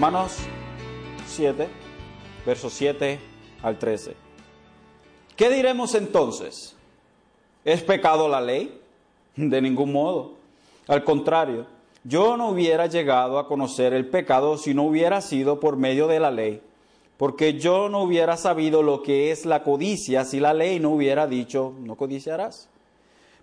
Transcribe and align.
Romanos 0.00 0.32
7, 1.26 1.68
versos 2.46 2.72
7 2.72 3.20
al 3.62 3.78
13. 3.78 4.16
¿Qué 5.36 5.50
diremos 5.50 5.94
entonces? 5.94 6.74
¿Es 7.66 7.82
pecado 7.82 8.26
la 8.26 8.40
ley? 8.40 8.80
De 9.36 9.60
ningún 9.60 9.92
modo. 9.92 10.36
Al 10.88 11.04
contrario, 11.04 11.66
yo 12.02 12.38
no 12.38 12.48
hubiera 12.48 12.86
llegado 12.86 13.38
a 13.38 13.46
conocer 13.46 13.92
el 13.92 14.08
pecado 14.08 14.56
si 14.56 14.72
no 14.72 14.84
hubiera 14.84 15.20
sido 15.20 15.60
por 15.60 15.76
medio 15.76 16.06
de 16.06 16.18
la 16.18 16.30
ley, 16.30 16.62
porque 17.18 17.58
yo 17.58 17.90
no 17.90 18.00
hubiera 18.00 18.38
sabido 18.38 18.82
lo 18.82 19.02
que 19.02 19.30
es 19.30 19.44
la 19.44 19.62
codicia 19.62 20.24
si 20.24 20.40
la 20.40 20.54
ley 20.54 20.80
no 20.80 20.92
hubiera 20.92 21.26
dicho, 21.26 21.74
no 21.78 21.96
codiciarás. 21.96 22.70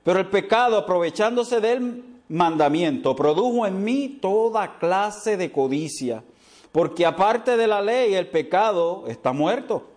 Pero 0.03 0.19
el 0.19 0.25
pecado, 0.25 0.77
aprovechándose 0.77 1.61
del 1.61 2.03
mandamiento, 2.29 3.15
produjo 3.15 3.67
en 3.67 3.83
mí 3.83 4.17
toda 4.19 4.79
clase 4.79 5.37
de 5.37 5.51
codicia, 5.51 6.23
porque 6.77 7.07
aparte 7.07 7.57
de 7.57 7.65
la 7.65 7.81
ley 7.81 8.13
el 8.13 8.27
pecado 8.27 9.05
está 9.07 9.33
muerto. 9.33 9.87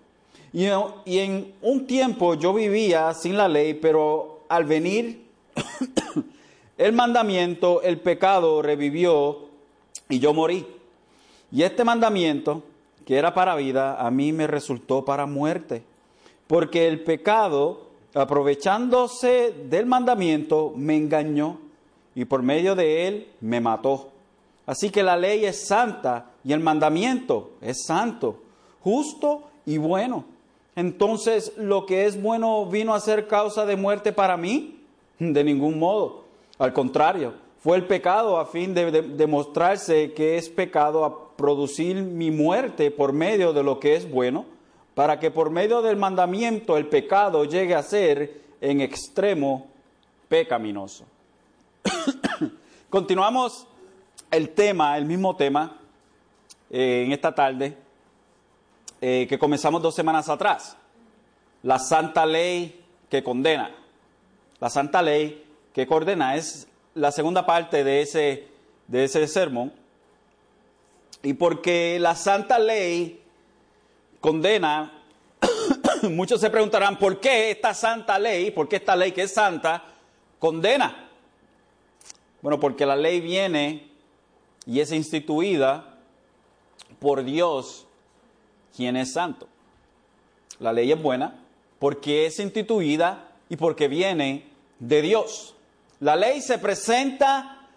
Y, 0.50 0.64
en 0.64 1.52
un 1.60 1.86
tiempo 1.86 2.32
yo 2.32 2.54
vivía 2.54 3.12
sin 3.12 3.36
la 3.36 3.48
ley, 3.48 3.74
pero 3.74 4.40
al 4.48 4.64
venir 4.64 5.26
el 6.78 6.94
mandamiento, 6.94 7.82
el 7.82 7.98
pecado 7.98 8.62
revivió 8.62 9.40
y 10.08 10.20
yo 10.20 10.32
morí. 10.32 10.66
Y 11.52 11.64
este 11.64 11.84
mandamiento, 11.84 12.62
que 13.04 13.18
era 13.18 13.34
para 13.34 13.56
vida, 13.56 14.00
a 14.00 14.10
mí 14.10 14.32
me 14.32 14.46
resultó 14.46 15.04
para 15.04 15.26
muerte, 15.26 15.82
porque 16.46 16.88
el 16.88 17.00
pecado, 17.00 17.88
aprovechándose 18.14 19.52
del 19.68 19.84
mandamiento, 19.84 20.72
me 20.74 20.96
engañó 20.96 21.58
y 22.14 22.24
por 22.24 22.42
medio 22.42 22.74
de 22.74 23.06
él 23.06 23.28
me 23.42 23.60
mató. 23.60 24.12
Así 24.70 24.90
que 24.90 25.02
la 25.02 25.16
ley 25.16 25.44
es 25.46 25.66
santa 25.66 26.30
y 26.44 26.52
el 26.52 26.60
mandamiento 26.60 27.54
es 27.60 27.82
santo, 27.84 28.36
justo 28.84 29.42
y 29.66 29.78
bueno. 29.78 30.26
Entonces, 30.76 31.54
¿lo 31.56 31.86
que 31.86 32.06
es 32.06 32.22
bueno 32.22 32.64
vino 32.66 32.94
a 32.94 33.00
ser 33.00 33.26
causa 33.26 33.66
de 33.66 33.74
muerte 33.74 34.12
para 34.12 34.36
mí? 34.36 34.80
De 35.18 35.42
ningún 35.42 35.76
modo. 35.80 36.22
Al 36.60 36.72
contrario, 36.72 37.34
fue 37.58 37.78
el 37.78 37.88
pecado 37.88 38.38
a 38.38 38.46
fin 38.46 38.72
de 38.72 39.02
demostrarse 39.02 40.12
que 40.12 40.38
es 40.38 40.48
pecado 40.48 41.04
a 41.04 41.34
producir 41.34 41.96
mi 41.96 42.30
muerte 42.30 42.92
por 42.92 43.12
medio 43.12 43.52
de 43.52 43.64
lo 43.64 43.80
que 43.80 43.96
es 43.96 44.08
bueno, 44.08 44.44
para 44.94 45.18
que 45.18 45.32
por 45.32 45.50
medio 45.50 45.82
del 45.82 45.96
mandamiento 45.96 46.76
el 46.76 46.86
pecado 46.86 47.44
llegue 47.44 47.74
a 47.74 47.82
ser 47.82 48.40
en 48.60 48.82
extremo 48.82 49.66
pecaminoso. 50.28 51.06
Continuamos 52.88 53.66
el 54.30 54.50
tema, 54.50 54.96
el 54.96 55.04
mismo 55.04 55.36
tema, 55.36 55.78
eh, 56.70 57.04
en 57.04 57.12
esta 57.12 57.34
tarde, 57.34 57.76
eh, 59.00 59.26
que 59.28 59.38
comenzamos 59.38 59.82
dos 59.82 59.94
semanas 59.94 60.28
atrás. 60.28 60.76
La 61.62 61.78
santa 61.78 62.24
ley 62.24 62.84
que 63.08 63.22
condena. 63.22 63.74
La 64.60 64.70
santa 64.70 65.02
ley 65.02 65.44
que 65.74 65.86
condena 65.86 66.36
es 66.36 66.68
la 66.94 67.10
segunda 67.12 67.44
parte 67.44 67.82
de 67.82 68.02
ese, 68.02 68.48
de 68.86 69.04
ese 69.04 69.26
sermón. 69.26 69.72
Y 71.22 71.34
porque 71.34 71.98
la 71.98 72.14
santa 72.14 72.58
ley 72.58 73.22
condena, 74.20 75.02
muchos 76.02 76.40
se 76.40 76.50
preguntarán, 76.50 76.98
¿por 76.98 77.20
qué 77.20 77.50
esta 77.50 77.74
santa 77.74 78.18
ley, 78.18 78.50
por 78.52 78.68
qué 78.68 78.76
esta 78.76 78.96
ley 78.96 79.12
que 79.12 79.22
es 79.22 79.34
santa, 79.34 79.84
condena? 80.38 81.08
Bueno, 82.42 82.58
porque 82.58 82.86
la 82.86 82.96
ley 82.96 83.20
viene 83.20 83.89
y 84.66 84.80
es 84.80 84.92
instituida 84.92 85.98
por 86.98 87.24
Dios, 87.24 87.86
quien 88.76 88.96
es 88.96 89.12
santo. 89.12 89.48
La 90.58 90.72
ley 90.72 90.92
es 90.92 91.02
buena 91.02 91.40
porque 91.78 92.26
es 92.26 92.38
instituida 92.38 93.32
y 93.48 93.56
porque 93.56 93.88
viene 93.88 94.46
de 94.78 95.02
Dios. 95.02 95.54
La 96.00 96.16
ley 96.16 96.40
se 96.40 96.58
presenta 96.58 97.68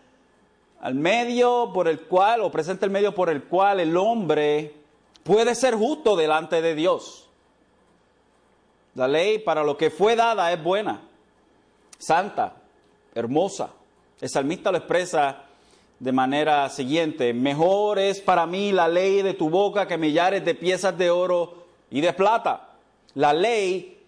al 0.81 0.95
medio 0.95 1.71
por 1.73 1.87
el 1.87 2.01
cual, 2.01 2.41
o 2.41 2.51
presenta 2.51 2.85
el 2.85 2.91
medio 2.91 3.15
por 3.15 3.29
el 3.29 3.43
cual 3.43 3.79
el 3.79 3.95
hombre 3.95 4.73
puede 5.23 5.55
ser 5.55 5.75
justo 5.75 6.15
delante 6.15 6.61
de 6.61 6.75
Dios. 6.75 7.29
La 8.95 9.07
ley 9.07 9.39
para 9.39 9.63
lo 9.63 9.77
que 9.77 9.89
fue 9.89 10.15
dada 10.15 10.51
es 10.51 10.61
buena, 10.61 11.01
santa, 11.97 12.57
hermosa. 13.15 13.71
El 14.19 14.29
salmista 14.29 14.71
lo 14.71 14.77
expresa 14.77 15.42
de 16.03 16.11
manera 16.11 16.67
siguiente, 16.69 17.33
mejor 17.33 17.97
es 17.97 18.19
para 18.19 18.45
mí 18.45 18.73
la 18.73 18.89
ley 18.89 19.21
de 19.21 19.33
tu 19.33 19.49
boca 19.49 19.87
que 19.87 19.97
millares 19.97 20.43
de 20.43 20.53
piezas 20.53 20.97
de 20.97 21.09
oro 21.09 21.63
y 21.89 22.01
de 22.01 22.11
plata. 22.11 22.71
La 23.13 23.31
ley 23.31 24.03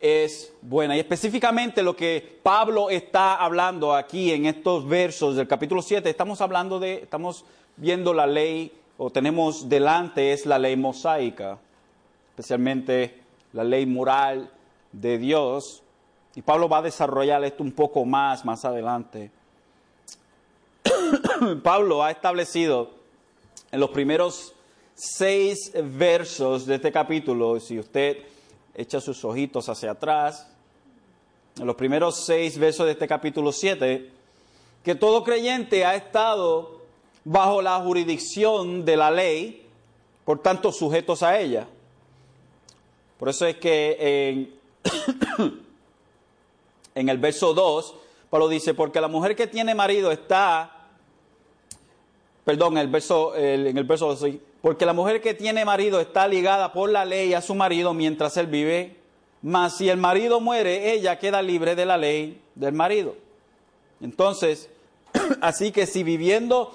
es 0.00 0.54
buena. 0.62 0.96
Y 0.96 1.00
específicamente 1.00 1.82
lo 1.82 1.94
que 1.94 2.38
Pablo 2.42 2.88
está 2.88 3.34
hablando 3.34 3.94
aquí 3.94 4.32
en 4.32 4.46
estos 4.46 4.88
versos 4.88 5.36
del 5.36 5.46
capítulo 5.46 5.82
7, 5.82 6.08
estamos 6.08 6.40
hablando 6.40 6.80
de, 6.80 6.94
estamos 6.94 7.44
viendo 7.76 8.14
la 8.14 8.26
ley, 8.26 8.72
o 8.96 9.10
tenemos 9.10 9.68
delante, 9.68 10.32
es 10.32 10.46
la 10.46 10.58
ley 10.58 10.74
mosaica, 10.74 11.58
especialmente 12.30 13.20
la 13.52 13.62
ley 13.62 13.84
moral 13.84 14.50
de 14.90 15.18
Dios. 15.18 15.82
Y 16.34 16.40
Pablo 16.40 16.66
va 16.66 16.78
a 16.78 16.82
desarrollar 16.82 17.44
esto 17.44 17.62
un 17.62 17.72
poco 17.72 18.06
más 18.06 18.42
más 18.46 18.64
adelante. 18.64 19.35
Pablo 21.62 22.02
ha 22.02 22.10
establecido 22.10 22.90
en 23.70 23.80
los 23.80 23.90
primeros 23.90 24.54
seis 24.94 25.72
versos 25.74 26.66
de 26.66 26.76
este 26.76 26.92
capítulo, 26.92 27.58
si 27.60 27.78
usted 27.78 28.18
echa 28.74 29.00
sus 29.00 29.24
ojitos 29.24 29.68
hacia 29.68 29.92
atrás, 29.92 30.48
en 31.58 31.66
los 31.66 31.76
primeros 31.76 32.24
seis 32.24 32.58
versos 32.58 32.86
de 32.86 32.92
este 32.92 33.08
capítulo 33.08 33.52
7, 33.52 34.10
que 34.82 34.94
todo 34.94 35.24
creyente 35.24 35.84
ha 35.84 35.94
estado 35.94 36.80
bajo 37.24 37.60
la 37.62 37.78
jurisdicción 37.80 38.84
de 38.84 38.96
la 38.96 39.10
ley, 39.10 39.66
por 40.24 40.40
tanto 40.40 40.70
sujetos 40.72 41.22
a 41.22 41.38
ella. 41.38 41.66
Por 43.18 43.28
eso 43.28 43.46
es 43.46 43.56
que 43.56 44.52
en, 45.34 45.68
el 47.08 47.18
verso 47.18 47.54
2, 47.54 47.94
Pablo 48.30 48.48
dice, 48.48 48.74
porque 48.74 49.00
la 49.00 49.08
mujer 49.08 49.34
que 49.34 49.46
tiene 49.46 49.74
marido 49.74 50.12
está, 50.12 50.75
perdón, 52.46 52.78
el 52.78 52.86
verso, 52.86 53.34
el, 53.34 53.66
en 53.66 53.76
el 53.76 53.82
verso 53.82 54.06
2, 54.06 54.34
porque 54.60 54.86
la 54.86 54.92
mujer 54.92 55.20
que 55.20 55.34
tiene 55.34 55.64
marido 55.64 55.98
está 55.98 56.28
ligada 56.28 56.72
por 56.72 56.88
la 56.88 57.04
ley 57.04 57.34
a 57.34 57.42
su 57.42 57.56
marido 57.56 57.92
mientras 57.92 58.36
él 58.36 58.46
vive, 58.46 58.94
mas 59.42 59.76
si 59.76 59.88
el 59.88 59.96
marido 59.96 60.38
muere, 60.38 60.92
ella 60.92 61.18
queda 61.18 61.42
libre 61.42 61.74
de 61.74 61.84
la 61.84 61.98
ley 61.98 62.40
del 62.54 62.72
marido. 62.72 63.16
Entonces, 64.00 64.70
así 65.40 65.72
que 65.72 65.86
si 65.86 66.04
viviendo 66.04 66.72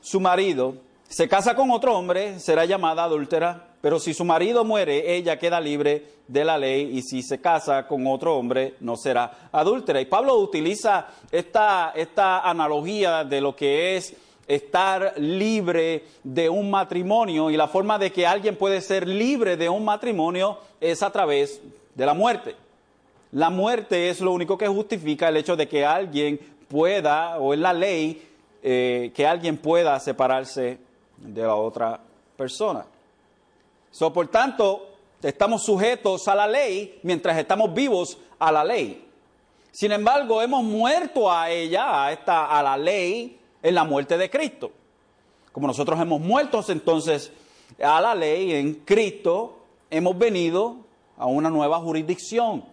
su 0.00 0.18
marido 0.18 0.78
se 1.08 1.28
casa 1.28 1.54
con 1.54 1.70
otro 1.70 1.96
hombre, 1.96 2.40
será 2.40 2.64
llamada 2.64 3.04
adúltera, 3.04 3.68
pero 3.80 4.00
si 4.00 4.14
su 4.14 4.24
marido 4.24 4.64
muere, 4.64 5.14
ella 5.14 5.38
queda 5.38 5.60
libre 5.60 6.08
de 6.26 6.44
la 6.44 6.58
ley 6.58 6.90
y 6.92 7.02
si 7.02 7.22
se 7.22 7.40
casa 7.40 7.86
con 7.86 8.04
otro 8.08 8.36
hombre, 8.36 8.74
no 8.80 8.96
será 8.96 9.48
adúltera. 9.52 10.00
Y 10.00 10.06
Pablo 10.06 10.34
utiliza 10.38 11.06
esta, 11.30 11.92
esta 11.94 12.40
analogía 12.40 13.22
de 13.22 13.40
lo 13.40 13.54
que 13.54 13.96
es 13.96 14.16
estar 14.46 15.14
libre 15.16 16.04
de 16.22 16.48
un 16.48 16.70
matrimonio 16.70 17.50
y 17.50 17.56
la 17.56 17.68
forma 17.68 17.98
de 17.98 18.12
que 18.12 18.26
alguien 18.26 18.56
puede 18.56 18.80
ser 18.80 19.08
libre 19.08 19.56
de 19.56 19.68
un 19.68 19.84
matrimonio 19.84 20.58
es 20.80 21.02
a 21.02 21.10
través 21.10 21.60
de 21.94 22.06
la 22.06 22.14
muerte. 22.14 22.56
La 23.32 23.50
muerte 23.50 24.10
es 24.10 24.20
lo 24.20 24.32
único 24.32 24.56
que 24.56 24.68
justifica 24.68 25.28
el 25.28 25.36
hecho 25.36 25.56
de 25.56 25.66
que 25.66 25.84
alguien 25.84 26.38
pueda, 26.68 27.38
o 27.38 27.52
es 27.52 27.60
la 27.60 27.72
ley, 27.72 28.28
eh, 28.62 29.12
que 29.14 29.26
alguien 29.26 29.56
pueda 29.56 29.98
separarse 29.98 30.78
de 31.16 31.42
la 31.42 31.54
otra 31.54 32.00
persona. 32.36 32.84
So, 33.90 34.12
por 34.12 34.28
tanto, 34.28 34.88
estamos 35.22 35.64
sujetos 35.64 36.28
a 36.28 36.34
la 36.34 36.46
ley 36.46 36.98
mientras 37.02 37.36
estamos 37.38 37.72
vivos 37.72 38.18
a 38.38 38.52
la 38.52 38.64
ley. 38.64 39.06
Sin 39.70 39.90
embargo, 39.92 40.40
hemos 40.40 40.62
muerto 40.62 41.30
a 41.30 41.50
ella, 41.50 42.04
a, 42.04 42.12
esta, 42.12 42.46
a 42.46 42.62
la 42.62 42.76
ley, 42.76 43.40
en 43.64 43.74
la 43.74 43.82
muerte 43.82 44.16
de 44.18 44.30
Cristo. 44.30 44.70
Como 45.50 45.66
nosotros 45.66 45.98
hemos 45.98 46.20
muerto 46.20 46.62
entonces 46.68 47.32
a 47.82 48.00
la 48.00 48.14
ley 48.14 48.52
en 48.52 48.74
Cristo, 48.84 49.56
hemos 49.90 50.16
venido 50.18 50.76
a 51.16 51.26
una 51.26 51.48
nueva 51.48 51.80
jurisdicción, 51.80 52.64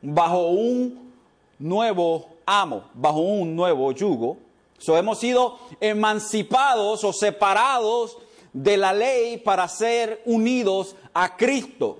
bajo 0.00 0.46
un 0.46 1.12
nuevo 1.58 2.28
amo, 2.46 2.84
bajo 2.94 3.18
un 3.18 3.56
nuevo 3.56 3.90
yugo. 3.90 4.38
So, 4.78 4.96
hemos 4.96 5.18
sido 5.18 5.58
emancipados 5.80 7.02
o 7.02 7.12
separados 7.12 8.16
de 8.52 8.76
la 8.76 8.92
ley 8.92 9.38
para 9.38 9.66
ser 9.66 10.22
unidos 10.26 10.94
a 11.12 11.36
Cristo. 11.36 11.98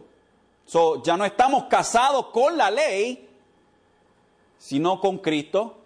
So, 0.67 1.03
ya 1.03 1.17
no 1.17 1.25
estamos 1.25 1.65
casados 1.65 2.27
con 2.27 2.57
la 2.57 2.71
ley, 2.71 3.29
sino 4.59 5.01
con 5.01 5.19
Cristo 5.19 5.79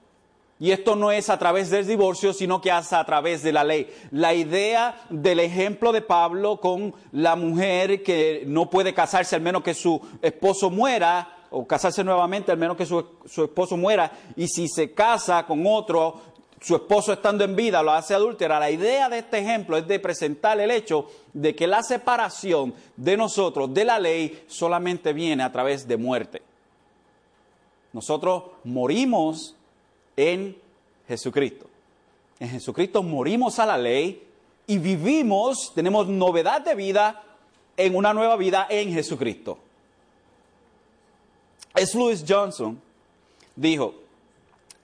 Y 0.60 0.72
esto 0.72 0.94
no 0.94 1.10
es 1.10 1.30
a 1.30 1.38
través 1.38 1.70
del 1.70 1.86
divorcio, 1.86 2.34
sino 2.34 2.60
que 2.60 2.68
es 2.68 2.92
a 2.92 3.02
través 3.06 3.42
de 3.42 3.50
la 3.50 3.64
ley. 3.64 3.90
La 4.10 4.34
idea 4.34 4.94
del 5.08 5.40
ejemplo 5.40 5.90
de 5.90 6.02
Pablo 6.02 6.60
con 6.60 6.94
la 7.12 7.34
mujer 7.34 8.02
que 8.02 8.44
no 8.46 8.68
puede 8.68 8.92
casarse 8.92 9.34
al 9.34 9.40
menos 9.40 9.62
que 9.62 9.72
su 9.72 9.98
esposo 10.20 10.68
muera, 10.68 11.38
o 11.50 11.66
casarse 11.66 12.04
nuevamente 12.04 12.52
al 12.52 12.58
menos 12.58 12.76
que 12.76 12.84
su, 12.84 13.02
su 13.24 13.44
esposo 13.44 13.78
muera, 13.78 14.12
y 14.36 14.48
si 14.48 14.68
se 14.68 14.92
casa 14.92 15.46
con 15.46 15.66
otro, 15.66 16.20
su 16.60 16.76
esposo 16.76 17.14
estando 17.14 17.42
en 17.42 17.56
vida 17.56 17.82
lo 17.82 17.92
hace 17.92 18.12
adúltera. 18.12 18.60
La 18.60 18.70
idea 18.70 19.08
de 19.08 19.20
este 19.20 19.38
ejemplo 19.38 19.78
es 19.78 19.88
de 19.88 19.98
presentar 19.98 20.60
el 20.60 20.70
hecho 20.70 21.06
de 21.32 21.56
que 21.56 21.66
la 21.66 21.82
separación 21.82 22.74
de 22.96 23.16
nosotros 23.16 23.72
de 23.72 23.86
la 23.86 23.98
ley 23.98 24.44
solamente 24.46 25.14
viene 25.14 25.42
a 25.42 25.50
través 25.50 25.88
de 25.88 25.96
muerte. 25.96 26.42
Nosotros 27.94 28.42
morimos 28.62 29.56
en 30.20 30.56
Jesucristo. 31.08 31.66
En 32.38 32.50
Jesucristo 32.50 33.02
morimos 33.02 33.58
a 33.58 33.66
la 33.66 33.76
ley 33.76 34.26
y 34.66 34.78
vivimos, 34.78 35.72
tenemos 35.74 36.06
novedad 36.06 36.60
de 36.60 36.74
vida 36.74 37.22
en 37.76 37.96
una 37.96 38.12
nueva 38.12 38.36
vida 38.36 38.66
en 38.68 38.92
Jesucristo. 38.92 39.58
Es 41.74 41.94
Louis 41.94 42.24
Johnson 42.26 42.80
dijo, 43.56 43.94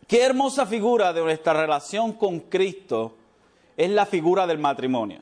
qué 0.07 0.23
hermosa 0.23 0.67
figura 0.67 1.13
de 1.13 1.21
nuestra 1.23 1.53
relación 1.53 2.13
con 2.13 2.41
Cristo 2.41 3.15
es 3.77 3.91
la 3.91 4.07
figura 4.07 4.47
del 4.47 4.59
matrimonio. 4.59 5.21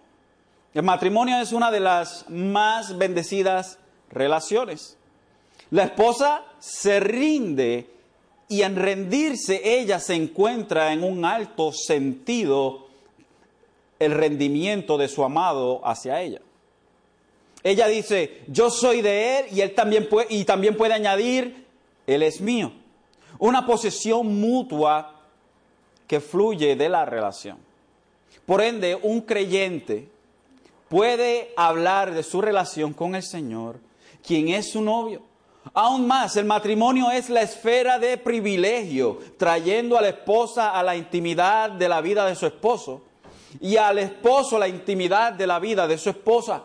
El 0.72 0.82
matrimonio 0.82 1.38
es 1.40 1.52
una 1.52 1.70
de 1.70 1.80
las 1.80 2.28
más 2.28 2.98
bendecidas 2.98 3.78
relaciones. 4.10 4.96
La 5.70 5.84
esposa 5.84 6.44
se 6.58 7.00
rinde 7.00 7.93
y 8.54 8.62
en 8.62 8.76
rendirse 8.76 9.60
ella 9.64 9.98
se 9.98 10.14
encuentra 10.14 10.92
en 10.92 11.02
un 11.02 11.24
alto 11.24 11.72
sentido 11.72 12.86
el 13.98 14.12
rendimiento 14.12 14.96
de 14.96 15.08
su 15.08 15.24
amado 15.24 15.80
hacia 15.84 16.22
ella. 16.22 16.40
Ella 17.64 17.88
dice, 17.88 18.42
yo 18.46 18.70
soy 18.70 19.02
de 19.02 19.40
él 19.40 19.46
y 19.50 19.60
él 19.60 19.74
también 19.74 20.08
puede, 20.08 20.32
y 20.32 20.44
también 20.44 20.76
puede 20.76 20.94
añadir, 20.94 21.66
él 22.06 22.22
es 22.22 22.40
mío. 22.40 22.70
Una 23.40 23.66
posesión 23.66 24.38
mutua 24.40 25.22
que 26.06 26.20
fluye 26.20 26.76
de 26.76 26.88
la 26.88 27.04
relación. 27.04 27.58
Por 28.46 28.62
ende, 28.62 28.94
un 28.94 29.22
creyente 29.22 30.06
puede 30.88 31.52
hablar 31.56 32.14
de 32.14 32.22
su 32.22 32.40
relación 32.40 32.92
con 32.92 33.16
el 33.16 33.24
Señor, 33.24 33.80
quien 34.22 34.50
es 34.50 34.70
su 34.70 34.80
novio 34.80 35.33
Aún 35.72 36.06
más, 36.06 36.36
el 36.36 36.44
matrimonio 36.44 37.10
es 37.10 37.30
la 37.30 37.42
esfera 37.42 37.98
de 37.98 38.18
privilegio, 38.18 39.18
trayendo 39.38 39.96
a 39.96 40.02
la 40.02 40.08
esposa 40.10 40.70
a 40.70 40.82
la 40.82 40.94
intimidad 40.94 41.70
de 41.70 41.88
la 41.88 42.00
vida 42.00 42.26
de 42.26 42.34
su 42.34 42.46
esposo 42.46 43.02
y 43.60 43.76
al 43.76 43.98
esposo 43.98 44.58
la 44.58 44.68
intimidad 44.68 45.32
de 45.32 45.46
la 45.46 45.58
vida 45.58 45.86
de 45.86 45.96
su 45.96 46.10
esposa. 46.10 46.64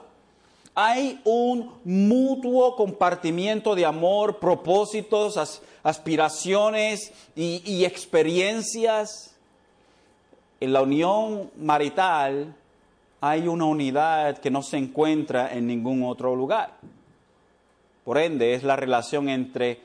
Hay 0.75 1.22
un 1.24 1.72
mutuo 1.86 2.75
compartimiento 2.75 3.74
de 3.74 3.86
amor, 3.86 4.40
propósitos, 4.40 5.62
aspiraciones 5.84 7.13
y, 7.36 7.62
y 7.66 7.86
experiencias. 7.86 9.36
En 10.60 10.74
la 10.74 10.81
unión 10.81 11.51
marital 11.57 12.54
hay 13.22 13.48
una 13.48 13.66
unidad 13.66 14.38
que 14.38 14.51
no 14.51 14.62
se 14.62 14.78
encuentra 14.78 15.54
en 15.54 15.68
ningún 15.68 16.04
otro 16.04 16.36
lugar. 16.36 16.78
Por 18.04 18.18
ende, 18.18 18.54
es 18.54 18.63
la 18.63 18.75
relación 18.75 19.30
entre 19.30 19.81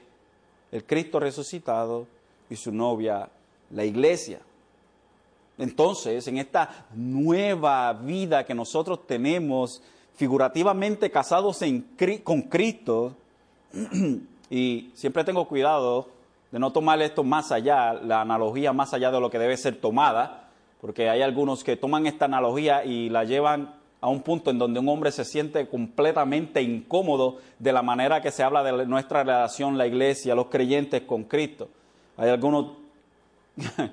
el 0.73 0.85
Cristo 0.85 1.21
resucitado 1.21 2.07
y 2.51 2.57
su 2.57 2.73
novia, 2.73 3.29
la 3.71 3.85
iglesia. 3.85 4.41
Entonces, 5.59 6.27
en 6.27 6.39
esta 6.39 6.87
nueva 6.95 7.93
vida 7.93 8.45
que 8.45 8.55
nosotros 8.55 9.07
tenemos, 9.07 9.83
figurativamente 10.17 11.11
casados 11.11 11.61
con 12.25 12.43
Cristo, 12.43 13.15
y 14.51 14.91
siempre 14.95 15.25
tengo 15.25 15.47
cuidado 15.47 16.09
de 16.51 16.59
no 16.59 16.73
tomar 16.73 17.01
esto 17.03 17.25
más 17.25 17.53
allá, 17.53 17.93
la 17.93 18.21
analogía 18.21 18.73
más 18.73 18.95
allá 18.95 19.11
de 19.11 19.21
lo 19.21 19.31
que 19.31 19.39
debe 19.39 19.57
ser 19.57 19.77
tomada, 19.81 20.49
porque 20.81 21.09
hay 21.09 21.23
algunos 21.23 21.65
que 21.65 21.77
toman 21.77 22.07
esta 22.07 22.27
analogía 22.27 22.85
y 22.85 23.09
la 23.09 23.25
llevan 23.25 23.75
a 24.05 24.09
un 24.09 24.21
punto 24.21 24.51
en 24.51 24.59
donde 24.59 24.81
un 24.81 24.89
hombre 24.91 25.11
se 25.11 25.25
siente 25.25 25.67
completamente 25.67 26.61
incómodo 26.61 27.39
de 27.59 27.73
la 27.73 27.81
manera 27.81 28.21
que 28.21 28.31
se 28.31 28.43
habla 28.43 28.63
de 28.63 28.85
nuestra 28.85 29.25
relación, 29.25 29.79
la 29.79 29.87
iglesia, 29.87 30.35
los 30.35 30.49
creyentes 30.49 31.05
con 31.05 31.25
Cristo. 31.25 31.71
Hay 32.19 32.29
algunos 32.29 32.73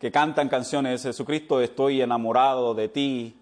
que 0.00 0.10
cantan 0.10 0.48
canciones, 0.48 1.00
Jesucristo, 1.00 1.60
estoy 1.60 2.02
enamorado 2.02 2.74
de 2.74 2.88
ti, 2.88 3.36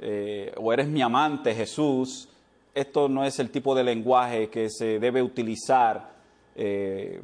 eh, 0.00 0.54
o 0.56 0.72
eres 0.72 0.88
mi 0.88 1.02
amante, 1.02 1.54
Jesús. 1.54 2.30
Esto 2.74 3.06
no 3.06 3.26
es 3.26 3.38
el 3.40 3.50
tipo 3.50 3.74
de 3.74 3.84
lenguaje 3.84 4.48
que 4.48 4.70
se 4.70 4.98
debe 4.98 5.22
utilizar 5.22 6.10
eh, 6.56 7.20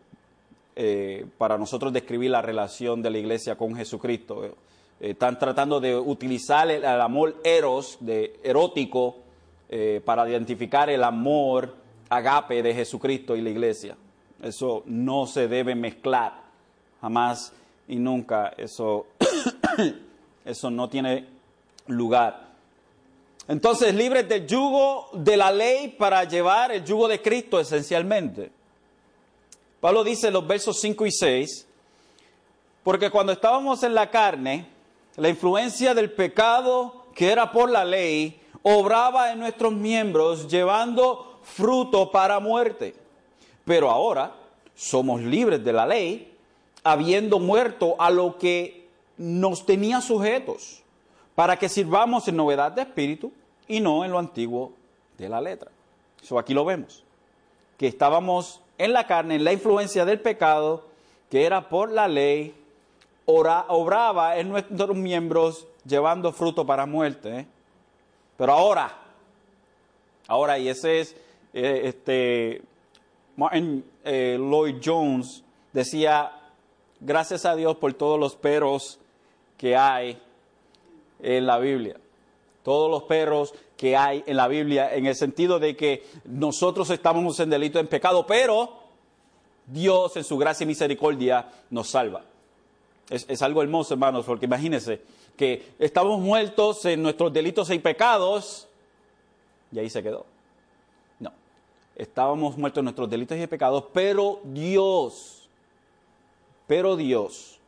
eh, 0.76 1.24
para 1.38 1.56
nosotros 1.56 1.90
describir 1.90 2.32
la 2.32 2.42
relación 2.42 3.00
de 3.00 3.08
la 3.08 3.16
iglesia 3.16 3.56
con 3.56 3.74
Jesucristo 3.74 4.56
están 5.00 5.38
tratando 5.38 5.80
de 5.80 5.96
utilizar 5.96 6.70
el, 6.70 6.84
amor 6.84 7.40
eros, 7.44 7.98
de 8.00 8.38
erótico, 8.42 9.16
eh, 9.68 10.00
para 10.04 10.28
identificar 10.28 10.88
el 10.90 11.02
amor 11.02 11.74
agape 12.08 12.62
de 12.62 12.74
Jesucristo 12.74 13.36
y 13.36 13.42
la 13.42 13.50
iglesia. 13.50 13.96
Eso 14.42 14.82
no 14.86 15.26
se 15.26 15.48
debe 15.48 15.74
mezclar, 15.74 16.34
jamás 17.00 17.52
y 17.88 17.96
nunca. 17.96 18.54
Eso, 18.56 19.06
eso 20.44 20.70
no 20.70 20.88
tiene 20.88 21.26
lugar. 21.86 22.44
Entonces, 23.46 23.94
libres 23.94 24.28
del 24.28 24.46
yugo 24.46 25.10
de 25.12 25.36
la 25.36 25.50
ley 25.50 25.88
para 25.98 26.24
llevar 26.24 26.72
el 26.72 26.84
yugo 26.84 27.08
de 27.08 27.20
Cristo 27.20 27.60
esencialmente. 27.60 28.50
Pablo 29.80 30.02
dice 30.02 30.28
en 30.28 30.32
los 30.32 30.46
versos 30.46 30.80
5 30.80 31.04
y 31.04 31.12
6, 31.12 31.66
porque 32.82 33.10
cuando 33.10 33.32
estábamos 33.32 33.82
en 33.82 33.94
la 33.94 34.10
carne, 34.10 34.66
la 35.16 35.28
influencia 35.28 35.94
del 35.94 36.12
pecado 36.12 37.04
que 37.14 37.30
era 37.30 37.52
por 37.52 37.70
la 37.70 37.84
ley 37.84 38.40
obraba 38.62 39.32
en 39.32 39.38
nuestros 39.38 39.72
miembros 39.72 40.48
llevando 40.48 41.38
fruto 41.42 42.10
para 42.10 42.40
muerte. 42.40 42.94
Pero 43.64 43.90
ahora 43.90 44.34
somos 44.74 45.20
libres 45.22 45.62
de 45.64 45.72
la 45.72 45.86
ley, 45.86 46.32
habiendo 46.82 47.38
muerto 47.38 47.94
a 47.98 48.10
lo 48.10 48.38
que 48.38 48.88
nos 49.16 49.64
tenía 49.64 50.00
sujetos, 50.00 50.82
para 51.34 51.58
que 51.58 51.68
sirvamos 51.68 52.26
en 52.28 52.36
novedad 52.36 52.72
de 52.72 52.82
espíritu 52.82 53.32
y 53.68 53.80
no 53.80 54.04
en 54.04 54.10
lo 54.10 54.18
antiguo 54.18 54.72
de 55.16 55.28
la 55.28 55.40
letra. 55.40 55.70
Eso 56.22 56.38
aquí 56.38 56.54
lo 56.54 56.64
vemos, 56.64 57.04
que 57.78 57.86
estábamos 57.86 58.60
en 58.78 58.92
la 58.92 59.06
carne, 59.06 59.36
en 59.36 59.44
la 59.44 59.52
influencia 59.52 60.04
del 60.04 60.20
pecado, 60.20 60.84
que 61.30 61.44
era 61.44 61.68
por 61.68 61.90
la 61.90 62.08
ley, 62.08 62.54
obraba 63.26 64.38
en 64.38 64.50
nuestros 64.50 64.96
miembros 64.96 65.66
llevando 65.84 66.32
fruto 66.32 66.66
para 66.66 66.86
muerte. 66.86 67.46
Pero 68.36 68.52
ahora, 68.52 68.96
ahora, 70.26 70.58
y 70.58 70.68
ese 70.68 71.00
es, 71.00 71.16
eh, 71.52 71.82
este, 71.84 72.62
Martin 73.36 73.84
eh, 74.04 74.36
Lloyd 74.38 74.76
Jones 74.84 75.42
decía, 75.72 76.32
gracias 77.00 77.44
a 77.44 77.54
Dios 77.54 77.76
por 77.76 77.94
todos 77.94 78.18
los 78.18 78.34
perros 78.34 78.98
que 79.56 79.76
hay 79.76 80.20
en 81.20 81.46
la 81.46 81.58
Biblia. 81.58 81.96
Todos 82.62 82.90
los 82.90 83.04
perros 83.04 83.54
que 83.76 83.96
hay 83.96 84.24
en 84.26 84.36
la 84.36 84.48
Biblia, 84.48 84.94
en 84.94 85.06
el 85.06 85.14
sentido 85.14 85.58
de 85.58 85.76
que 85.76 86.04
nosotros 86.24 86.88
estamos 86.90 87.38
en 87.40 87.50
delito, 87.50 87.78
en 87.78 87.86
pecado, 87.86 88.26
pero 88.26 88.84
Dios 89.66 90.16
en 90.16 90.24
su 90.24 90.36
gracia 90.38 90.64
y 90.64 90.68
misericordia 90.68 91.46
nos 91.70 91.88
salva. 91.90 92.24
Es, 93.10 93.42
algo 93.42 93.62
hermoso, 93.62 93.94
hermanos, 93.94 94.24
porque 94.24 94.46
imagínense 94.46 95.02
que 95.36 95.74
estamos 95.78 96.20
muertos 96.20 96.84
en 96.86 97.02
nuestros 97.02 97.32
delitos 97.32 97.68
y 97.70 97.78
pecados 97.78 98.66
y 99.70 99.78
ahí 99.78 99.90
se 99.90 100.02
quedó. 100.02 100.24
No, 101.20 101.32
estábamos 101.96 102.56
muertos 102.56 102.80
en 102.80 102.84
nuestros 102.84 103.10
delitos 103.10 103.36
y 103.38 103.46
pecados, 103.46 103.84
pero 103.92 104.40
Dios, 104.44 105.48
pero 106.66 106.96
Dios, 106.96 107.58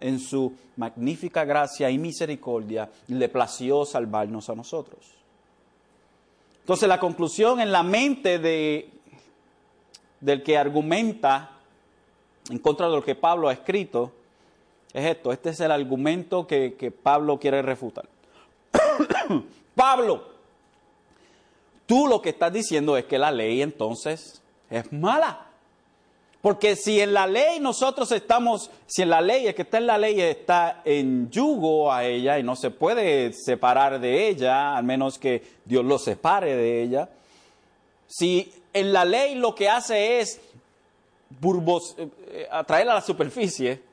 en 0.00 0.18
su 0.18 0.54
magnífica 0.76 1.44
gracia 1.44 1.90
y 1.90 1.98
misericordia, 1.98 2.88
le 3.08 3.28
plació 3.28 3.84
salvarnos 3.84 4.48
a 4.48 4.54
nosotros. 4.54 5.00
Entonces 6.60 6.88
la 6.88 7.00
conclusión 7.00 7.60
en 7.60 7.70
la 7.70 7.82
mente 7.82 8.38
de, 8.38 8.88
del 10.20 10.42
que 10.42 10.56
argumenta 10.56 11.50
en 12.48 12.58
contra 12.58 12.88
de 12.88 12.96
lo 12.96 13.04
que 13.04 13.14
Pablo 13.14 13.48
ha 13.48 13.52
escrito 13.52 14.12
es 14.92 15.06
esto, 15.06 15.32
este 15.32 15.50
es 15.50 15.60
el 15.60 15.70
argumento 15.70 16.46
que, 16.46 16.92
Pablo 17.02 17.38
quiere 17.38 17.62
refutar. 17.62 18.08
Pablo, 19.74 20.24
tú 21.86 22.06
lo 22.06 22.20
que 22.20 22.30
estás 22.30 22.52
diciendo 22.52 22.96
es 22.96 23.04
que 23.04 23.18
la 23.18 23.30
ley 23.30 23.62
entonces 23.62 24.42
es 24.68 24.92
mala. 24.92 25.46
Porque 26.42 26.74
si 26.74 27.00
en 27.00 27.12
la 27.12 27.26
ley 27.26 27.60
nosotros 27.60 28.10
estamos, 28.12 28.70
si 28.86 29.02
en 29.02 29.10
la 29.10 29.20
ley, 29.20 29.46
el 29.46 29.54
que 29.54 29.62
está 29.62 29.76
en 29.78 29.86
la 29.86 29.98
ley 29.98 30.20
está 30.20 30.80
en 30.84 31.30
yugo 31.30 31.92
a 31.92 32.04
ella 32.04 32.38
y 32.38 32.42
no 32.42 32.56
se 32.56 32.70
puede 32.70 33.32
separar 33.34 34.00
de 34.00 34.28
ella, 34.28 34.74
al 34.74 34.84
menos 34.84 35.18
que 35.18 35.42
Dios 35.66 35.84
lo 35.84 35.98
separe 35.98 36.56
de 36.56 36.82
ella, 36.82 37.10
si 38.06 38.52
en 38.72 38.92
la 38.92 39.04
ley 39.04 39.34
lo 39.34 39.54
que 39.54 39.68
hace 39.68 40.20
es 40.20 40.40
burbos, 41.40 41.94
eh, 41.98 42.48
atraer 42.50 42.88
a 42.88 42.94
la 42.94 43.02
superficie, 43.02 43.89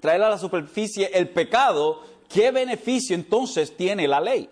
traer 0.00 0.22
a 0.22 0.30
la 0.30 0.38
superficie 0.38 1.10
el 1.14 1.28
pecado, 1.30 2.02
¿qué 2.28 2.50
beneficio 2.50 3.14
entonces 3.14 3.76
tiene 3.76 4.06
la 4.06 4.20
ley? 4.20 4.48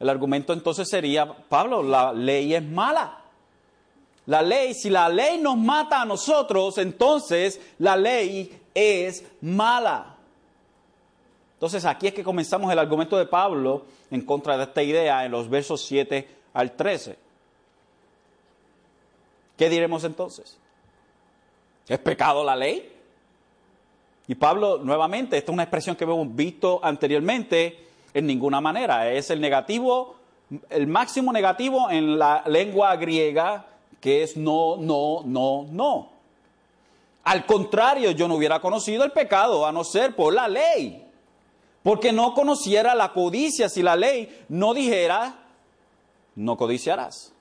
El 0.00 0.08
argumento 0.08 0.52
entonces 0.52 0.88
sería, 0.88 1.26
Pablo, 1.48 1.82
la 1.82 2.12
ley 2.12 2.54
es 2.54 2.62
mala. 2.62 3.20
La 4.26 4.42
ley, 4.42 4.74
si 4.74 4.90
la 4.90 5.08
ley 5.08 5.38
nos 5.38 5.56
mata 5.56 6.00
a 6.00 6.04
nosotros, 6.04 6.78
entonces 6.78 7.60
la 7.78 7.96
ley 7.96 8.58
es 8.74 9.24
mala. 9.40 10.16
Entonces 11.54 11.84
aquí 11.84 12.08
es 12.08 12.14
que 12.14 12.24
comenzamos 12.24 12.72
el 12.72 12.78
argumento 12.78 13.16
de 13.16 13.26
Pablo 13.26 13.84
en 14.10 14.22
contra 14.22 14.56
de 14.56 14.64
esta 14.64 14.82
idea 14.82 15.24
en 15.24 15.32
los 15.32 15.48
versos 15.48 15.84
7 15.84 16.28
al 16.54 16.72
13. 16.72 17.18
¿Qué 19.56 19.68
diremos 19.68 20.04
entonces? 20.04 20.58
¿Es 21.86 21.98
pecado 21.98 22.42
la 22.44 22.56
ley? 22.56 22.93
Y 24.26 24.34
Pablo, 24.34 24.78
nuevamente, 24.78 25.36
esta 25.36 25.50
es 25.50 25.54
una 25.54 25.64
expresión 25.64 25.96
que 25.96 26.04
hemos 26.04 26.34
visto 26.34 26.80
anteriormente, 26.82 27.86
en 28.14 28.26
ninguna 28.26 28.60
manera. 28.60 29.10
Es 29.10 29.30
el 29.30 29.40
negativo, 29.40 30.16
el 30.70 30.86
máximo 30.86 31.32
negativo 31.32 31.90
en 31.90 32.18
la 32.18 32.42
lengua 32.46 32.94
griega, 32.96 33.66
que 34.00 34.22
es 34.22 34.36
no, 34.36 34.76
no, 34.76 35.22
no, 35.24 35.66
no. 35.70 36.08
Al 37.24 37.44
contrario, 37.46 38.12
yo 38.12 38.28
no 38.28 38.36
hubiera 38.36 38.60
conocido 38.60 39.04
el 39.04 39.12
pecado 39.12 39.66
a 39.66 39.72
no 39.72 39.84
ser 39.84 40.14
por 40.14 40.32
la 40.32 40.48
ley. 40.48 41.02
Porque 41.82 42.12
no 42.12 42.32
conociera 42.32 42.94
la 42.94 43.12
codicia 43.12 43.68
si 43.68 43.82
la 43.82 43.96
ley 43.96 44.44
no 44.48 44.72
dijera, 44.72 45.34
no 46.36 46.56
codiciarás 46.56 47.34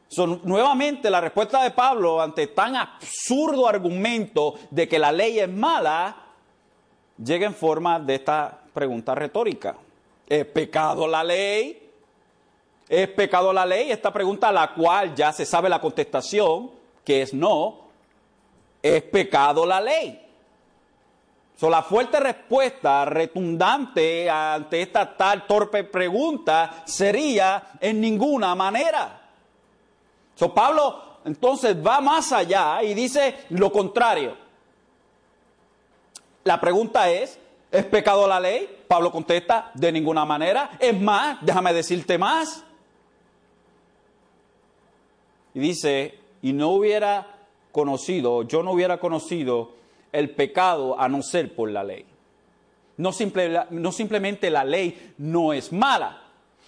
nuevamente, 0.44 1.10
la 1.10 1.22
respuesta 1.22 1.64
de 1.64 1.72
Pablo 1.72 2.22
ante 2.22 2.48
tan 2.48 2.76
absurdo 2.76 3.68
argumento 3.68 4.56
de 4.70 4.88
que 4.88 5.00
la 5.00 5.12
ley 5.12 5.40
es 5.40 5.50
mala, 5.50 6.16
llega 7.18 7.46
en 7.46 7.54
forma 7.54 8.00
de 8.00 8.16
esta 8.16 8.60
pregunta 8.74 9.16
retórica. 9.16 9.76
¿Es 10.28 10.46
pecado 10.46 11.08
la 11.08 11.24
ley? 11.24 11.92
¿Es 12.88 13.08
pecado 13.10 13.52
la 13.52 13.66
ley? 13.66 13.92
Esta 13.92 14.12
pregunta 14.12 14.50
a 14.50 14.52
la 14.52 14.74
cual 14.74 15.16
ya 15.16 15.32
se 15.32 15.46
sabe 15.46 15.70
la 15.70 15.82
contestación, 15.82 16.72
que 17.04 17.22
es 17.22 17.34
no. 17.34 17.80
¿Es 18.82 19.02
pecado 19.04 19.66
la 19.66 19.80
ley? 19.80 20.20
So, 21.56 21.70
la 21.70 21.84
fuerte 21.84 22.20
respuesta 22.20 23.06
retundante 23.06 24.30
ante 24.30 24.82
esta 24.82 25.16
tal 25.16 25.46
torpe 25.46 25.84
pregunta 25.84 26.84
sería 26.86 27.72
en 27.80 28.02
ninguna 28.02 28.56
manera. 28.56 29.22
So, 30.36 30.54
Pablo 30.54 31.20
entonces 31.26 31.76
va 31.86 32.02
más 32.02 32.32
allá 32.34 32.84
y 32.84 32.94
dice 32.94 33.46
lo 33.52 33.72
contrario. 33.72 34.43
La 36.44 36.60
pregunta 36.60 37.10
es, 37.10 37.40
¿es 37.72 37.86
pecado 37.86 38.28
la 38.28 38.40
ley? 38.40 38.84
Pablo 38.88 39.12
contesta, 39.12 39.72
de 39.74 39.92
ninguna 39.92 40.26
manera. 40.26 40.72
Es 40.80 41.00
más, 41.00 41.38
déjame 41.42 41.74
decirte 41.74 42.18
más. 42.18 42.64
Y 45.54 45.60
dice, 45.60 46.20
y 46.42 46.54
no 46.54 46.70
hubiera 46.70 47.28
conocido, 47.72 48.44
yo 48.44 48.64
no 48.64 48.72
hubiera 48.72 49.00
conocido 49.00 49.72
el 50.12 50.32
pecado 50.32 51.00
a 51.00 51.08
no 51.08 51.22
ser 51.22 51.56
por 51.56 51.70
la 51.72 51.84
ley. 51.84 52.06
No, 52.98 53.12
no 53.72 53.92
simplemente 53.92 54.50
la 54.50 54.64
ley 54.64 55.14
no 55.18 55.54
es 55.54 55.72
mala, 55.72 56.22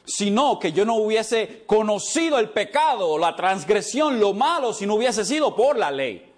sino 0.05 0.59
que 0.59 0.71
yo 0.71 0.85
no 0.85 0.95
hubiese 0.95 1.63
conocido 1.65 2.39
el 2.39 2.49
pecado, 2.49 3.17
la 3.17 3.35
transgresión, 3.35 4.19
lo 4.19 4.33
malo, 4.33 4.73
si 4.73 4.85
no 4.85 4.95
hubiese 4.95 5.25
sido 5.25 5.55
por 5.55 5.77
la 5.77 5.91
ley. 5.91 6.31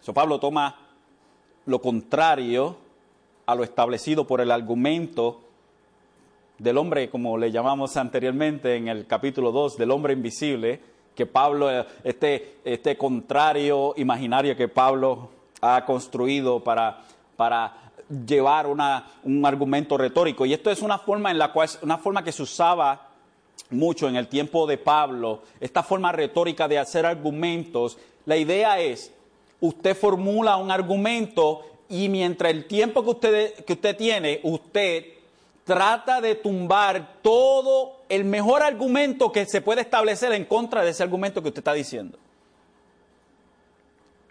So, 0.00 0.12
Pablo 0.12 0.38
toma 0.38 0.83
lo 1.66 1.80
contrario 1.80 2.76
a 3.46 3.54
lo 3.54 3.64
establecido 3.64 4.26
por 4.26 4.40
el 4.40 4.50
argumento 4.50 5.40
del 6.58 6.78
hombre, 6.78 7.10
como 7.10 7.36
le 7.36 7.50
llamamos 7.50 7.96
anteriormente 7.96 8.76
en 8.76 8.88
el 8.88 9.06
capítulo 9.06 9.52
2, 9.52 9.76
del 9.76 9.90
hombre 9.90 10.12
invisible, 10.12 10.80
que 11.14 11.26
Pablo, 11.26 11.70
este, 12.02 12.56
este 12.64 12.96
contrario 12.96 13.94
imaginario 13.96 14.56
que 14.56 14.68
Pablo 14.68 15.30
ha 15.60 15.84
construido 15.84 16.62
para, 16.62 17.02
para 17.36 17.92
llevar 18.26 18.66
una, 18.66 19.06
un 19.22 19.44
argumento 19.44 19.96
retórico. 19.96 20.46
Y 20.46 20.52
esto 20.52 20.70
es 20.70 20.82
una 20.82 20.98
forma 20.98 21.30
en 21.30 21.38
la 21.38 21.52
cual, 21.52 21.68
una 21.82 21.98
forma 21.98 22.24
que 22.24 22.32
se 22.32 22.42
usaba 22.42 23.08
mucho 23.70 24.08
en 24.08 24.16
el 24.16 24.28
tiempo 24.28 24.66
de 24.66 24.78
Pablo, 24.78 25.42
esta 25.60 25.82
forma 25.82 26.12
retórica 26.12 26.68
de 26.68 26.78
hacer 26.78 27.06
argumentos. 27.06 27.98
La 28.26 28.36
idea 28.36 28.80
es, 28.80 29.12
usted 29.66 29.96
formula 29.96 30.58
un 30.58 30.70
argumento 30.70 31.62
y 31.88 32.10
mientras 32.10 32.52
el 32.52 32.66
tiempo 32.66 33.02
que 33.02 33.10
usted, 33.10 33.64
que 33.64 33.72
usted 33.72 33.96
tiene, 33.96 34.40
usted 34.42 35.04
trata 35.64 36.20
de 36.20 36.34
tumbar 36.34 37.22
todo 37.22 38.00
el 38.10 38.24
mejor 38.24 38.62
argumento 38.62 39.32
que 39.32 39.46
se 39.46 39.62
puede 39.62 39.80
establecer 39.80 40.32
en 40.32 40.44
contra 40.44 40.84
de 40.84 40.90
ese 40.90 41.02
argumento 41.02 41.40
que 41.40 41.48
usted 41.48 41.60
está 41.60 41.72
diciendo. 41.72 42.18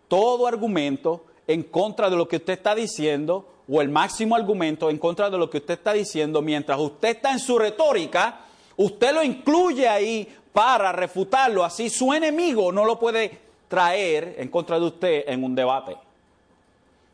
Todo 0.07 0.45
argumento 0.45 1.25
en 1.47 1.63
contra 1.63 2.11
de 2.11 2.15
lo 2.15 2.27
que 2.27 2.35
usted 2.35 2.53
está 2.53 2.75
diciendo 2.75 3.47
o 3.67 3.81
el 3.81 3.89
máximo 3.89 4.35
argumento 4.35 4.91
en 4.91 4.99
contra 4.99 5.31
de 5.31 5.37
lo 5.39 5.49
que 5.49 5.57
usted 5.57 5.75
está 5.75 5.93
diciendo, 5.93 6.43
mientras 6.43 6.79
usted 6.79 7.09
está 7.09 7.31
en 7.31 7.39
su 7.39 7.57
retórica, 7.57 8.41
usted 8.77 9.13
lo 9.13 9.23
incluye 9.23 9.87
ahí 9.87 10.31
para 10.51 10.91
refutarlo, 10.91 11.63
así 11.63 11.89
su 11.89 12.13
enemigo 12.13 12.71
no 12.71 12.85
lo 12.85 12.99
puede 12.99 13.41
traer 13.73 14.35
en 14.37 14.49
contra 14.49 14.79
de 14.79 14.85
usted 14.85 15.23
en 15.25 15.43
un 15.43 15.55
debate. 15.55 15.97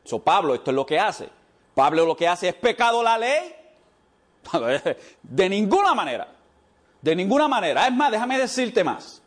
So, 0.03 0.19
Pablo, 0.19 0.53
esto 0.53 0.71
es 0.71 0.75
lo 0.75 0.85
que 0.85 0.99
hace. 0.99 1.29
Pablo 1.73 2.05
lo 2.05 2.17
que 2.17 2.27
hace 2.27 2.49
es 2.49 2.55
pecado 2.55 3.01
la 3.01 3.17
ley. 3.17 3.55
De 5.23 5.47
ninguna 5.47 5.95
manera. 5.95 6.27
De 7.01 7.15
ninguna 7.15 7.47
manera. 7.47 7.87
Es 7.87 7.93
más, 7.93 8.11
déjame 8.11 8.37
decirte 8.37 8.83
más. 8.83 9.21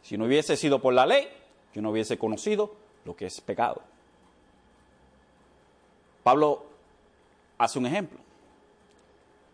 Si 0.00 0.16
no 0.16 0.24
hubiese 0.24 0.56
sido 0.56 0.80
por 0.80 0.94
la 0.94 1.04
ley, 1.04 1.28
yo 1.74 1.82
no 1.82 1.90
hubiese 1.90 2.16
conocido 2.16 2.74
lo 3.04 3.14
que 3.14 3.26
es 3.26 3.42
pecado. 3.42 3.82
Pablo 6.22 6.64
hace 7.58 7.78
un 7.78 7.84
ejemplo. 7.84 8.20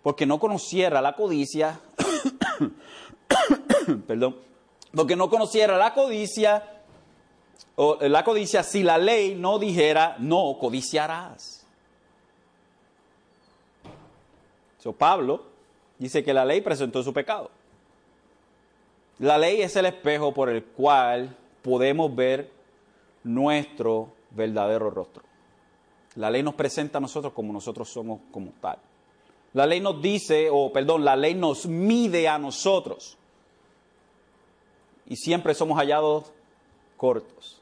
Porque 0.01 0.27
no 0.27 0.39
conociera 0.39 1.03
la 1.03 1.17
codicia, 1.17 1.81
perdón, 4.07 4.37
porque 4.95 5.17
no 5.17 5.29
conociera 5.29 5.77
la 5.77 5.93
codicia, 5.93 6.74
o 7.77 7.99
la 8.01 8.25
codicia 8.25 8.63
si 8.63 8.83
la 8.83 8.99
ley 8.99 9.35
no 9.35 9.59
dijera, 9.59 10.17
no 10.19 10.57
codiciarás. 10.61 11.67
So, 14.79 14.93
Pablo 14.93 15.43
dice 15.99 16.23
que 16.23 16.35
la 16.35 16.45
ley 16.45 16.61
presentó 16.61 17.03
su 17.03 17.13
pecado. 17.13 17.51
La 19.19 19.39
ley 19.39 19.63
es 19.63 19.75
el 19.77 19.87
espejo 19.87 20.35
por 20.35 20.51
el 20.51 20.63
cual 20.63 21.37
podemos 21.63 22.15
ver 22.15 22.51
nuestro 23.23 24.13
verdadero 24.31 24.91
rostro. 24.91 25.23
La 26.17 26.31
ley 26.31 26.43
nos 26.43 26.55
presenta 26.55 26.99
a 26.99 27.01
nosotros 27.01 27.33
como 27.33 27.53
nosotros 27.53 27.89
somos 27.89 28.21
como 28.31 28.53
tal. 28.61 28.79
La 29.55 29.67
ley 29.67 29.81
nos 29.81 30.03
dice, 30.03 30.49
o 30.51 30.73
perdón, 30.73 31.05
la 31.05 31.17
ley 31.17 31.35
nos 31.35 31.67
mide 31.67 32.29
a 32.29 32.39
nosotros. 32.39 33.17
Y 35.07 35.17
siempre 35.17 35.55
somos 35.55 35.79
hallados 35.79 36.34
cortos. 37.05 37.61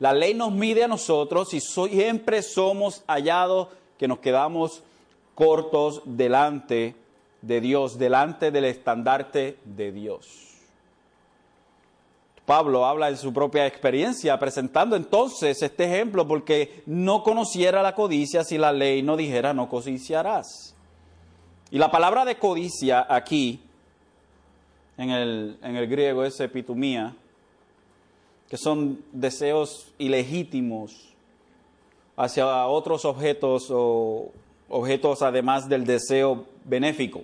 La 0.00 0.12
ley 0.12 0.34
nos 0.34 0.52
mide 0.52 0.84
a 0.84 0.88
nosotros 0.88 1.54
y 1.54 1.60
siempre 1.62 2.42
somos 2.42 3.02
hallados 3.06 3.68
que 3.96 4.06
nos 4.06 4.18
quedamos 4.18 4.82
cortos 5.34 6.02
delante 6.04 6.94
de 7.40 7.60
Dios, 7.62 7.96
delante 7.96 8.50
del 8.50 8.66
estandarte 8.66 9.56
de 9.64 9.92
Dios. 9.92 10.26
Pablo 12.44 12.84
habla 12.84 13.08
en 13.08 13.16
su 13.16 13.32
propia 13.32 13.66
experiencia, 13.66 14.38
presentando 14.38 14.94
entonces 14.94 15.62
este 15.62 15.84
ejemplo, 15.84 16.28
porque 16.28 16.82
no 16.84 17.22
conociera 17.22 17.82
la 17.82 17.94
codicia 17.94 18.44
si 18.44 18.58
la 18.58 18.74
ley 18.74 19.02
no 19.02 19.16
dijera 19.16 19.54
no 19.54 19.70
codiciarás. 19.70 20.76
Y 21.70 21.78
la 21.78 21.90
palabra 21.90 22.26
de 22.26 22.36
codicia 22.36 23.06
aquí, 23.08 23.62
en 24.98 25.08
el, 25.08 25.58
en 25.62 25.76
el 25.76 25.86
griego, 25.86 26.24
es 26.24 26.38
epitumía, 26.40 27.16
que 28.50 28.56
son 28.56 29.02
deseos 29.12 29.92
ilegítimos 29.96 31.14
hacia 32.16 32.66
otros 32.66 33.04
objetos 33.04 33.68
o 33.70 34.32
objetos 34.68 35.22
además 35.22 35.68
del 35.68 35.86
deseo 35.86 36.46
benéfico. 36.64 37.22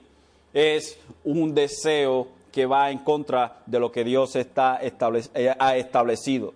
Es 0.54 0.98
un 1.24 1.52
deseo 1.52 2.28
que 2.52 2.64
va 2.64 2.92
en 2.92 3.00
contra 3.00 3.60
de 3.66 3.80
lo 3.80 3.90
que 3.90 4.04
Dios 4.04 4.36
está 4.36 4.78
eh, 4.80 5.54
ha 5.58 5.76
establecido. 5.76 6.54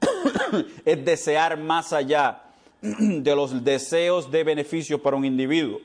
es 0.84 1.04
desear 1.04 1.58
más 1.58 1.92
allá 1.92 2.44
de 2.80 3.34
los 3.34 3.64
deseos 3.64 4.30
de 4.30 4.44
beneficio 4.44 5.02
para 5.02 5.16
un 5.16 5.24
individuo. 5.24 5.80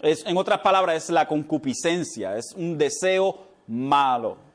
Es, 0.00 0.26
en 0.26 0.36
otras 0.36 0.58
palabras, 0.58 1.04
es 1.04 1.10
la 1.10 1.26
concupiscencia, 1.28 2.36
es 2.36 2.52
un 2.56 2.76
deseo 2.76 3.38
malo. 3.68 4.45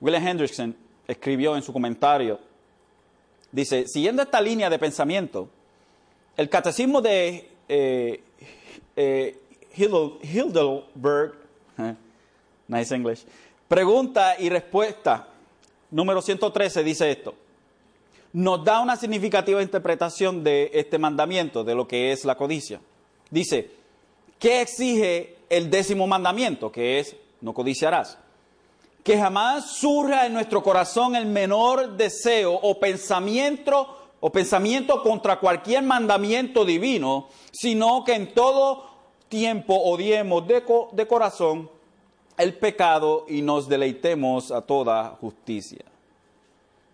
William 0.00 0.26
Hendrickson 0.26 0.74
escribió 1.06 1.56
en 1.56 1.62
su 1.62 1.72
comentario, 1.72 2.38
dice, 3.52 3.86
siguiendo 3.86 4.22
esta 4.22 4.40
línea 4.40 4.70
de 4.70 4.78
pensamiento, 4.78 5.48
el 6.36 6.48
catecismo 6.48 7.02
de 7.02 7.50
eh, 7.68 8.22
eh, 8.96 9.38
Hildelberg, 9.76 11.34
nice 12.68 12.94
English, 12.94 13.24
pregunta 13.68 14.36
y 14.38 14.48
respuesta 14.48 15.28
número 15.90 16.22
113 16.22 16.84
dice 16.84 17.10
esto, 17.10 17.34
nos 18.32 18.64
da 18.64 18.80
una 18.80 18.96
significativa 18.96 19.60
interpretación 19.60 20.44
de 20.44 20.70
este 20.72 20.98
mandamiento, 20.98 21.64
de 21.64 21.74
lo 21.74 21.88
que 21.88 22.12
es 22.12 22.24
la 22.24 22.36
codicia. 22.36 22.80
Dice, 23.28 23.70
¿qué 24.38 24.60
exige 24.60 25.36
el 25.48 25.68
décimo 25.68 26.06
mandamiento? 26.06 26.70
Que 26.70 27.00
es, 27.00 27.16
no 27.40 27.52
codiciarás 27.52 28.18
que 29.02 29.18
jamás 29.18 29.76
surja 29.76 30.26
en 30.26 30.34
nuestro 30.34 30.62
corazón 30.62 31.16
el 31.16 31.26
menor 31.26 31.96
deseo 31.96 32.52
o 32.54 32.78
pensamiento 32.78 33.96
o 34.20 34.30
pensamiento 34.30 35.02
contra 35.02 35.40
cualquier 35.40 35.82
mandamiento 35.82 36.64
divino, 36.64 37.28
sino 37.50 38.04
que 38.04 38.14
en 38.14 38.34
todo 38.34 38.84
tiempo 39.28 39.74
odiemos 39.74 40.46
de, 40.46 40.62
de 40.92 41.06
corazón 41.06 41.70
el 42.36 42.54
pecado 42.54 43.24
y 43.28 43.42
nos 43.42 43.68
deleitemos 43.68 44.50
a 44.50 44.62
toda 44.62 45.16
justicia. 45.20 45.84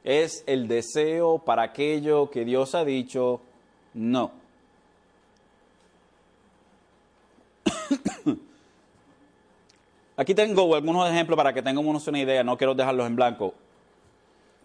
Es 0.04 0.44
el 0.46 0.68
deseo 0.68 1.38
para 1.38 1.62
aquello 1.62 2.30
que 2.30 2.44
Dios 2.44 2.74
ha 2.74 2.84
dicho 2.84 3.40
no. 3.94 4.45
Aquí 10.16 10.34
tengo 10.34 10.74
algunos 10.74 11.10
ejemplos 11.10 11.36
para 11.36 11.52
que 11.52 11.60
tengamos 11.60 12.06
una 12.08 12.18
idea, 12.18 12.42
no 12.42 12.56
quiero 12.56 12.74
dejarlos 12.74 13.06
en 13.06 13.16
blanco. 13.16 13.52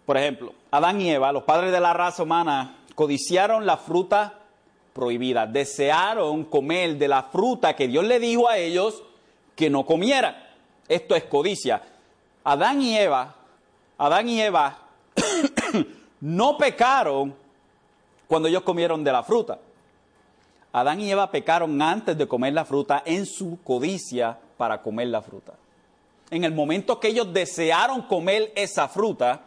Por 0.06 0.16
ejemplo, 0.16 0.54
Adán 0.70 1.00
y 1.00 1.10
Eva, 1.10 1.30
los 1.30 1.42
padres 1.42 1.72
de 1.72 1.80
la 1.80 1.92
raza 1.92 2.22
humana, 2.22 2.76
codiciaron 2.94 3.66
la 3.66 3.76
fruta 3.76 4.40
prohibida, 4.94 5.46
desearon 5.46 6.44
comer 6.44 6.96
de 6.96 7.08
la 7.08 7.24
fruta 7.24 7.76
que 7.76 7.86
Dios 7.86 8.04
le 8.04 8.18
dijo 8.18 8.48
a 8.48 8.56
ellos 8.56 9.02
que 9.54 9.68
no 9.68 9.84
comieran. 9.84 10.36
Esto 10.88 11.14
es 11.14 11.24
codicia. 11.24 11.82
Adán 12.44 12.80
y 12.80 12.96
Eva, 12.96 13.34
Adán 13.98 14.28
y 14.28 14.40
Eva 14.40 14.78
no 16.20 16.56
pecaron 16.56 17.34
cuando 18.26 18.48
ellos 18.48 18.62
comieron 18.62 19.04
de 19.04 19.12
la 19.12 19.22
fruta. 19.22 19.58
Adán 20.72 21.00
y 21.00 21.10
Eva 21.10 21.30
pecaron 21.30 21.80
antes 21.82 22.16
de 22.16 22.26
comer 22.26 22.54
la 22.54 22.64
fruta 22.64 23.02
en 23.04 23.26
su 23.26 23.58
codicia 23.62 24.38
para 24.56 24.82
comer 24.82 25.08
la 25.08 25.22
fruta. 25.22 25.54
En 26.30 26.44
el 26.44 26.52
momento 26.52 26.98
que 26.98 27.08
ellos 27.08 27.32
desearon 27.32 28.02
comer 28.02 28.52
esa 28.56 28.88
fruta, 28.88 29.42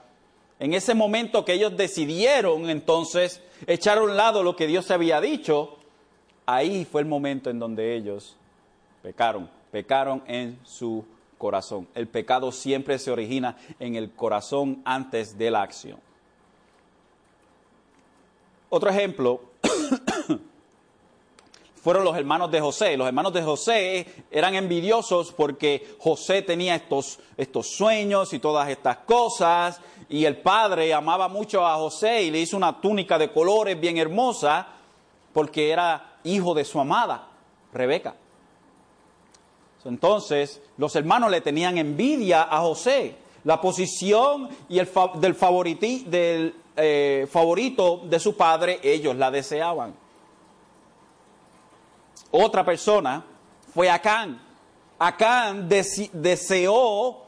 en 0.59 0.73
ese 0.73 0.93
momento 0.93 1.43
que 1.43 1.53
ellos 1.53 1.75
decidieron 1.75 2.69
entonces 2.69 3.41
echar 3.67 3.97
a 3.97 4.03
un 4.03 4.15
lado 4.15 4.43
lo 4.43 4.55
que 4.55 4.67
Dios 4.67 4.91
había 4.91 5.19
dicho, 5.19 5.77
ahí 6.45 6.85
fue 6.85 7.01
el 7.01 7.07
momento 7.07 7.49
en 7.49 7.59
donde 7.59 7.95
ellos 7.95 8.37
pecaron, 9.01 9.49
pecaron 9.71 10.23
en 10.27 10.59
su 10.63 11.05
corazón. 11.37 11.87
El 11.93 12.07
pecado 12.07 12.51
siempre 12.51 12.97
se 12.99 13.11
origina 13.11 13.57
en 13.79 13.95
el 13.95 14.11
corazón 14.11 14.81
antes 14.85 15.37
de 15.37 15.51
la 15.51 15.61
acción. 15.61 15.99
Otro 18.69 18.89
ejemplo 18.89 19.41
fueron 21.85 22.03
los 22.03 22.17
hermanos 22.17 22.49
de 22.49 22.59
José. 22.59 22.97
Los 22.97 23.05
hermanos 23.05 23.31
de 23.31 23.43
José 23.43 24.25
eran 24.31 24.55
envidiosos 24.55 25.31
porque 25.31 25.95
José 25.99 26.41
tenía 26.41 26.73
estos, 26.73 27.19
estos 27.37 27.67
sueños 27.67 28.33
y 28.33 28.39
todas 28.39 28.67
estas 28.69 28.97
cosas, 29.05 29.79
y 30.09 30.25
el 30.25 30.37
padre 30.37 30.91
amaba 30.95 31.27
mucho 31.27 31.63
a 31.63 31.75
José 31.75 32.23
y 32.23 32.31
le 32.31 32.39
hizo 32.39 32.57
una 32.57 32.81
túnica 32.81 33.19
de 33.19 33.31
colores 33.31 33.79
bien 33.79 33.99
hermosa 33.99 34.67
porque 35.31 35.69
era 35.69 36.17
hijo 36.23 36.55
de 36.55 36.65
su 36.65 36.79
amada, 36.79 37.27
Rebeca. 37.71 38.15
Entonces, 39.83 40.63
los 40.77 40.95
hermanos 40.95 41.29
le 41.29 41.41
tenían 41.41 41.77
envidia 41.77 42.47
a 42.49 42.61
José. 42.61 43.15
La 43.43 43.61
posición 43.61 44.49
y 44.69 44.79
el 44.79 44.89
del, 45.17 46.09
del 46.09 46.55
eh, 46.77 47.27
favorito 47.29 48.01
de 48.05 48.19
su 48.19 48.35
padre, 48.35 48.79
ellos 48.81 49.15
la 49.15 49.29
deseaban. 49.29 50.04
Otra 52.37 52.65
persona 52.65 53.23
fue 53.73 53.89
Acán. 53.89 54.41
Acán 54.99 55.69
deseó 55.69 57.21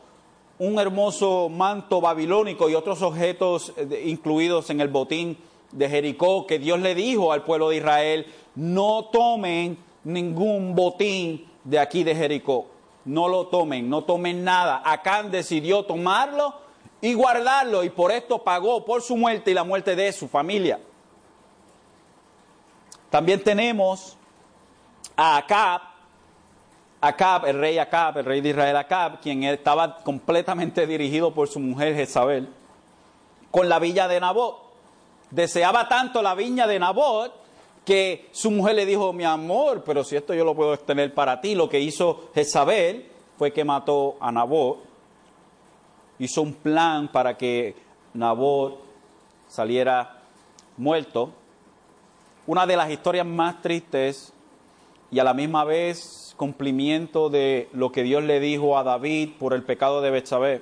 un 0.60 0.80
hermoso 0.80 1.48
manto 1.48 2.02
babilónico 2.02 2.70
y 2.70 2.76
otros 2.76 3.02
objetos 3.02 3.72
eh, 3.78 4.04
incluidos 4.06 4.70
en 4.70 4.82
el 4.82 4.90
botín 4.90 5.38
de 5.72 5.88
Jericó, 5.88 6.46
que 6.46 6.60
Dios 6.60 6.82
le 6.82 6.94
dijo 6.94 7.32
al 7.32 7.46
pueblo 7.46 7.70
de 7.70 7.78
Israel, 7.78 8.26
no 8.56 9.06
tomen 9.06 9.78
ningún 10.04 10.76
botín 10.76 11.48
de 11.64 11.80
aquí 11.80 12.04
de 12.04 12.14
Jericó, 12.14 12.68
no 13.06 13.30
lo 13.30 13.48
tomen, 13.48 13.90
no 13.90 14.04
tomen 14.04 14.44
nada. 14.44 14.82
Acán 14.84 15.32
decidió 15.32 15.86
tomarlo 15.86 16.54
y 17.00 17.14
guardarlo 17.14 17.86
y 17.86 17.90
por 17.92 18.12
esto 18.12 18.40
pagó 18.44 18.84
por 18.84 19.02
su 19.02 19.16
muerte 19.16 19.52
y 19.52 19.54
la 19.54 19.64
muerte 19.64 19.96
de 19.96 20.12
su 20.12 20.28
familia. 20.28 20.82
También 23.10 23.42
tenemos 23.42 24.17
a 25.16 25.38
Acab, 25.38 25.82
Acab, 27.00 27.46
el 27.46 27.60
rey 27.60 27.78
Acab, 27.78 28.18
el 28.18 28.26
rey 28.26 28.42
de 28.42 28.50
Israel 28.50 28.76
Acab, 28.76 29.20
quien 29.20 29.44
estaba 29.44 29.98
completamente 29.98 30.88
dirigido 30.88 31.34
por 31.34 31.48
su 31.48 31.60
mujer 31.60 31.96
Jezabel, 31.96 32.50
con 33.52 33.70
la 33.70 33.80
villa 33.80 34.08
de 34.08 34.20
Nabot. 34.20 34.68
Deseaba 35.30 35.88
tanto 35.88 36.22
la 36.22 36.36
viña 36.36 36.68
de 36.68 36.80
Nabot 36.80 37.34
que 37.86 38.28
su 38.32 38.52
mujer 38.52 38.76
le 38.76 38.86
dijo, 38.86 39.14
mi 39.14 39.24
amor, 39.24 39.84
pero 39.86 40.04
si 40.04 40.16
esto 40.16 40.34
yo 40.34 40.44
lo 40.44 40.56
puedo 40.56 40.74
extender 40.74 41.14
para 41.14 41.40
ti, 41.40 41.56
lo 41.56 41.70
que 41.70 41.80
hizo 41.80 42.30
Jezabel 42.34 43.10
fue 43.38 43.54
que 43.54 43.64
mató 43.64 44.18
a 44.20 44.32
Nabot, 44.32 44.80
hizo 46.20 46.42
un 46.42 46.54
plan 46.54 47.08
para 47.10 47.38
que 47.38 47.76
Nabot 48.14 48.80
saliera 49.48 50.20
muerto. 50.76 51.32
Una 52.46 52.66
de 52.66 52.76
las 52.76 52.90
historias 52.90 53.26
más 53.26 53.62
tristes 53.62 54.34
y 55.12 55.20
a 55.20 55.24
la 55.24 55.34
misma 55.34 55.64
vez 55.64 56.28
cumplimiento 56.38 57.30
de 57.30 57.68
lo 57.74 57.92
que 57.92 58.04
Dios 58.04 58.24
le 58.24 58.40
dijo 58.40 58.78
a 58.78 58.84
David 58.84 59.32
por 59.40 59.54
el 59.54 59.64
pecado 59.64 60.02
de 60.02 60.12
Betsabé. 60.12 60.62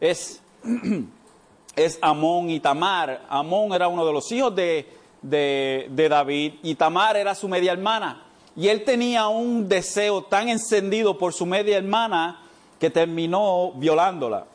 Es, 0.00 0.42
es 1.76 1.98
Amón 2.02 2.50
y 2.50 2.60
Tamar. 2.60 3.24
Amón 3.28 3.72
era 3.72 3.88
uno 3.88 4.04
de 4.04 4.12
los 4.12 4.30
hijos 4.32 4.54
de, 4.54 4.88
de, 5.22 6.08
David 6.10 6.54
y 6.62 6.74
Tamar 6.74 7.16
era 7.16 7.34
su 7.34 7.48
media 7.48 7.72
hermana. 7.72 8.26
Y 8.56 8.68
él 8.68 8.84
tenía 8.84 9.28
un 9.28 9.68
deseo 9.68 10.24
tan 10.24 10.48
encendido 10.48 11.16
por 11.16 11.32
su 11.32 11.46
media 11.46 11.78
hermana 11.78 12.42
que 12.78 12.90
terminó 12.90 13.72
violándola. 13.76 14.46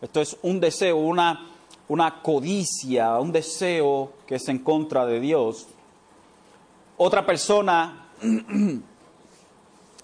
Esto 0.00 0.20
es 0.20 0.36
un 0.42 0.60
deseo, 0.60 0.98
una, 0.98 1.48
una 1.88 2.22
codicia, 2.22 3.18
un 3.18 3.32
deseo 3.32 4.12
que 4.26 4.36
es 4.36 4.48
en 4.48 4.58
contra 4.58 5.04
de 5.06 5.18
Dios. 5.18 5.66
Otra 6.98 7.24
persona 7.24 8.08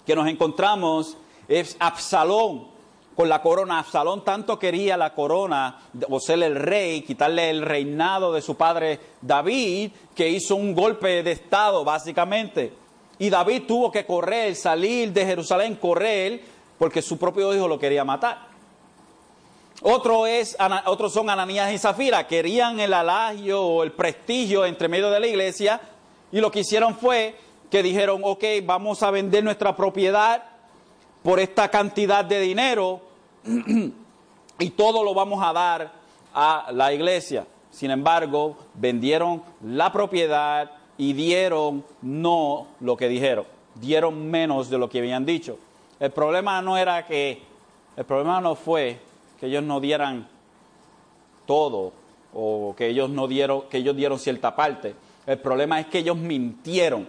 que 0.05 0.15
nos 0.15 0.27
encontramos 0.29 1.17
es 1.45 1.75
Absalón 1.77 2.67
con 3.15 3.27
la 3.27 3.41
corona. 3.41 3.79
Absalón 3.79 4.23
tanto 4.23 4.57
quería 4.57 4.95
la 4.95 5.13
corona, 5.13 5.77
o 6.09 6.21
ser 6.21 6.41
el 6.41 6.55
rey, 6.55 7.01
quitarle 7.01 7.49
el 7.49 7.63
reinado 7.63 8.31
de 8.31 8.41
su 8.41 8.55
padre 8.55 8.99
David, 9.21 9.91
que 10.15 10.29
hizo 10.29 10.55
un 10.55 10.73
golpe 10.73 11.21
de 11.21 11.33
estado 11.33 11.83
básicamente. 11.83 12.71
Y 13.19 13.29
David 13.29 13.63
tuvo 13.67 13.91
que 13.91 14.05
correr, 14.05 14.55
salir 14.55 15.11
de 15.11 15.25
Jerusalén, 15.25 15.75
correr, 15.75 16.41
porque 16.79 17.01
su 17.01 17.17
propio 17.17 17.53
hijo 17.53 17.67
lo 17.67 17.77
quería 17.77 18.05
matar. 18.05 18.47
Otro 19.81 20.25
es, 20.25 20.55
otros 20.85 21.11
son 21.11 21.29
Ananías 21.29 21.73
y 21.73 21.77
Zafira, 21.77 22.25
querían 22.25 22.79
el 22.79 22.93
alagio 22.93 23.61
o 23.61 23.83
el 23.83 23.91
prestigio 23.91 24.65
entre 24.65 24.87
medio 24.87 25.09
de 25.09 25.19
la 25.19 25.27
iglesia, 25.27 25.81
y 26.31 26.39
lo 26.39 26.51
que 26.51 26.61
hicieron 26.61 26.95
fue 26.95 27.35
que 27.69 27.83
dijeron, 27.83 28.21
ok, 28.23 28.43
vamos 28.63 29.03
a 29.03 29.11
vender 29.11 29.43
nuestra 29.43 29.75
propiedad 29.75 30.43
por 31.23 31.39
esta 31.39 31.69
cantidad 31.69 32.23
de 32.23 32.39
dinero 32.39 33.01
y 34.59 34.69
todo 34.71 35.03
lo 35.03 35.13
vamos 35.13 35.43
a 35.43 35.53
dar 35.53 35.91
a 36.33 36.71
la 36.71 36.93
iglesia. 36.93 37.47
Sin 37.71 37.91
embargo, 37.91 38.57
vendieron 38.73 39.43
la 39.63 39.91
propiedad 39.91 40.71
y 40.97 41.13
dieron 41.13 41.83
no 42.01 42.67
lo 42.79 42.95
que 42.95 43.09
dijeron, 43.09 43.45
dieron 43.75 44.29
menos 44.29 44.69
de 44.69 44.77
lo 44.77 44.89
que 44.89 44.99
habían 44.99 45.25
dicho. 45.25 45.57
El 45.99 46.11
problema 46.11 46.61
no 46.61 46.77
era 46.77 47.05
que 47.05 47.41
El 47.97 48.03
problema 48.03 48.41
no 48.41 48.55
fue 48.55 48.99
que 49.39 49.45
ellos 49.45 49.63
no 49.63 49.79
dieran 49.79 50.27
todo 51.45 51.93
o 52.33 52.75
que 52.77 52.87
ellos 52.87 53.09
no 53.09 53.27
dieron, 53.27 53.63
que 53.69 53.77
ellos 53.77 53.95
dieron 53.95 54.19
cierta 54.19 54.53
parte. 54.55 54.95
El 55.25 55.39
problema 55.39 55.79
es 55.79 55.87
que 55.87 55.99
ellos 55.99 56.17
mintieron. 56.17 57.07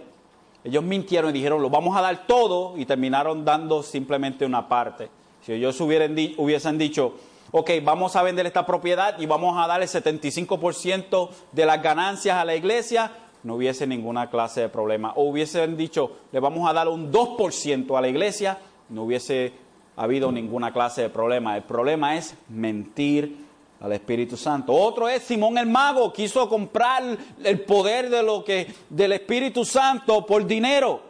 Ellos 0.63 0.83
mintieron 0.83 1.29
y 1.29 1.33
dijeron, 1.33 1.61
lo 1.61 1.69
vamos 1.69 1.95
a 1.95 2.01
dar 2.01 2.25
todo 2.27 2.77
y 2.77 2.85
terminaron 2.85 3.45
dando 3.45 3.83
simplemente 3.83 4.45
una 4.45 4.67
parte. 4.67 5.09
Si 5.41 5.53
ellos 5.53 5.79
hubiesen 5.79 6.77
dicho, 6.77 7.13
ok, 7.51 7.71
vamos 7.83 8.15
a 8.15 8.23
vender 8.23 8.45
esta 8.45 8.65
propiedad 8.65 9.17
y 9.19 9.25
vamos 9.25 9.57
a 9.57 9.67
dar 9.67 9.81
el 9.81 9.87
75% 9.87 11.29
de 11.51 11.65
las 11.65 11.81
ganancias 11.81 12.37
a 12.37 12.43
la 12.43 12.55
iglesia, 12.55 13.11
no 13.43 13.55
hubiese 13.55 13.87
ninguna 13.87 14.29
clase 14.29 14.61
de 14.61 14.69
problema. 14.69 15.13
O 15.15 15.29
hubiesen 15.29 15.77
dicho, 15.77 16.17
le 16.31 16.39
vamos 16.39 16.69
a 16.69 16.73
dar 16.73 16.89
un 16.89 17.13
2% 17.13 17.97
a 17.97 18.01
la 18.01 18.09
iglesia, 18.09 18.57
no 18.89 19.03
hubiese 19.03 19.53
habido 19.95 20.31
ninguna 20.31 20.73
clase 20.73 21.03
de 21.03 21.09
problema. 21.09 21.55
El 21.55 21.63
problema 21.63 22.17
es 22.17 22.35
mentir 22.49 23.46
al 23.79 23.93
Espíritu 23.93 24.35
Santo. 24.35 24.73
Otro 24.73 25.07
es 25.07 25.23
Simón 25.23 25.57
el 25.57 25.67
mago, 25.67 26.11
quiso 26.11 26.49
comprar 26.49 27.03
el 27.43 27.61
poder 27.61 28.09
de 28.09 28.23
lo 28.23 28.43
que 28.43 28.73
del 28.89 29.13
Espíritu 29.13 29.63
Santo 29.63 30.25
por 30.25 30.45
dinero. 30.45 31.01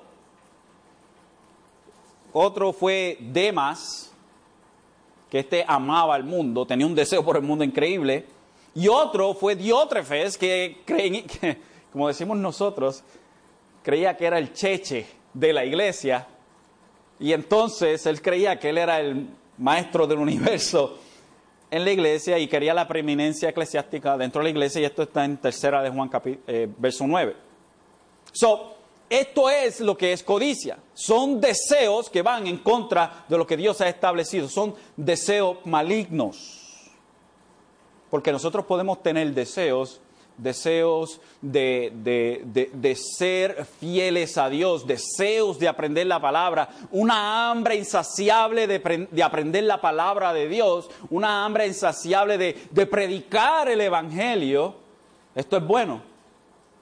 Otro 2.33 2.73
fue 2.73 3.17
Demas, 3.19 4.11
que 5.29 5.39
este 5.39 5.65
amaba 5.67 6.15
al 6.15 6.23
mundo, 6.23 6.65
tenía 6.65 6.85
un 6.85 6.95
deseo 6.95 7.23
por 7.23 7.37
el 7.37 7.43
mundo 7.43 7.63
increíble. 7.63 8.25
Y 8.75 8.87
otro 8.87 9.33
fue 9.33 9.55
Diótrefes, 9.55 10.37
que, 10.37 10.81
que, 10.85 11.57
como 11.91 12.07
decimos 12.07 12.37
nosotros, 12.37 13.03
creía 13.81 14.15
que 14.15 14.25
era 14.25 14.37
el 14.37 14.53
cheche 14.53 15.07
de 15.33 15.53
la 15.53 15.65
iglesia. 15.65 16.27
Y 17.19 17.33
entonces 17.33 18.05
él 18.05 18.21
creía 18.21 18.59
que 18.59 18.69
él 18.69 18.77
era 18.77 18.99
el 18.99 19.27
maestro 19.57 20.05
del 20.05 20.19
universo 20.19 20.99
en 21.69 21.85
la 21.85 21.91
iglesia 21.91 22.39
y 22.39 22.47
quería 22.47 22.73
la 22.73 22.87
preeminencia 22.87 23.49
eclesiástica 23.49 24.17
dentro 24.17 24.39
de 24.39 24.45
la 24.45 24.49
iglesia 24.49 24.81
y 24.81 24.85
esto 24.85 25.03
está 25.03 25.25
en 25.25 25.37
tercera 25.37 25.81
de 25.81 25.89
Juan 25.89 26.09
eh, 26.47 26.67
verso 26.77 27.05
9. 27.05 27.35
So, 28.31 28.75
esto 29.09 29.49
es 29.49 29.79
lo 29.79 29.97
que 29.97 30.13
es 30.13 30.23
codicia. 30.23 30.77
Son 30.93 31.39
deseos 31.39 32.09
que 32.09 32.21
van 32.21 32.47
en 32.47 32.57
contra 32.57 33.25
de 33.27 33.37
lo 33.37 33.47
que 33.47 33.57
Dios 33.57 33.79
ha 33.81 33.87
establecido. 33.87 34.49
Son 34.49 34.75
deseos 34.95 35.57
malignos. 35.65 36.91
Porque 38.09 38.31
nosotros 38.31 38.65
podemos 38.65 39.01
tener 39.01 39.33
deseos 39.33 40.01
deseos 40.37 41.19
de, 41.41 41.91
ser 43.17 43.65
fieles 43.79 44.37
a 44.37 44.49
Dios, 44.49 44.85
deseos 44.85 45.59
de 45.59 45.67
aprender 45.67 46.07
la 46.07 46.21
palabra, 46.21 46.69
una 46.91 47.49
hambre 47.49 47.75
insaciable 47.75 48.67
de, 48.67 49.23
aprender 49.23 49.63
la 49.63 49.81
palabra 49.81 50.33
de 50.33 50.47
Dios, 50.47 50.89
una 51.09 51.45
hambre 51.45 51.67
insaciable 51.67 52.37
de 52.37 52.85
predicar 52.85 53.69
el 53.69 53.81
Evangelio. 53.81 54.75
Esto 55.35 55.57
es 55.57 55.65
bueno, 55.65 56.01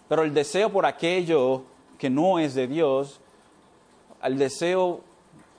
pero 0.07 0.23
el 0.23 0.33
deseo 0.33 0.71
por 0.71 0.85
aquello 0.85 1.63
que 1.97 2.09
no 2.09 2.39
es 2.39 2.55
de 2.55 2.67
Dios, 2.67 3.19
el 4.23 4.37
deseo 4.37 5.01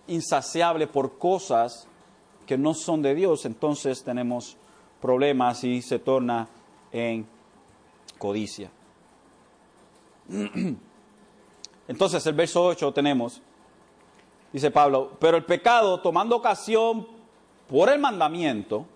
insaciable 0.06 0.86
por 0.86 1.18
cosas 1.18 1.86
que 2.46 2.56
no 2.56 2.74
son 2.74 3.02
de 3.02 3.14
Dios, 3.14 3.44
entonces 3.44 4.04
tenemos 4.04 4.56
problemas 5.00 5.64
y 5.64 5.82
se 5.82 5.98
torna 5.98 6.48
en 6.92 7.26
codicia. 8.18 8.70
Entonces 11.88 12.26
el 12.26 12.34
verso 12.34 12.64
8 12.64 12.92
tenemos, 12.92 13.40
dice 14.52 14.70
Pablo, 14.70 15.12
pero 15.20 15.36
el 15.36 15.44
pecado 15.44 16.00
tomando 16.00 16.36
ocasión 16.36 17.06
por 17.68 17.88
el 17.88 17.98
mandamiento, 17.98 18.86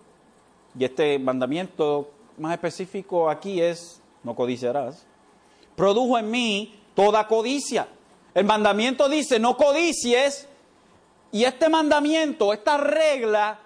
y 0.77 0.85
este 0.85 1.19
mandamiento 1.19 2.11
más 2.37 2.53
específico 2.53 3.29
aquí 3.29 3.61
es, 3.61 4.01
no 4.23 4.35
codiciarás, 4.35 5.05
produjo 5.75 6.17
en 6.17 6.31
mí 6.31 6.75
toda 6.95 7.27
codicia. 7.27 7.87
El 8.33 8.45
mandamiento 8.45 9.09
dice, 9.09 9.39
no 9.39 9.57
codicies, 9.57 10.47
y 11.31 11.43
este 11.45 11.69
mandamiento, 11.69 12.51
esta 12.53 12.77
regla, 12.77 13.59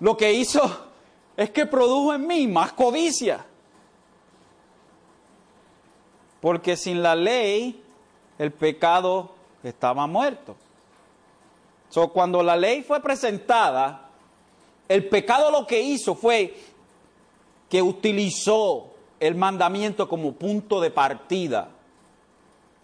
lo 0.00 0.16
que 0.16 0.32
hizo 0.32 0.60
es 1.36 1.50
que 1.50 1.66
produjo 1.66 2.14
en 2.14 2.26
mí 2.26 2.46
más 2.46 2.72
codicia. 2.72 3.46
Porque 6.42 6.76
sin 6.76 7.02
la 7.02 7.14
ley 7.14 7.80
el 8.36 8.52
pecado 8.52 9.30
estaba 9.62 10.08
muerto. 10.08 10.56
So, 11.88 12.08
cuando 12.08 12.42
la 12.42 12.56
ley 12.56 12.82
fue 12.82 13.00
presentada, 13.00 14.08
el 14.88 15.08
pecado 15.08 15.52
lo 15.52 15.66
que 15.66 15.80
hizo 15.80 16.16
fue 16.16 16.54
que 17.70 17.80
utilizó 17.80 18.88
el 19.20 19.36
mandamiento 19.36 20.08
como 20.08 20.32
punto 20.32 20.80
de 20.80 20.90
partida 20.90 21.68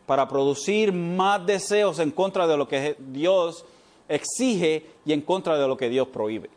para 0.07 0.29
producir 0.29 0.93
más 0.93 1.45
deseos 1.45 1.99
en 1.99 2.13
contra 2.13 2.47
de 2.47 2.57
lo 2.57 2.69
que 2.69 2.97
Dios 3.01 3.65
exige 4.09 4.87
y 5.05 5.13
en 5.13 5.23
contra 5.23 5.59
de 5.59 5.67
lo 5.67 5.77
que 5.77 5.89
Dios 5.89 6.07
prohíbe. 6.09 6.49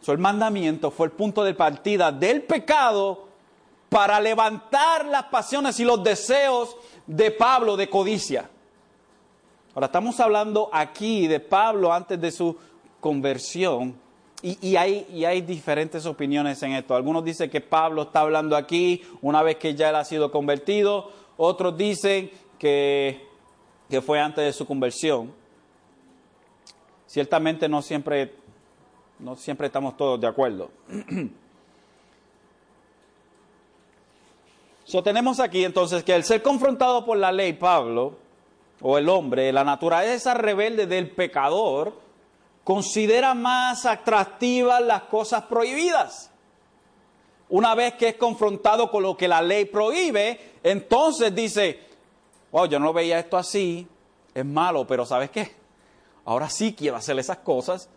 So, 0.00 0.10
el 0.10 0.18
mandamiento 0.18 0.90
fue 0.90 1.06
el 1.06 1.12
punto 1.12 1.44
de 1.44 1.54
partida 1.54 2.10
del 2.10 2.42
pecado 2.42 3.29
para 3.90 4.20
levantar 4.20 5.04
las 5.04 5.24
pasiones 5.24 5.78
y 5.80 5.84
los 5.84 6.02
deseos 6.02 6.76
de 7.06 7.30
Pablo 7.32 7.76
de 7.76 7.90
codicia. 7.90 8.48
Ahora 9.74 9.86
estamos 9.86 10.18
hablando 10.20 10.70
aquí 10.72 11.26
de 11.26 11.40
Pablo 11.40 11.92
antes 11.92 12.18
de 12.20 12.30
su 12.30 12.56
conversión 13.00 13.96
y, 14.42 14.76
hay, 14.76 15.42
diferentes 15.42 16.06
opiniones 16.06 16.62
en 16.62 16.72
esto. 16.72 16.94
Algunos 16.94 17.24
dicen 17.24 17.50
que 17.50 17.60
Pablo 17.60 18.02
está 18.02 18.20
hablando 18.20 18.56
aquí 18.56 19.02
una 19.20 19.42
vez 19.42 19.56
que 19.56 19.74
ya 19.74 19.90
él 19.90 19.96
ha 19.96 20.04
sido 20.04 20.30
convertido, 20.30 21.10
otros 21.36 21.76
dicen 21.76 22.30
que, 22.58 23.26
que 23.90 24.00
fue 24.00 24.18
antes 24.18 24.44
de 24.44 24.52
su 24.52 24.66
conversión. 24.66 25.32
Ciertamente 27.06 27.68
no 27.68 27.82
siempre, 27.82 28.34
no 29.18 29.36
siempre 29.36 29.66
estamos 29.66 29.96
todos 29.96 30.20
de 30.20 30.28
acuerdo. 30.28 30.70
So, 34.90 35.04
tenemos 35.04 35.38
aquí 35.38 35.64
entonces 35.64 36.02
que 36.02 36.16
el 36.16 36.24
ser 36.24 36.42
confrontado 36.42 37.04
por 37.06 37.16
la 37.16 37.30
ley, 37.30 37.52
Pablo, 37.52 38.18
o 38.80 38.98
el 38.98 39.08
hombre, 39.08 39.52
la 39.52 39.62
naturaleza 39.62 40.34
rebelde 40.34 40.88
del 40.88 41.12
pecador, 41.12 41.92
considera 42.64 43.32
más 43.34 43.86
atractivas 43.86 44.82
las 44.82 45.02
cosas 45.02 45.44
prohibidas. 45.44 46.32
Una 47.50 47.76
vez 47.76 47.94
que 47.94 48.08
es 48.08 48.14
confrontado 48.16 48.90
con 48.90 49.04
lo 49.04 49.16
que 49.16 49.28
la 49.28 49.40
ley 49.40 49.66
prohíbe, 49.66 50.54
entonces 50.64 51.32
dice, 51.32 51.78
oh, 52.50 52.66
yo 52.66 52.80
no 52.80 52.92
veía 52.92 53.20
esto 53.20 53.36
así, 53.36 53.86
es 54.34 54.44
malo, 54.44 54.88
pero 54.88 55.06
¿sabes 55.06 55.30
qué? 55.30 55.54
Ahora 56.24 56.50
sí 56.50 56.74
quiero 56.74 56.96
hacer 56.96 57.16
esas 57.16 57.38
cosas 57.38 57.88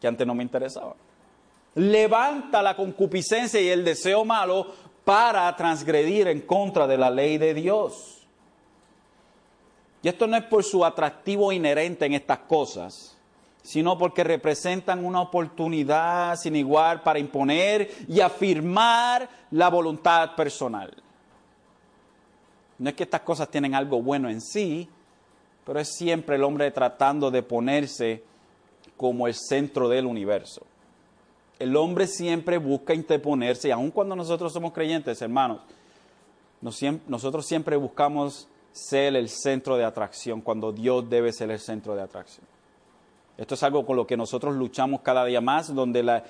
que 0.00 0.06
antes 0.06 0.24
no 0.24 0.36
me 0.36 0.44
interesaban. 0.44 0.94
Levanta 1.74 2.62
la 2.62 2.76
concupiscencia 2.76 3.60
y 3.60 3.70
el 3.70 3.84
deseo 3.84 4.24
malo 4.24 4.66
para 5.04 5.54
transgredir 5.56 6.28
en 6.28 6.40
contra 6.40 6.86
de 6.86 6.98
la 6.98 7.10
ley 7.10 7.38
de 7.38 7.54
Dios. 7.54 8.26
Y 10.02 10.08
esto 10.08 10.26
no 10.26 10.36
es 10.36 10.44
por 10.44 10.64
su 10.64 10.84
atractivo 10.84 11.52
inherente 11.52 12.06
en 12.06 12.14
estas 12.14 12.38
cosas, 12.40 13.16
sino 13.62 13.96
porque 13.96 14.24
representan 14.24 15.04
una 15.04 15.20
oportunidad 15.20 16.36
sin 16.36 16.56
igual 16.56 17.02
para 17.02 17.20
imponer 17.20 17.88
y 18.08 18.20
afirmar 18.20 19.28
la 19.52 19.68
voluntad 19.68 20.34
personal. 20.34 20.92
No 22.78 22.88
es 22.88 22.96
que 22.96 23.04
estas 23.04 23.20
cosas 23.20 23.48
tienen 23.48 23.76
algo 23.76 24.02
bueno 24.02 24.28
en 24.28 24.40
sí, 24.40 24.88
pero 25.64 25.78
es 25.78 25.94
siempre 25.94 26.34
el 26.34 26.42
hombre 26.42 26.70
tratando 26.72 27.30
de 27.30 27.44
ponerse 27.44 28.24
como 28.96 29.28
el 29.28 29.34
centro 29.34 29.88
del 29.88 30.06
universo. 30.06 30.66
El 31.62 31.76
hombre 31.76 32.08
siempre 32.08 32.58
busca 32.58 32.92
interponerse, 32.92 33.68
y 33.68 33.70
aun 33.70 33.92
cuando 33.92 34.16
nosotros 34.16 34.52
somos 34.52 34.72
creyentes, 34.72 35.22
hermanos, 35.22 35.60
nosotros 36.60 37.46
siempre 37.46 37.76
buscamos 37.76 38.48
ser 38.72 39.14
el 39.14 39.28
centro 39.28 39.76
de 39.76 39.84
atracción, 39.84 40.40
cuando 40.40 40.72
Dios 40.72 41.08
debe 41.08 41.32
ser 41.32 41.52
el 41.52 41.60
centro 41.60 41.94
de 41.94 42.02
atracción. 42.02 42.44
Esto 43.38 43.54
es 43.54 43.62
algo 43.62 43.86
con 43.86 43.94
lo 43.94 44.08
que 44.08 44.16
nosotros 44.16 44.56
luchamos 44.56 45.02
cada 45.02 45.24
día 45.24 45.40
más, 45.40 45.72
donde 45.72 46.02
la, 46.02 46.24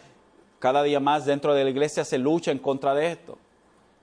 cada 0.58 0.82
día 0.82 1.00
más 1.00 1.24
dentro 1.24 1.54
de 1.54 1.64
la 1.64 1.70
iglesia 1.70 2.04
se 2.04 2.18
lucha 2.18 2.50
en 2.50 2.58
contra 2.58 2.94
de 2.94 3.12
esto. 3.12 3.38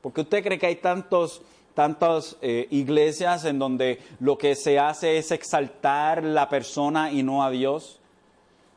Porque 0.01 0.21
usted 0.21 0.43
cree 0.43 0.57
que 0.57 0.65
hay 0.65 0.77
tantos, 0.77 1.43
tantas 1.75 2.37
eh, 2.41 2.67
iglesias 2.71 3.45
en 3.45 3.59
donde 3.59 3.99
lo 4.19 4.39
que 4.39 4.55
se 4.55 4.79
hace 4.79 5.19
es 5.19 5.29
exaltar 5.29 6.23
la 6.23 6.49
persona 6.49 7.11
y 7.11 7.21
no 7.21 7.43
a 7.43 7.51
Dios 7.51 7.98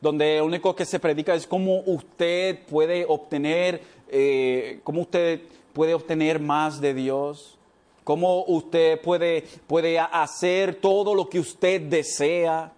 donde 0.03 0.39
lo 0.39 0.45
único 0.45 0.75
que 0.75 0.85
se 0.85 0.99
predica 0.99 1.33
es 1.33 1.47
cómo 1.47 1.79
usted 1.85 2.59
puede 2.65 3.05
obtener, 3.07 3.81
eh, 4.09 4.81
cómo 4.83 4.99
usted 4.99 5.39
puede 5.71 5.93
obtener 5.93 6.41
más 6.41 6.81
de 6.81 6.93
Dios, 6.93 7.57
cómo 8.03 8.43
usted 8.43 8.99
puede, 8.99 9.45
puede 9.65 9.97
hacer 9.97 10.75
todo 10.75 11.15
lo 11.15 11.29
que 11.29 11.39
usted 11.39 11.79
desea, 11.83 12.73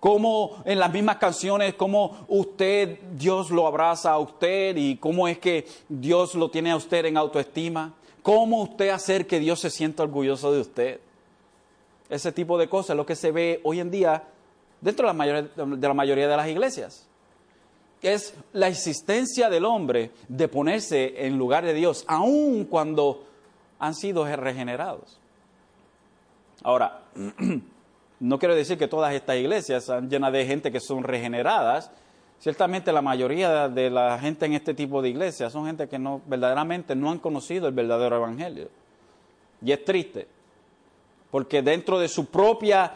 cómo 0.00 0.60
en 0.64 0.80
las 0.80 0.92
mismas 0.92 1.18
canciones, 1.18 1.74
cómo 1.74 2.26
usted, 2.26 2.98
Dios 3.16 3.52
lo 3.52 3.68
abraza 3.68 4.10
a 4.10 4.18
usted 4.18 4.76
y 4.76 4.96
cómo 4.96 5.28
es 5.28 5.38
que 5.38 5.68
Dios 5.88 6.34
lo 6.34 6.50
tiene 6.50 6.72
a 6.72 6.76
usted 6.76 7.04
en 7.04 7.16
autoestima, 7.16 7.94
cómo 8.24 8.62
usted 8.62 8.88
hacer 8.88 9.28
que 9.28 9.38
Dios 9.38 9.60
se 9.60 9.70
sienta 9.70 10.02
orgulloso 10.02 10.50
de 10.50 10.62
usted. 10.62 11.00
Ese 12.10 12.32
tipo 12.32 12.58
de 12.58 12.68
cosas 12.68 12.90
es 12.90 12.96
lo 12.96 13.06
que 13.06 13.14
se 13.14 13.30
ve 13.30 13.60
hoy 13.62 13.78
en 13.78 13.92
día 13.92 14.24
dentro 14.80 15.06
de 15.06 15.88
la 15.88 15.94
mayoría 15.94 16.28
de, 16.28 16.36
las 16.36 16.48
iglesias. 16.48 17.06
Es 18.02 18.34
la 18.52 18.68
existencia 18.68 19.48
del 19.48 19.64
hombre 19.64 20.10
de 20.28 20.48
ponerse 20.48 21.26
en 21.26 21.38
lugar 21.38 21.64
de 21.64 21.74
Dios, 21.74 22.04
aun 22.06 22.64
cuando 22.64 23.26
han 23.78 23.94
sido 23.94 24.24
regenerados. 24.36 25.18
Ahora, 26.62 27.02
no 28.20 28.38
quiero 28.38 28.54
decir 28.54 28.78
que 28.78 28.88
todas 28.88 29.14
estas 29.14 29.36
iglesias 29.36 29.84
están 29.84 30.08
llenas 30.08 30.32
de 30.32 30.46
gente 30.46 30.72
que 30.72 30.80
son 30.80 31.02
regeneradas. 31.02 31.90
Ciertamente 32.38 32.92
la 32.92 33.02
mayoría 33.02 33.68
de 33.68 33.90
la 33.90 34.18
gente 34.18 34.46
en 34.46 34.52
este 34.52 34.74
tipo 34.74 35.00
de 35.00 35.08
iglesias 35.08 35.52
son 35.52 35.66
gente 35.66 35.88
que 35.88 35.98
no 35.98 36.20
verdaderamente 36.26 36.94
no 36.94 37.10
han 37.10 37.18
conocido 37.18 37.66
el 37.66 37.74
verdadero 37.74 38.16
evangelio. 38.16 38.68
Y 39.62 39.72
es 39.72 39.84
triste, 39.84 40.28
porque 41.30 41.62
dentro 41.62 41.98
de 41.98 42.08
su 42.08 42.26
propia 42.26 42.92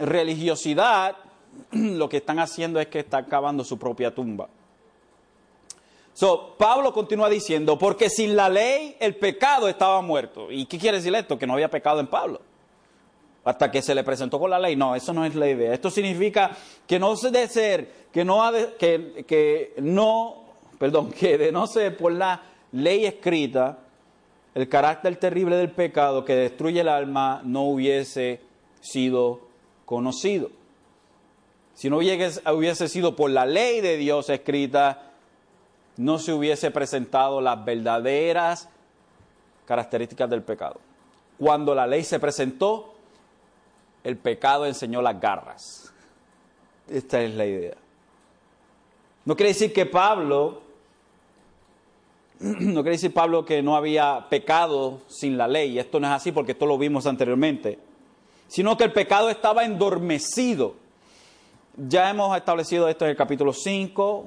religiosidad 0.00 1.16
lo 1.72 2.08
que 2.08 2.18
están 2.18 2.38
haciendo 2.38 2.80
es 2.80 2.88
que 2.88 3.00
están 3.00 3.24
cavando 3.26 3.64
su 3.64 3.78
propia 3.78 4.14
tumba. 4.14 4.48
So, 6.12 6.54
Pablo 6.58 6.92
continúa 6.92 7.28
diciendo, 7.30 7.78
porque 7.78 8.10
sin 8.10 8.36
la 8.36 8.48
ley 8.48 8.96
el 9.00 9.16
pecado 9.16 9.68
estaba 9.68 10.02
muerto. 10.02 10.50
¿Y 10.50 10.66
qué 10.66 10.78
quiere 10.78 10.98
decir 10.98 11.14
esto? 11.14 11.38
Que 11.38 11.46
no 11.46 11.54
había 11.54 11.70
pecado 11.70 12.00
en 12.00 12.08
Pablo. 12.08 12.40
Hasta 13.44 13.70
que 13.70 13.80
se 13.80 13.94
le 13.94 14.04
presentó 14.04 14.38
con 14.38 14.50
la 14.50 14.58
ley. 14.58 14.76
No, 14.76 14.94
eso 14.94 15.14
no 15.14 15.24
es 15.24 15.34
la 15.34 15.48
idea. 15.48 15.72
Esto 15.72 15.88
significa 15.88 16.50
que 16.86 16.98
no 16.98 17.16
se 17.16 17.30
de 17.30 17.48
ser, 17.48 17.92
que 18.12 18.24
no, 18.24 18.44
ha 18.44 18.52
que, 18.52 19.24
que 19.26 19.74
no, 19.78 20.44
perdón, 20.78 21.10
que 21.18 21.38
de 21.38 21.52
no 21.52 21.66
ser 21.66 21.96
por 21.96 22.12
la 22.12 22.42
ley 22.72 23.06
escrita, 23.06 23.78
el 24.54 24.68
carácter 24.68 25.16
terrible 25.16 25.56
del 25.56 25.70
pecado 25.70 26.24
que 26.24 26.34
destruye 26.34 26.80
el 26.80 26.88
alma 26.88 27.40
no 27.44 27.62
hubiese 27.62 28.40
sido 28.80 29.49
conocido. 29.90 30.52
Si 31.74 31.90
no 31.90 31.96
hubiese 31.96 32.88
sido 32.88 33.16
por 33.16 33.28
la 33.28 33.44
ley 33.44 33.80
de 33.80 33.96
Dios 33.96 34.30
escrita, 34.30 35.10
no 35.96 36.20
se 36.20 36.32
hubiese 36.32 36.70
presentado 36.70 37.40
las 37.40 37.64
verdaderas 37.64 38.68
características 39.66 40.30
del 40.30 40.44
pecado. 40.44 40.78
Cuando 41.38 41.74
la 41.74 41.88
ley 41.88 42.04
se 42.04 42.20
presentó, 42.20 42.94
el 44.04 44.16
pecado 44.16 44.64
enseñó 44.64 45.02
las 45.02 45.20
garras. 45.20 45.92
Esta 46.88 47.20
es 47.20 47.34
la 47.34 47.46
idea. 47.46 47.74
No 49.24 49.34
quiere 49.34 49.48
decir 49.48 49.72
que 49.72 49.86
Pablo, 49.86 50.62
no 52.38 52.82
quiere 52.82 52.92
decir 52.92 53.12
Pablo 53.12 53.44
que 53.44 53.60
no 53.60 53.74
había 53.74 54.28
pecado 54.30 55.00
sin 55.08 55.36
la 55.36 55.48
ley. 55.48 55.80
Esto 55.80 55.98
no 55.98 56.06
es 56.06 56.12
así 56.12 56.30
porque 56.30 56.52
esto 56.52 56.64
lo 56.66 56.78
vimos 56.78 57.06
anteriormente. 57.06 57.89
Sino 58.50 58.76
que 58.76 58.82
el 58.82 58.92
pecado 58.92 59.30
estaba 59.30 59.64
endormecido. 59.64 60.74
Ya 61.76 62.10
hemos 62.10 62.36
establecido 62.36 62.88
esto 62.88 63.04
en 63.04 63.12
el 63.12 63.16
capítulo 63.16 63.52
5, 63.52 64.24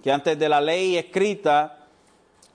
que 0.00 0.12
antes 0.12 0.38
de 0.38 0.48
la 0.48 0.60
ley 0.60 0.96
escrita, 0.96 1.88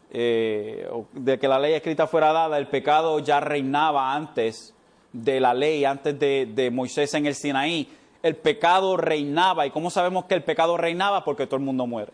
eh, 0.10 0.89
de 1.12 1.38
que 1.38 1.50
la 1.50 1.60
ley 1.60 1.74
escrita 1.74 2.08
fuera 2.08 2.32
dada, 2.32 2.58
el 2.58 2.68
pecado 2.68 3.20
ya 3.20 3.42
reinaba 3.42 4.15
antes 4.15 4.74
de 5.12 5.42
la 5.42 5.54
ley, 5.54 5.84
antes 5.84 6.18
de, 6.18 6.70
Moisés 6.72 7.13
en 7.13 7.26
el 7.26 7.36
Sinaí. 7.36 7.89
El 8.24 8.38
pecado 8.38 8.96
reinaba. 8.96 9.68
¿Y 9.68 9.72
cómo 9.72 9.89
sabemos 9.89 10.26
que 10.26 10.36
el 10.36 10.44
pecado 10.44 10.78
reinaba? 10.78 11.26
Porque 11.26 11.46
todo 11.46 11.58
el 11.58 11.65
mundo 11.65 11.88
muere. 11.88 12.13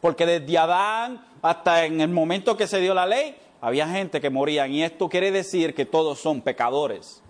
Porque 0.00 0.24
desde 0.24 0.56
Adán 0.56 1.26
hasta 1.42 1.84
en 1.84 2.00
el 2.00 2.08
momento 2.08 2.56
que 2.56 2.66
se 2.66 2.80
dio 2.80 2.94
la 2.94 3.04
ley, 3.04 3.36
había 3.60 3.86
gente 3.86 4.18
que 4.22 4.30
moría. 4.30 4.66
Y 4.66 4.82
esto 4.82 5.10
quiere 5.10 5.30
decir 5.30 5.74
que 5.74 5.84
todos 5.84 6.18
son 6.18 6.40
pecadores. 6.40 7.22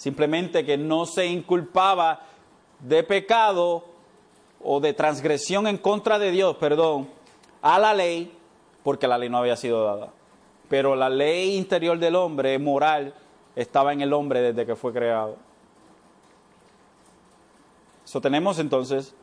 Simplemente 0.00 0.64
que 0.64 0.78
no 0.78 1.04
se 1.04 1.26
inculpaba 1.26 2.20
de 2.78 3.02
pecado 3.02 3.84
o 4.64 4.80
de 4.80 4.94
transgresión 4.94 5.66
en 5.66 5.76
contra 5.76 6.18
de 6.18 6.30
Dios, 6.30 6.56
perdón, 6.56 7.10
a 7.60 7.78
la 7.78 7.92
ley, 7.92 8.34
porque 8.82 9.06
la 9.06 9.18
ley 9.18 9.28
no 9.28 9.36
había 9.36 9.56
sido 9.56 9.84
dada. 9.84 10.08
Pero 10.70 10.96
la 10.96 11.10
ley 11.10 11.54
interior 11.54 11.98
del 11.98 12.16
hombre, 12.16 12.58
moral, 12.58 13.12
estaba 13.54 13.92
en 13.92 14.00
el 14.00 14.14
hombre 14.14 14.40
desde 14.40 14.64
que 14.64 14.74
fue 14.74 14.94
creado. 14.94 15.36
Eso 18.02 18.22
tenemos 18.22 18.58
entonces 18.58 19.14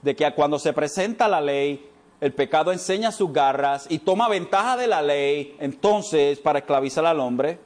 de 0.00 0.16
que 0.16 0.32
cuando 0.32 0.58
se 0.58 0.72
presenta 0.72 1.28
la 1.28 1.42
ley, 1.42 1.90
el 2.22 2.32
pecado 2.32 2.72
enseña 2.72 3.12
sus 3.12 3.34
garras 3.34 3.86
y 3.90 3.98
toma 3.98 4.30
ventaja 4.30 4.78
de 4.78 4.86
la 4.86 5.02
ley, 5.02 5.58
entonces, 5.60 6.38
para 6.38 6.60
esclavizar 6.60 7.04
al 7.04 7.20
hombre. 7.20 7.58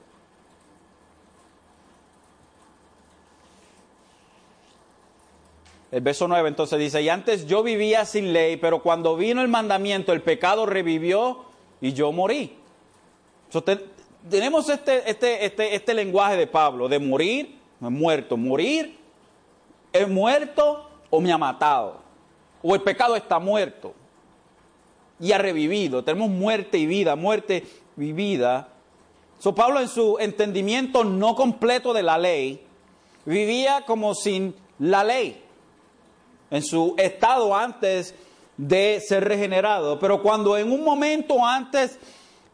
El 5.94 6.00
verso 6.00 6.26
9 6.26 6.48
entonces 6.48 6.76
dice, 6.76 7.02
y 7.02 7.08
antes 7.08 7.46
yo 7.46 7.62
vivía 7.62 8.04
sin 8.04 8.32
ley, 8.32 8.56
pero 8.56 8.82
cuando 8.82 9.14
vino 9.14 9.42
el 9.42 9.46
mandamiento, 9.46 10.12
el 10.12 10.22
pecado 10.22 10.66
revivió 10.66 11.44
y 11.80 11.92
yo 11.92 12.10
morí. 12.10 12.58
tenemos 14.28 14.68
este, 14.68 15.08
este, 15.08 15.46
este, 15.46 15.76
este 15.76 15.94
lenguaje 15.94 16.36
de 16.36 16.48
Pablo, 16.48 16.88
de 16.88 16.98
morir, 16.98 17.60
he 17.80 17.88
muerto, 17.90 18.36
morir, 18.36 18.98
he 19.92 20.04
muerto 20.04 20.90
o 21.10 21.20
me 21.20 21.30
ha 21.30 21.38
matado, 21.38 22.00
o 22.60 22.74
el 22.74 22.80
pecado 22.80 23.14
está 23.14 23.38
muerto 23.38 23.94
y 25.20 25.30
ha 25.30 25.38
revivido. 25.38 26.02
Tenemos 26.02 26.28
muerte 26.28 26.76
y 26.76 26.86
vida, 26.86 27.14
muerte 27.14 27.68
y 27.96 28.10
vida. 28.10 28.66
So, 29.38 29.54
Pablo 29.54 29.78
en 29.78 29.86
su 29.86 30.18
entendimiento 30.18 31.04
no 31.04 31.36
completo 31.36 31.92
de 31.92 32.02
la 32.02 32.18
ley, 32.18 32.66
vivía 33.24 33.84
como 33.86 34.16
sin 34.16 34.56
la 34.80 35.04
ley 35.04 35.43
en 36.50 36.62
su 36.62 36.94
estado 36.98 37.54
antes 37.54 38.14
de 38.56 39.00
ser 39.06 39.24
regenerado, 39.24 39.98
pero 39.98 40.22
cuando 40.22 40.56
en 40.56 40.70
un 40.70 40.84
momento 40.84 41.44
antes 41.44 41.98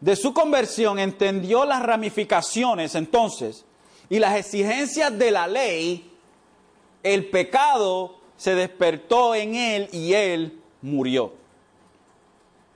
de 0.00 0.16
su 0.16 0.32
conversión 0.32 0.98
entendió 0.98 1.64
las 1.64 1.82
ramificaciones 1.82 2.94
entonces 2.94 3.64
y 4.08 4.18
las 4.18 4.36
exigencias 4.36 5.16
de 5.18 5.30
la 5.30 5.46
ley, 5.46 6.10
el 7.02 7.26
pecado 7.28 8.16
se 8.36 8.54
despertó 8.54 9.34
en 9.34 9.54
él 9.54 9.88
y 9.92 10.14
él 10.14 10.58
murió. 10.80 11.34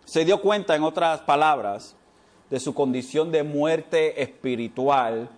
Se 0.05 0.25
dio 0.25 0.41
cuenta, 0.43 0.77
en 0.77 0.83
otras 0.83 1.21
palabras, 1.23 1.97
de 2.51 2.61
su 2.61 2.75
condición 2.75 3.33
de 3.33 3.43
muerte 3.43 4.23
espiritual 4.23 5.31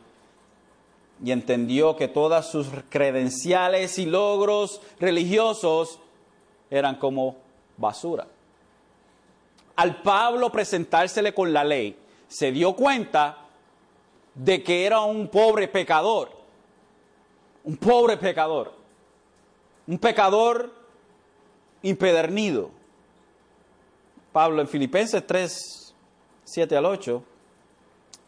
y 1.25 1.33
entendió 1.33 1.97
que 1.97 2.09
todas 2.09 2.51
sus 2.51 2.67
credenciales 2.89 3.99
y 3.99 4.07
logros 4.07 4.81
religiosos 4.99 5.99
eran 6.71 6.97
como 6.97 7.37
basura. 7.77 8.27
Al 9.77 10.03
Pablo 10.03 10.51
presentársele 10.51 11.33
con 11.35 11.53
la 11.53 11.65
ley, 11.65 11.97
se 12.29 12.53
dio 12.53 12.75
cuenta 12.75 13.39
de 14.35 14.63
que 14.63 14.85
era 14.85 15.01
un 15.01 15.29
pobre 15.29 15.69
pecador, 15.69 16.31
un 17.65 17.77
pobre 17.77 18.17
pecador, 18.17 18.73
un 19.87 19.99
pecador 19.99 20.73
impedernido. 21.83 22.71
Pablo 24.33 24.61
en 24.61 24.69
Filipenses 24.69 25.27
3, 25.27 25.95
7 26.45 26.77
al 26.77 26.85
8 26.85 27.23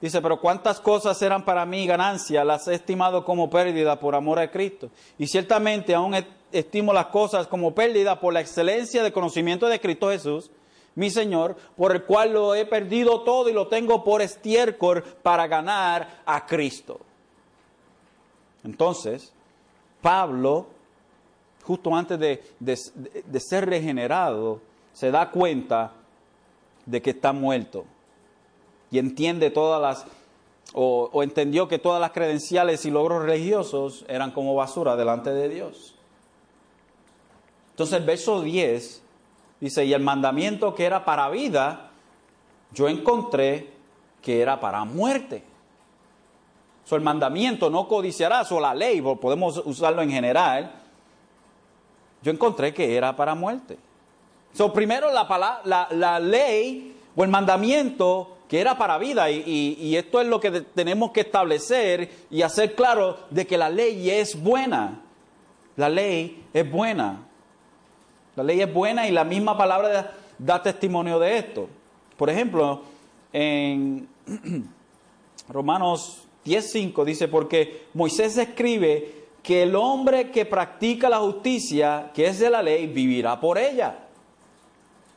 Dice, 0.01 0.23
pero 0.23 0.41
cuántas 0.41 0.81
cosas 0.81 1.21
eran 1.23 1.45
para 1.45 1.67
mí 1.67 1.85
ganancia, 1.87 2.45
las 2.45 2.69
he 2.69 2.75
estimado 2.75 3.25
como 3.25 3.51
pérdida 3.51 3.99
por 3.99 4.15
amor 4.15 4.39
a 4.39 4.51
Cristo. 4.51 4.91
Y 5.19 5.27
ciertamente 5.27 5.93
aún 5.93 6.15
estimo 6.53 6.93
las 6.93 7.07
cosas 7.07 7.49
como 7.49 7.75
pérdida 7.75 8.21
por 8.21 8.33
la 8.33 8.41
excelencia 8.41 9.03
del 9.03 9.13
conocimiento 9.13 9.67
de 9.67 9.81
Cristo 9.81 10.11
Jesús, 10.11 10.53
mi 10.95 11.11
Señor, 11.11 11.57
por 11.77 11.93
el 11.93 12.05
cual 12.05 12.33
lo 12.33 12.55
he 12.55 12.65
perdido 12.65 13.23
todo 13.23 13.49
y 13.49 13.53
lo 13.53 13.67
tengo 13.67 14.05
por 14.05 14.23
estiércol 14.23 15.03
para 15.03 15.49
ganar 15.49 16.23
a 16.25 16.47
Cristo. 16.47 17.01
Entonces, 18.63 19.33
Pablo, 20.01 20.67
justo 21.65 21.95
antes 21.95 22.19
de, 22.21 22.43
de 22.61 23.41
ser 23.41 23.67
regenerado, 23.67 24.61
se 24.93 25.11
da 25.11 25.31
cuenta 25.31 25.93
de 26.87 27.03
que 27.03 27.11
está 27.11 27.33
muerto 27.33 27.85
y 28.91 28.99
entiende 28.99 29.51
todas 29.51 29.81
las, 29.81 30.07
o, 30.73 31.23
entendió 31.23 31.69
que 31.69 31.79
todas 31.79 32.01
las 32.01 32.13
credenciales 32.13 32.85
y 32.85 32.91
logros 32.91 33.23
religiosos 33.23 34.05
eran 34.09 34.31
como 34.31 34.55
basura 34.55 34.97
delante 34.97 35.31
de 35.33 35.49
Dios. 35.49 35.95
Entonces 37.71 37.99
el 37.99 38.05
verso 38.05 38.43
10 38.43 39.03
dice, 39.61 39.85
y 39.85 39.93
el 39.93 40.03
mandamiento 40.03 40.75
que 40.75 40.85
era 40.85 41.05
para 41.05 41.29
vida, 41.31 41.91
yo 42.73 42.89
encontré 42.89 43.71
que 44.23 44.41
era 44.41 44.61
para 44.61 44.85
muerte. 44.85 45.45
So, 46.85 46.97
el 46.97 47.03
mandamiento 47.03 47.69
no 47.69 47.87
codiciarás, 47.87 48.51
o 48.51 48.61
la 48.61 48.75
ley, 48.75 49.03
podemos 49.21 49.61
usarlo 49.65 50.01
en 50.01 50.11
general, 50.11 50.73
yo 52.23 52.33
encontré 52.33 52.73
que 52.73 52.97
era 52.97 53.15
para 53.15 53.35
muerte. 53.35 53.79
So, 54.55 54.73
primero 54.73 55.13
la, 55.13 55.61
la, 55.65 55.89
la 55.91 56.19
ley 56.19 56.97
o 57.15 57.25
el 57.25 57.31
mandamiento 57.31 58.38
que 58.49 58.61
era 58.61 58.79
para 58.79 58.99
vida 58.99 59.31
y, 59.31 59.95
esto 59.95 60.21
es 60.21 60.27
lo 60.27 60.41
que 60.41 60.51
tenemos 60.51 61.13
que 61.13 61.21
establecer 61.21 62.11
y 62.31 62.43
hacer 62.43 62.75
claro 62.75 63.19
de 63.31 63.47
que 63.47 63.59
la 63.59 63.69
ley 63.69 64.11
es 64.11 64.41
buena. 64.43 65.03
La 65.77 65.89
ley 65.89 66.45
es 66.55 66.69
buena. 66.69 67.27
La 68.35 68.43
ley 68.43 68.61
es 68.63 68.73
buena 68.73 69.07
y 69.07 69.13
la 69.13 69.25
misma 69.25 69.57
palabra 69.57 70.15
da 70.39 70.63
testimonio 70.63 71.19
de 71.19 71.39
esto. 71.39 71.69
Por 72.17 72.31
ejemplo, 72.31 72.83
en 73.33 74.09
Romanos 75.49 76.23
10.5 76.47 77.05
dice, 77.05 77.29
porque 77.29 77.89
Moisés 77.93 78.39
escribe 78.39 79.15
que 79.43 79.65
el 79.65 79.77
hombre 79.77 80.31
que 80.31 80.47
practica 80.47 81.11
la 81.11 81.19
justicia, 81.19 82.11
que 82.15 82.27
es 82.27 82.39
de 82.39 82.49
la 82.49 82.63
ley, 82.63 82.87
vivirá 82.87 83.39
por 83.39 83.59
ella. 83.59 84.08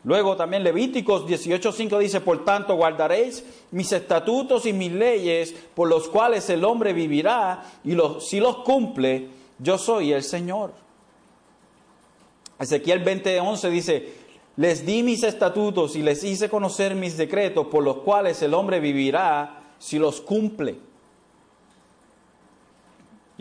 Luego 0.04 0.36
también 0.36 0.64
Levíticos 0.64 1.26
18.5 1.26 2.00
dice, 2.00 2.22
por 2.22 2.44
tanto 2.44 2.76
guardaréis 2.76 3.46
mis 3.70 3.92
estatutos 3.92 4.66
y 4.66 4.74
mis 4.74 4.92
leyes, 4.92 5.54
por 5.76 5.88
los 5.88 6.08
cuales 6.08 6.50
el 6.50 6.64
hombre 6.64 6.94
vivirá, 6.94 7.64
y 7.84 7.94
los, 7.94 8.28
si 8.28 8.40
los 8.40 8.58
cumple, 8.58 9.28
yo 9.60 9.78
soy 9.78 10.12
el 10.12 10.24
Señor. 10.24 10.74
Ezequiel 12.60 13.04
20.11 13.06 13.70
dice, 13.70 14.14
les 14.58 14.86
di 14.86 15.04
mis 15.04 15.24
estatutos 15.24 15.96
y 15.96 16.02
les 16.02 16.24
hice 16.24 16.50
conocer 16.50 16.96
mis 16.96 17.16
decretos, 17.16 17.68
por 17.68 17.84
los 17.84 17.98
cuales 17.98 18.42
el 18.42 18.54
hombre 18.56 18.80
vivirá 18.80 19.64
si 19.78 20.00
los 20.00 20.20
cumple. 20.22 20.78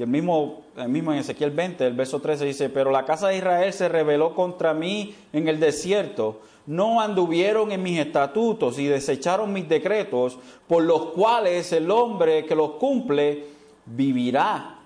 Y 0.01 0.03
el 0.03 0.09
mismo, 0.09 0.63
el 0.79 0.89
mismo 0.89 1.13
en 1.13 1.19
Ezequiel 1.19 1.51
20, 1.51 1.87
el 1.87 1.93
verso 1.93 2.23
13 2.23 2.47
dice, 2.47 2.71
pero 2.71 2.91
la 2.91 3.05
casa 3.05 3.29
de 3.29 3.37
Israel 3.37 3.71
se 3.71 3.87
rebeló 3.87 4.35
contra 4.35 4.73
mí 4.73 5.15
en 5.31 5.47
el 5.47 5.61
desierto 5.61 6.41
no 6.65 7.03
anduvieron 7.03 7.71
en 7.71 7.83
mis 7.83 7.99
estatutos 7.99 8.79
y 8.79 8.87
desecharon 8.87 9.53
mis 9.53 9.69
decretos, 9.69 10.39
por 10.67 10.85
los 10.85 11.07
cuales 11.07 11.71
el 11.73 11.91
hombre 11.91 12.47
que 12.47 12.55
los 12.55 12.73
cumple 12.73 13.45
vivirá. 13.85 14.79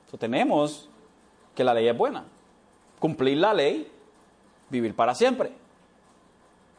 Entonces, 0.00 0.18
tenemos 0.18 0.88
que 1.54 1.62
la 1.62 1.74
ley 1.74 1.86
es 1.86 1.96
buena. 1.96 2.24
Cumplir 2.98 3.38
la 3.38 3.54
ley, 3.54 3.88
vivir 4.68 4.96
para 4.96 5.14
siempre. 5.14 5.52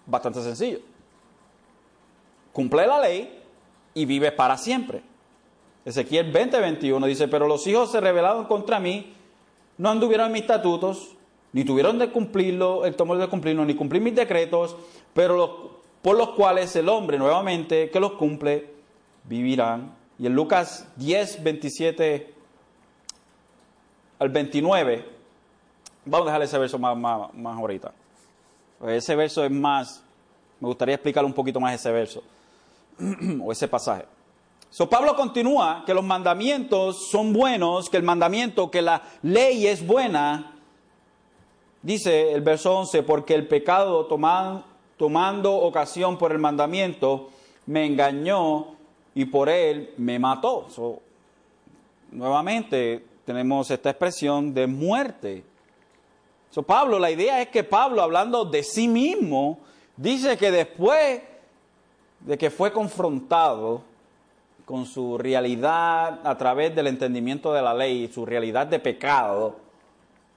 Bastante 0.06 0.42
sencillo. 0.42 0.80
Cumple 2.52 2.86
la 2.86 3.00
ley 3.00 3.44
y 3.94 4.06
vive 4.06 4.32
para 4.34 4.58
siempre. 4.58 5.04
Ezequiel 5.88 6.34
20, 6.34 6.60
21 6.60 7.08
dice, 7.08 7.30
pero 7.30 7.48
los 7.48 7.66
hijos 7.66 7.90
se 7.90 8.02
rebelaron 8.02 8.44
contra 8.44 8.78
mí, 8.78 9.14
no 9.78 9.90
anduvieron 9.90 10.26
en 10.26 10.34
mis 10.34 10.42
estatutos, 10.42 11.16
ni 11.54 11.64
tuvieron 11.64 11.98
de 11.98 12.12
cumplirlo, 12.12 12.84
el 12.84 12.98
tomo 12.98 13.16
de 13.16 13.26
cumplirlo, 13.30 13.64
ni 13.64 13.74
cumplir 13.74 14.02
mis 14.02 14.14
decretos, 14.14 14.76
pero 15.14 15.80
por 16.02 16.18
los 16.18 16.32
cuales 16.32 16.76
el 16.76 16.90
hombre 16.90 17.18
nuevamente 17.18 17.90
que 17.90 18.02
los 18.02 18.12
cumple 18.14 18.70
vivirán. 19.24 19.96
Y 20.20 20.26
en 20.26 20.36
Lucas 20.36 20.90
10, 20.98 21.42
27 21.42 22.34
al 24.20 24.28
29, 24.28 25.06
vamos 26.04 26.28
a 26.28 26.32
dejar 26.32 26.42
ese 26.42 26.58
verso 26.58 26.78
más, 26.78 26.98
más, 26.98 27.58
ahorita. 27.58 27.94
Ese 28.88 29.16
verso 29.16 29.42
es 29.46 29.52
más, 29.52 30.04
me 30.60 30.68
gustaría 30.68 30.96
explicar 30.96 31.24
un 31.24 31.32
poquito 31.32 31.62
más 31.62 31.76
ese 31.76 31.94
verso, 31.94 32.24
o 33.42 33.54
ese 33.54 33.70
pasaje. 33.70 34.17
So, 34.70 34.90
Pablo 34.90 35.16
continúa 35.16 35.84
que 35.86 35.94
los 35.94 36.04
mandamientos 36.04 37.10
son 37.10 37.34
buenos, 37.34 37.90
que 37.90 37.98
el 37.98 38.04
mandamiento, 38.04 38.70
que 38.70 38.82
la 38.82 39.02
ley 39.22 39.66
es 39.68 39.86
buena, 39.86 40.58
Dice 41.88 42.34
el 42.34 42.42
verso 42.42 42.80
11, 42.80 43.04
porque 43.04 43.34
el 43.34 43.48
pecado 43.48 44.08
tomando 44.08 45.56
ocasión 45.56 46.18
por 46.18 46.34
el 46.34 46.38
mandamiento 46.38 47.30
me 47.66 47.86
engañó 47.86 48.76
y 49.16 49.24
por 49.24 49.48
él 49.48 49.94
me 49.96 50.20
mató. 50.20 50.68
nuevamente 52.12 53.06
tenemos 53.24 53.72
esta 53.72 53.92
expresión 53.92 54.54
de 54.54 54.68
muerte. 54.68 55.46
Pablo, 56.66 57.00
la 57.00 57.10
idea 57.10 57.42
es 57.42 57.48
que 57.50 57.64
Pablo, 57.64 58.02
hablando 58.02 58.44
de 58.44 58.64
sí 58.64 58.90
mismo, 58.90 59.60
dice 59.96 60.36
que 60.38 60.52
después 60.52 61.22
de 62.20 62.38
que 62.38 62.50
fue 62.50 62.74
confrontado 62.74 63.84
con 64.68 64.86
su 64.86 65.18
realidad 65.18 66.20
a 66.26 66.38
través 66.38 66.76
del 66.76 66.88
entendimiento 66.88 67.54
de 67.54 67.62
la 67.62 67.74
ley, 67.74 68.12
su 68.14 68.26
realidad 68.26 68.68
de 68.68 68.80
pecado, 68.80 69.56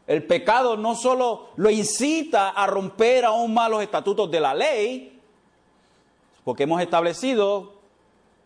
el 0.07 0.23
pecado 0.23 0.77
no 0.77 0.95
solo 0.95 1.49
lo 1.57 1.69
incita 1.69 2.51
a 2.51 2.65
romper 2.69 3.25
aún 3.25 3.53
más 3.53 3.69
los 3.69 3.83
estatutos 3.83 4.31
de 4.31 4.39
la 4.39 4.55
ley, 4.55 5.21
porque 6.45 6.63
hemos 6.63 6.81
establecido 6.81 7.73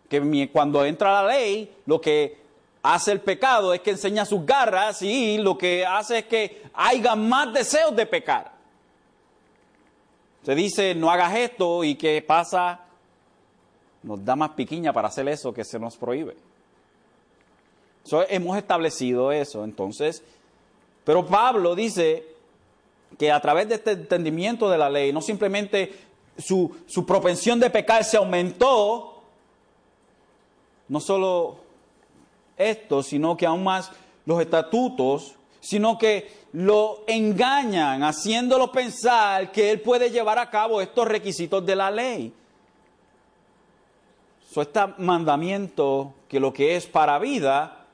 que 0.09 0.49
cuando 0.51 0.87
entra 0.87 1.23
la 1.23 1.29
ley, 1.29 1.71
lo 1.85 2.01
que 2.01 2.39
hace 2.83 3.13
el 3.13 3.21
pecado 3.21 3.75
es 3.75 3.83
que 3.83 3.91
enseña 3.91 4.25
sus 4.25 4.47
garras 4.47 5.03
y 5.03 5.37
lo 5.37 5.59
que 5.59 5.85
hace 5.85 6.21
es 6.21 6.25
que 6.25 6.63
haya 6.73 7.15
más 7.15 7.53
deseos 7.53 7.95
de 7.95 8.07
pecar. 8.07 8.53
Se 10.45 10.55
dice, 10.55 10.95
no 10.95 11.11
hagas 11.11 11.35
esto 11.35 11.85
y 11.85 11.95
¿qué 11.97 12.25
pasa? 12.27 12.84
Nos 14.05 14.23
da 14.23 14.37
más 14.37 14.51
piquiña 14.51 14.93
para 14.93 15.09
hacer 15.09 15.27
eso 15.29 15.53
que 15.53 15.65
se 15.65 15.79
nos 15.79 15.97
prohíbe. 15.97 16.37
hemos 18.29 18.57
establecido 18.59 19.33
eso. 19.33 19.65
Entonces, 19.65 20.23
pero 21.05 21.27
Pablo 21.27 21.75
dice 21.75 22.27
que 23.19 23.33
a 23.33 23.41
través 23.41 23.69
de 23.69 23.77
este 23.77 23.93
entendimiento 23.93 24.69
de 24.69 24.77
la 24.77 24.91
ley, 24.91 25.13
no 25.13 25.23
simplemente 25.23 25.93
su, 26.37 26.71
su 26.87 27.07
propensión 27.07 27.59
de 27.59 27.71
pecar 27.71 28.05
se 28.05 28.19
aumentó, 28.19 29.23
no 30.89 31.01
solo 31.01 31.57
esto, 32.59 33.03
sino 33.03 33.37
que 33.39 33.47
aún 33.47 33.65
más 33.65 33.91
los 34.27 34.39
estatutos, 34.41 35.35
sino 35.61 35.97
que 35.97 36.45
lo 36.53 37.05
engañan, 37.07 38.03
haciéndolo 38.03 38.71
pensar 38.71 39.51
que 39.51 39.71
él 39.71 39.81
puede 39.81 40.11
llevar 40.11 40.39
a 40.39 40.51
cabo 40.51 40.83
estos 40.83 41.09
requisitos 41.09 41.65
de 41.65 41.75
la 41.75 41.91
ley. 41.91 42.33
So, 44.55 44.63
este 44.63 44.79
mandamiento 44.99 46.15
que 46.29 46.39
lo 46.39 46.53
que 46.53 46.77
es 46.77 46.87
para 46.87 47.19
vida, 47.19 47.87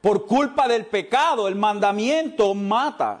por 0.00 0.26
culpa 0.26 0.66
del 0.66 0.86
pecado, 0.86 1.46
el 1.46 1.54
mandamiento 1.54 2.52
mata. 2.52 3.20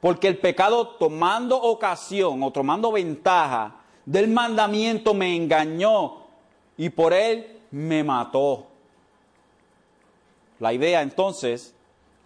Porque 0.00 0.26
el 0.26 0.38
pecado 0.38 0.88
tomando 0.88 1.56
ocasión 1.56 2.42
o 2.42 2.50
tomando 2.50 2.90
ventaja 2.90 3.76
del 4.04 4.26
mandamiento 4.26 5.14
me 5.14 5.36
engañó 5.36 6.16
y 6.76 6.88
por 6.88 7.12
él 7.12 7.60
me 7.70 8.02
mató. 8.02 8.66
La 10.58 10.72
idea 10.72 11.00
entonces 11.00 11.76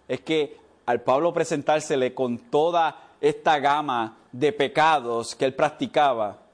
es 0.07 0.21
que 0.21 0.57
al 0.87 1.01
Pablo 1.01 1.31
presentársele 1.31 2.15
con 2.15 2.39
toda 2.39 3.11
esta 3.21 3.59
gama 3.59 4.17
de 4.31 4.51
pecados 4.51 5.35
que 5.35 5.45
él 5.45 5.53
practicaba, 5.53 6.46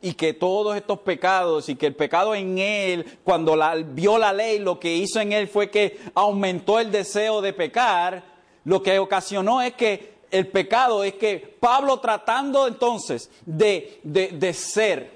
y 0.00 0.14
que 0.14 0.32
todos 0.32 0.76
estos 0.76 1.00
pecados 1.00 1.68
y 1.68 1.76
que 1.76 1.86
el 1.86 1.94
pecado 1.94 2.34
en 2.34 2.58
él, 2.58 3.18
cuando 3.24 3.56
la, 3.56 3.74
vio 3.74 4.16
la 4.18 4.32
ley, 4.32 4.58
lo 4.58 4.78
que 4.78 4.94
hizo 4.94 5.20
en 5.20 5.32
él 5.32 5.48
fue 5.48 5.70
que 5.70 5.98
aumentó 6.14 6.78
el 6.78 6.92
deseo 6.92 7.40
de 7.40 7.52
pecar, 7.52 8.22
lo 8.64 8.82
que 8.82 8.98
ocasionó 8.98 9.60
es 9.60 9.74
que 9.74 10.18
el 10.30 10.46
pecado 10.48 11.02
es 11.04 11.14
que 11.14 11.38
Pablo 11.58 11.98
tratando 11.98 12.68
entonces 12.68 13.30
de, 13.44 13.98
de, 14.02 14.28
de 14.28 14.52
ser 14.52 15.10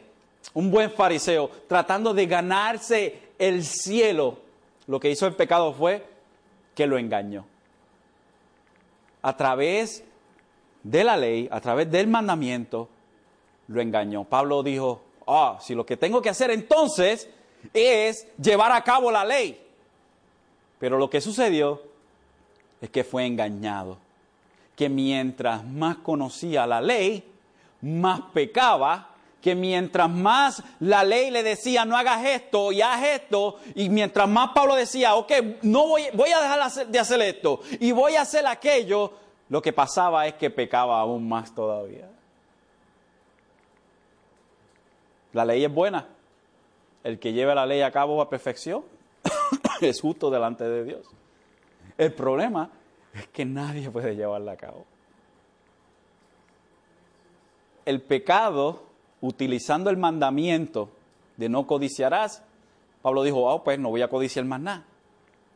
un 0.55 0.71
buen 0.71 0.91
fariseo, 0.91 1.51
tratando 1.69 2.13
de 2.13 2.27
ganarse 2.27 3.19
el 3.39 3.65
cielo, 3.65 4.39
lo 4.87 4.99
que 4.99 5.11
hizo 5.11 5.27
el 5.27 5.35
pecado 5.35 5.73
fue 5.73 6.05
que 6.75 6.87
lo 6.87 6.99
engañó. 6.99 7.47
A 9.23 9.37
través 9.37 10.03
de 10.83 11.05
la 11.05 11.17
ley, 11.17 11.49
a 11.51 11.61
través 11.61 11.91
del 11.91 12.09
mandamiento, 12.09 12.89
lo 13.73 13.81
engañó. 13.81 14.25
Pablo 14.25 14.63
dijo, 14.63 15.03
ah, 15.27 15.59
si 15.61 15.75
lo 15.75 15.85
que 15.85 15.97
tengo 15.97 16.21
que 16.21 16.29
hacer 16.29 16.51
entonces 16.51 17.29
es 17.73 18.27
llevar 18.41 18.73
a 18.73 18.83
cabo 18.85 19.11
la 19.11 19.25
ley. 19.25 19.61
Pero 20.79 20.99
lo 20.99 21.09
que 21.09 21.21
sucedió 21.21 21.83
es 22.81 22.91
que 22.91 23.05
fue 23.05 23.27
engañado. 23.27 23.99
Que 24.77 24.89
mientras 24.89 25.65
más 25.65 25.99
conocía 25.99 26.67
la 26.67 26.81
ley, 26.81 27.25
más 27.81 28.21
pecaba. 28.33 29.09
Que 29.41 29.55
mientras 29.55 30.09
más 30.09 30.63
la 30.81 31.03
ley 31.03 31.31
le 31.31 31.43
decía, 31.43 31.85
no 31.85 31.97
hagas 31.97 32.25
esto 32.25 32.71
y 32.71 32.81
haz 32.81 33.03
esto, 33.03 33.59
y 33.75 33.89
mientras 33.89 34.29
más 34.29 34.51
Pablo 34.55 34.77
decía, 34.77 35.17
ok, 35.17 35.33
no 35.63 35.89
voy, 35.89 36.05
voy 36.15 36.31
a 36.31 36.41
dejar 36.41 36.87
de 36.87 36.99
hacer 37.01 37.21
esto 37.23 37.59
y 37.81 37.91
voy 37.91 38.15
a 38.15 38.21
hacer 38.21 38.47
aquello, 38.47 39.13
lo 39.49 39.61
que 39.61 39.73
pasaba 39.73 40.29
es 40.29 40.35
que 40.35 40.49
pecaba 40.51 41.01
aún 41.01 41.29
más 41.29 41.53
todavía. 41.53 42.12
La 45.33 45.45
ley 45.45 45.65
es 45.65 45.73
buena. 45.73 46.09
El 47.05 47.19
que 47.19 47.33
lleve 47.33 47.55
la 47.55 47.67
ley 47.67 47.83
a 47.83 47.91
cabo 47.91 48.21
a 48.21 48.29
perfección 48.29 48.85
es 49.81 50.01
justo 50.01 50.31
delante 50.31 50.65
de 50.65 50.85
Dios. 50.85 51.07
El 51.99 52.13
problema 52.13 52.71
es 53.15 53.27
que 53.29 53.45
nadie 53.45 53.91
puede 53.91 54.15
llevarla 54.15 54.53
a 54.53 54.57
cabo. 54.57 54.87
El 57.85 58.01
pecado, 58.01 58.85
utilizando 59.21 59.91
el 59.91 59.97
mandamiento 59.97 60.91
de 61.37 61.49
no 61.49 61.67
codiciarás, 61.67 62.43
Pablo 63.03 63.25
dijo, 63.25 63.45
oh, 63.45 63.65
pues 63.65 63.79
no 63.79 63.91
voy 63.91 64.03
a 64.03 64.09
codiciar 64.09 64.45
más 64.45 64.61
nada. 64.61 64.85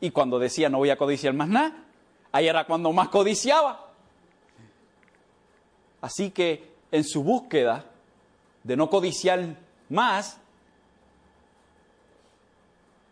Y 0.00 0.10
cuando 0.10 0.38
decía 0.38 0.68
no 0.68 0.78
voy 0.78 0.90
a 0.90 0.98
codiciar 0.98 1.32
más 1.34 1.48
nada, 1.48 1.84
ahí 2.32 2.48
era 2.48 2.66
cuando 2.66 2.92
más 2.92 3.08
codiciaba. 3.08 3.86
Así 6.00 6.30
que 6.30 6.74
en 6.90 7.04
su 7.04 7.22
búsqueda 7.22 7.84
de 8.64 8.76
no 8.76 8.90
codiciar 8.90 9.56
más, 9.88 10.38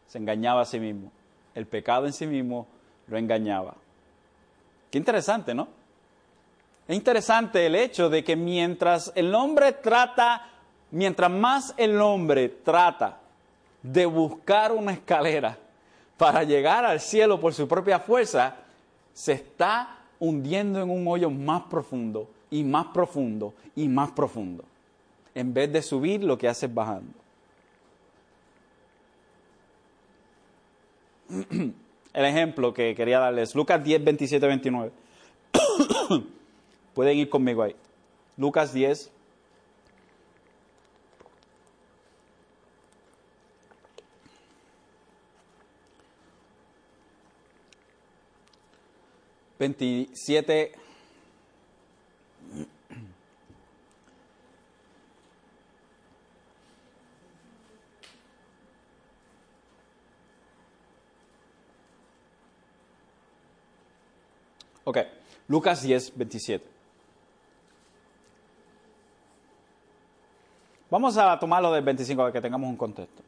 se 0.06 0.18
engañaba 0.18 0.62
a 0.62 0.64
sí 0.64 0.78
mismo. 0.78 1.10
El 1.54 1.66
pecado 1.66 2.06
en 2.06 2.12
sí 2.12 2.26
mismo 2.26 2.66
lo 3.08 3.18
engañaba. 3.18 3.74
Qué 4.90 4.98
interesante, 4.98 5.54
¿no? 5.54 5.68
Es 6.86 6.96
interesante 6.96 7.66
el 7.66 7.74
hecho 7.74 8.10
de 8.10 8.22
que 8.22 8.36
mientras 8.36 9.10
el 9.14 9.34
hombre 9.34 9.72
trata, 9.72 10.48
mientras 10.90 11.30
más 11.30 11.74
el 11.76 12.00
hombre 12.00 12.48
trata 12.48 13.18
de 13.82 14.06
buscar 14.06 14.72
una 14.72 14.92
escalera 14.92 15.58
para 16.16 16.44
llegar 16.44 16.84
al 16.84 17.00
cielo 17.00 17.40
por 17.40 17.54
su 17.54 17.66
propia 17.66 17.98
fuerza, 17.98 18.56
se 19.12 19.32
está 19.32 19.98
hundiendo 20.18 20.80
en 20.80 20.90
un 20.90 21.08
hoyo 21.08 21.30
más 21.30 21.62
profundo 21.62 22.28
y 22.50 22.62
más 22.64 22.86
profundo 22.86 23.54
y 23.74 23.88
más 23.88 24.10
profundo. 24.12 24.64
En 25.34 25.52
vez 25.52 25.72
de 25.72 25.82
subir, 25.82 26.22
lo 26.22 26.38
que 26.38 26.48
hace 26.48 26.66
es 26.66 26.74
bajando. 26.74 27.12
El 32.12 32.24
ejemplo 32.24 32.72
que 32.72 32.94
quería 32.94 33.18
darles, 33.18 33.54
Lucas 33.54 33.82
10, 33.82 34.04
27, 34.04 34.46
29. 34.46 34.92
Pueden 36.94 37.18
ir 37.18 37.28
conmigo 37.28 37.64
ahí. 37.64 37.74
Lucas 38.36 38.72
10, 38.72 39.10
27. 49.58 50.83
Ok, 64.84 64.98
Lucas 65.48 65.82
10, 65.82 66.16
27. 66.16 66.74
Vamos 70.90 71.16
a 71.16 71.38
tomarlo 71.38 71.72
del 71.72 71.82
25 71.82 72.20
para 72.20 72.32
que 72.32 72.40
tengamos 72.40 72.68
un 72.68 72.76
contexto. 72.76 73.22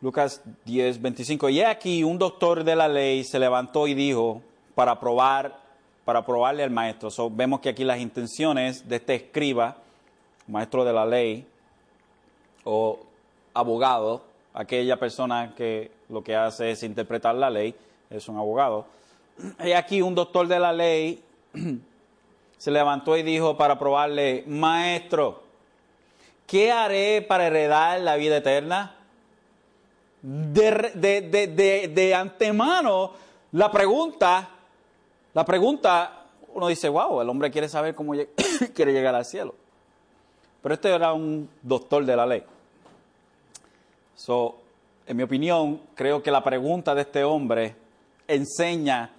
Lucas 0.00 0.40
10, 0.64 1.02
25. 1.02 1.48
Y 1.48 1.62
aquí 1.62 2.04
un 2.04 2.18
doctor 2.18 2.62
de 2.62 2.76
la 2.76 2.86
ley 2.86 3.24
se 3.24 3.38
levantó 3.38 3.88
y 3.88 3.94
dijo 3.94 4.40
para 4.76 5.00
probar, 5.00 5.58
para 6.04 6.24
probarle 6.24 6.62
al 6.62 6.70
maestro. 6.70 7.10
vemos 7.30 7.60
que 7.60 7.70
aquí 7.70 7.82
las 7.82 7.98
intenciones 7.98 8.88
de 8.88 8.96
este 8.96 9.16
escriba, 9.16 9.76
maestro 10.46 10.84
de 10.84 10.92
la 10.92 11.04
ley 11.04 11.44
o 12.62 13.00
abogado, 13.52 14.22
aquella 14.54 14.96
persona 14.98 15.52
que 15.56 15.90
lo 16.08 16.22
que 16.22 16.36
hace 16.36 16.70
es 16.70 16.82
interpretar 16.84 17.34
la 17.34 17.50
ley, 17.50 17.74
es 18.10 18.28
un 18.28 18.36
abogado. 18.36 18.86
Y 19.64 19.72
aquí 19.72 20.02
un 20.02 20.14
doctor 20.14 20.48
de 20.48 20.58
la 20.58 20.72
ley 20.72 21.22
se 22.58 22.70
levantó 22.70 23.16
y 23.16 23.22
dijo 23.22 23.56
para 23.56 23.78
probarle, 23.78 24.44
maestro, 24.46 25.42
¿qué 26.46 26.72
haré 26.72 27.22
para 27.22 27.46
heredar 27.46 28.00
la 28.00 28.16
vida 28.16 28.38
eterna? 28.38 28.94
de, 30.22 31.90
de, 31.94 32.14
antemano 32.14 33.12
la 33.52 33.70
pregunta, 33.70 34.48
la 35.32 35.44
pregunta, 35.44 36.24
uno 36.54 36.68
dice, 36.68 36.88
wow, 36.88 37.20
el 37.20 37.28
hombre 37.28 37.50
quiere 37.50 37.68
saber 37.68 37.94
cómo 37.94 38.12
quiere 38.74 38.92
llegar 38.92 39.14
al 39.14 39.24
cielo. 39.24 39.54
Pero 40.60 40.74
este 40.74 40.92
era 40.92 41.12
un 41.12 41.48
doctor 41.62 42.04
de 42.04 42.16
la 42.16 42.26
ley. 42.26 42.42
So, 44.16 44.56
en 45.06 45.16
mi 45.16 45.22
opinión, 45.22 45.80
creo 45.94 46.22
que 46.22 46.30
la 46.30 46.42
pregunta 46.42 46.94
de 46.94 47.02
este 47.02 47.22
hombre 47.22 47.76
enseña 48.28 49.10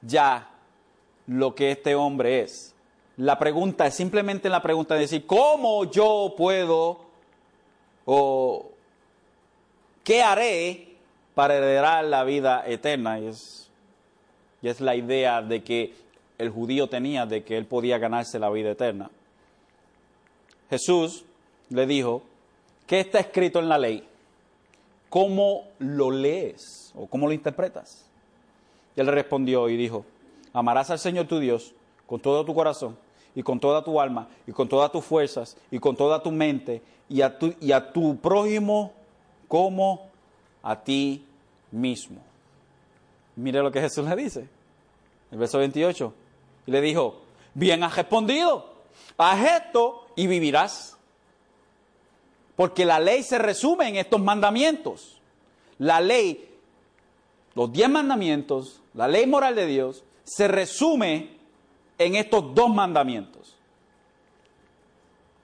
ya 0.00 0.50
lo 1.26 1.54
que 1.54 1.72
este 1.72 1.94
hombre 1.94 2.42
es. 2.42 2.74
La 3.16 3.38
pregunta 3.38 3.86
es 3.86 3.94
simplemente 3.94 4.48
la 4.48 4.62
pregunta 4.62 4.94
de 4.94 5.00
decir, 5.02 5.26
¿cómo 5.26 5.84
yo 5.90 6.34
puedo 6.36 7.00
o 8.04 8.70
¿qué 10.02 10.22
haré 10.22 10.96
para 11.34 11.56
heredar 11.56 12.04
la 12.04 12.24
vida 12.24 12.64
eterna? 12.66 13.20
Y 13.20 13.26
es, 13.26 14.80
la 14.80 14.96
idea 14.96 15.42
de 15.42 15.62
que 15.62 15.94
el 16.38 16.50
judío 16.50 16.88
tenía 16.88 17.26
de 17.26 17.44
que 17.44 17.56
él 17.56 17.66
podía 17.66 17.98
ganarse 17.98 18.38
la 18.38 18.50
vida 18.50 18.70
eterna. 18.70 19.10
Jesús 20.70 21.24
le 21.68 21.86
dijo, 21.86 22.22
¿qué 22.86 23.00
está 23.00 23.20
escrito 23.20 23.58
en 23.58 23.68
la 23.68 23.78
ley? 23.78 24.08
¿Cómo 25.10 25.64
lo 25.78 26.10
lees 26.10 26.92
o 26.94 27.06
cómo 27.06 27.26
lo 27.26 27.34
interpretas? 27.34 28.06
Y 28.96 29.00
él 29.00 29.06
respondió 29.06 29.68
y 29.68 29.76
dijo, 29.76 30.04
amarás 30.52 30.90
al 30.90 30.98
Señor 30.98 31.26
tu 31.26 31.38
Dios 31.38 31.72
con 32.06 32.20
todo 32.20 32.44
tu 32.44 32.54
corazón 32.54 32.96
y 33.34 33.42
con 33.42 33.58
toda 33.58 33.82
tu 33.82 34.00
alma 34.00 34.28
y 34.46 34.52
con 34.52 34.68
todas 34.68 34.92
tus 34.92 35.04
fuerzas 35.04 35.56
y 35.70 35.78
con 35.78 35.96
toda 35.96 36.22
tu 36.22 36.30
mente 36.30 36.82
y 37.08 37.22
a 37.22 37.38
tu, 37.38 37.54
y 37.60 37.72
a 37.72 37.92
tu 37.92 38.16
prójimo 38.18 38.92
como 39.48 40.08
a 40.62 40.82
ti 40.82 41.24
mismo. 41.70 42.20
Mire 43.36 43.62
lo 43.62 43.72
que 43.72 43.80
Jesús 43.80 44.06
le 44.06 44.16
dice. 44.16 44.48
El 45.30 45.38
verso 45.38 45.58
28. 45.58 46.14
Y 46.66 46.70
le 46.70 46.80
dijo, 46.80 47.22
bien 47.54 47.82
has 47.82 47.96
respondido, 47.96 48.72
haz 49.16 49.62
esto 49.62 50.06
y 50.16 50.26
vivirás. 50.26 50.96
Porque 52.56 52.84
la 52.84 53.00
ley 53.00 53.22
se 53.22 53.38
resume 53.38 53.88
en 53.88 53.96
estos 53.96 54.20
mandamientos. 54.20 55.20
La 55.78 56.00
ley, 56.00 56.51
los 57.54 57.72
diez 57.72 57.88
mandamientos, 57.88 58.82
la 58.94 59.08
ley 59.08 59.26
moral 59.26 59.54
de 59.54 59.66
Dios, 59.66 60.04
se 60.24 60.48
resume 60.48 61.36
en 61.98 62.14
estos 62.14 62.54
dos 62.54 62.72
mandamientos. 62.74 63.56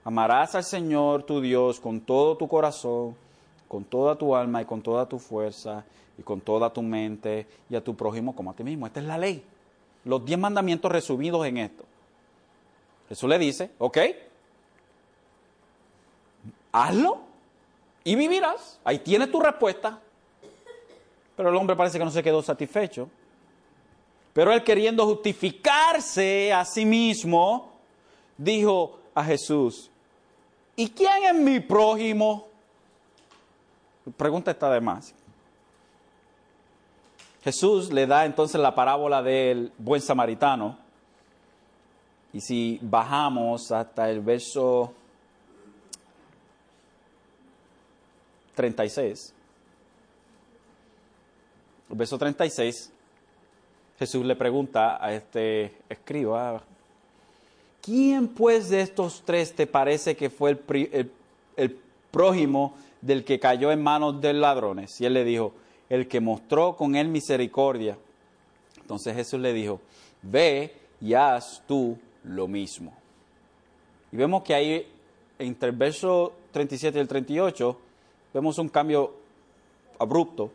Amarás 0.03 0.55
al 0.55 0.63
Señor 0.63 1.23
tu 1.23 1.41
Dios 1.41 1.79
con 1.79 2.01
todo 2.01 2.35
tu 2.37 2.47
corazón 2.47 3.15
con 3.69 3.85
toda 3.85 4.17
tu 4.17 4.35
alma 4.35 4.61
y 4.61 4.65
con 4.65 4.81
toda 4.81 5.05
tu 5.05 5.19
fuerza 5.19 5.85
y 6.17 6.23
con 6.23 6.41
toda 6.41 6.73
tu 6.73 6.81
mente 6.81 7.47
y 7.69 7.75
a 7.75 7.83
tu 7.83 7.95
prójimo 7.95 8.35
como 8.35 8.51
a 8.51 8.53
ti 8.53 8.63
mismo. 8.63 8.87
Esta 8.87 8.99
es 8.99 9.05
la 9.05 9.17
ley. 9.17 9.45
Los 10.03 10.25
diez 10.25 10.39
mandamientos 10.39 10.91
resumidos 10.91 11.45
en 11.45 11.57
esto. 11.59 11.85
Jesús 13.07 13.29
le 13.29 13.37
dice, 13.37 13.71
ok, 13.77 13.97
hazlo 16.71 17.19
y 18.03 18.15
vivirás. 18.15 18.79
Ahí 18.83 18.99
tienes 18.99 19.31
tu 19.31 19.39
respuesta. 19.39 20.01
Pero 21.39 21.51
el 21.51 21.55
hombre 21.55 21.73
parece 21.73 21.97
que 21.97 22.03
no 22.03 22.11
se 22.11 22.21
quedó 22.21 22.41
satisfecho. 22.41 23.09
Pero 24.33 24.51
él 24.51 24.61
queriendo 24.61 25.05
justificarse 25.05 26.51
a 26.51 26.65
sí 26.65 26.83
mismo, 26.85 27.71
dijo 28.37 28.99
a 29.15 29.23
Jesús, 29.23 29.89
¿y 30.75 30.89
quién 30.89 31.23
es 31.23 31.33
mi 31.33 31.61
prójimo? 31.61 32.49
pregunta 34.17 34.51
está 34.51 34.69
de 34.69 34.81
más. 34.81 35.15
Jesús 37.41 37.89
le 37.89 38.05
da 38.05 38.25
entonces 38.25 38.59
la 38.59 38.75
parábola 38.75 39.23
del 39.23 39.71
buen 39.77 40.01
samaritano. 40.01 40.77
Y 42.33 42.41
si 42.41 42.79
bajamos 42.81 43.71
hasta 43.71 44.09
el 44.09 44.19
verso 44.19 44.93
36, 48.55 49.33
el 49.33 49.38
verso 51.97 52.17
36, 52.17 52.91
Jesús 53.97 54.25
le 54.25 54.35
pregunta 54.35 55.03
a 55.03 55.13
este 55.13 55.73
escriba, 55.89 56.61
¿quién 57.81 58.27
pues 58.27 58.69
de 58.69 58.81
estos 58.81 59.23
tres 59.25 59.53
te 59.53 59.67
parece 59.67 60.15
que 60.15 60.29
fue 60.29 60.51
el, 60.51 61.11
el 61.57 61.79
prójimo 62.11 62.75
del 63.01 63.23
que 63.23 63.39
cayó 63.39 63.71
en 63.71 63.81
manos 63.81 64.19
de 64.21 64.33
ladrones. 64.33 64.99
Y 65.01 65.05
él 65.05 65.13
le 65.13 65.23
dijo, 65.23 65.53
el 65.89 66.07
que 66.07 66.19
mostró 66.19 66.75
con 66.75 66.95
él 66.95 67.07
misericordia. 67.07 67.97
Entonces 68.79 69.15
Jesús 69.15 69.39
le 69.39 69.53
dijo, 69.53 69.79
ve 70.21 70.73
y 71.01 71.13
haz 71.13 71.63
tú 71.67 71.97
lo 72.23 72.47
mismo. 72.47 72.93
Y 74.11 74.17
vemos 74.17 74.43
que 74.43 74.53
ahí, 74.53 74.87
entre 75.37 75.69
el 75.69 75.75
verso 75.75 76.33
37 76.51 76.97
y 76.97 77.01
el 77.01 77.07
38, 77.07 77.77
vemos 78.33 78.57
un 78.57 78.69
cambio 78.69 79.13
abrupto. 79.97 80.51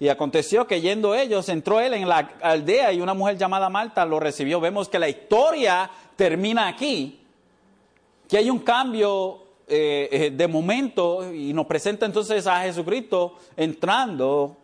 Y 0.00 0.08
aconteció 0.08 0.66
que 0.66 0.80
yendo 0.80 1.14
ellos, 1.14 1.50
entró 1.50 1.78
él 1.78 1.92
en 1.92 2.08
la 2.08 2.32
aldea 2.40 2.90
y 2.90 3.02
una 3.02 3.12
mujer 3.12 3.36
llamada 3.36 3.68
Marta 3.68 4.06
lo 4.06 4.18
recibió. 4.18 4.58
Vemos 4.58 4.88
que 4.88 4.98
la 4.98 5.10
historia 5.10 5.90
termina 6.16 6.66
aquí, 6.66 7.20
que 8.26 8.38
hay 8.38 8.48
un 8.48 8.60
cambio 8.60 9.42
eh, 9.68 10.08
eh, 10.10 10.30
de 10.30 10.48
momento 10.48 11.32
y 11.32 11.52
nos 11.52 11.66
presenta 11.66 12.06
entonces 12.06 12.46
a 12.46 12.62
Jesucristo 12.62 13.36
entrando 13.54 14.56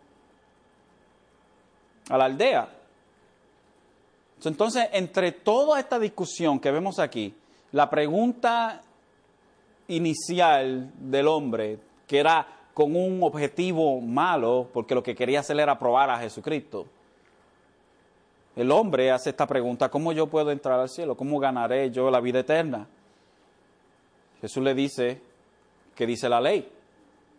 a 2.09 2.17
la 2.17 2.25
aldea. 2.25 2.69
Entonces, 4.43 4.89
entre 4.91 5.33
toda 5.33 5.79
esta 5.79 5.99
discusión 5.99 6.59
que 6.59 6.71
vemos 6.71 6.97
aquí, 6.97 7.31
la 7.73 7.87
pregunta 7.89 8.81
inicial 9.87 10.91
del 10.97 11.27
hombre, 11.27 11.77
que 12.07 12.17
era 12.17 12.56
con 12.77 12.95
un 12.95 13.23
objetivo 13.23 13.99
malo, 14.01 14.69
porque 14.71 14.93
lo 14.93 15.01
que 15.01 15.15
quería 15.15 15.39
hacer 15.39 15.59
era 15.59 15.79
probar 15.79 16.11
a 16.11 16.19
Jesucristo. 16.19 16.85
El 18.55 18.69
hombre 18.69 19.09
hace 19.09 19.31
esta 19.31 19.47
pregunta, 19.47 19.89
¿cómo 19.89 20.11
yo 20.11 20.27
puedo 20.27 20.51
entrar 20.51 20.79
al 20.79 20.87
cielo? 20.87 21.17
¿Cómo 21.17 21.39
ganaré 21.39 21.89
yo 21.89 22.11
la 22.11 22.19
vida 22.19 22.41
eterna? 22.41 22.85
Jesús 24.41 24.63
le 24.63 24.75
dice, 24.75 25.19
¿qué 25.95 26.05
dice 26.05 26.29
la 26.29 26.39
ley? 26.39 26.71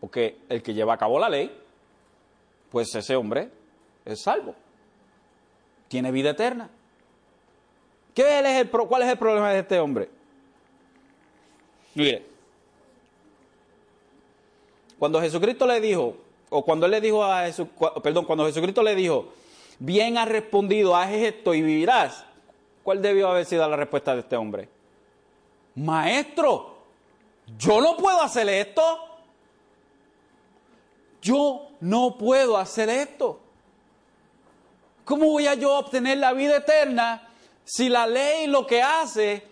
Porque 0.00 0.38
el 0.48 0.60
que 0.60 0.74
lleva 0.74 0.94
a 0.94 0.98
cabo 0.98 1.20
la 1.20 1.28
ley, 1.28 1.56
pues 2.72 2.92
ese 2.96 3.14
hombre 3.14 3.48
es 4.04 4.20
salvo. 4.20 4.56
Tiene 5.86 6.10
vida 6.10 6.30
eterna. 6.30 6.68
¿Qué 8.12 8.40
es 8.40 8.44
el, 8.44 8.70
¿Cuál 8.70 9.02
es 9.02 9.08
el 9.08 9.18
problema 9.18 9.52
de 9.52 9.60
este 9.60 9.78
hombre? 9.78 10.10
Mire, 11.94 12.26
cuando 14.98 15.20
Jesucristo 15.20 15.66
le 15.66 15.80
dijo, 15.80 16.16
o 16.50 16.64
cuando 16.64 16.86
él 16.86 16.92
le 16.92 17.00
dijo 17.00 17.24
a 17.24 17.44
Jesús, 17.44 17.68
perdón, 18.02 18.24
cuando 18.24 18.46
Jesucristo 18.46 18.82
le 18.82 18.94
dijo, 18.94 19.32
bien 19.78 20.18
has 20.18 20.28
respondido, 20.28 20.96
haz 20.96 21.12
esto 21.12 21.54
y 21.54 21.62
vivirás, 21.62 22.24
¿cuál 22.82 23.02
debió 23.02 23.28
haber 23.28 23.44
sido 23.44 23.68
la 23.68 23.76
respuesta 23.76 24.14
de 24.14 24.20
este 24.20 24.36
hombre? 24.36 24.68
Maestro, 25.74 26.78
yo 27.56 27.80
no 27.80 27.96
puedo 27.96 28.20
hacer 28.20 28.48
esto. 28.48 29.04
Yo 31.22 31.68
no 31.80 32.16
puedo 32.18 32.56
hacer 32.56 32.88
esto. 32.88 33.40
¿Cómo 35.04 35.26
voy 35.26 35.46
a 35.46 35.54
yo 35.54 35.78
obtener 35.78 36.18
la 36.18 36.32
vida 36.32 36.58
eterna 36.58 37.28
si 37.64 37.88
la 37.88 38.06
ley 38.06 38.46
lo 38.46 38.66
que 38.66 38.82
hace, 38.82 39.42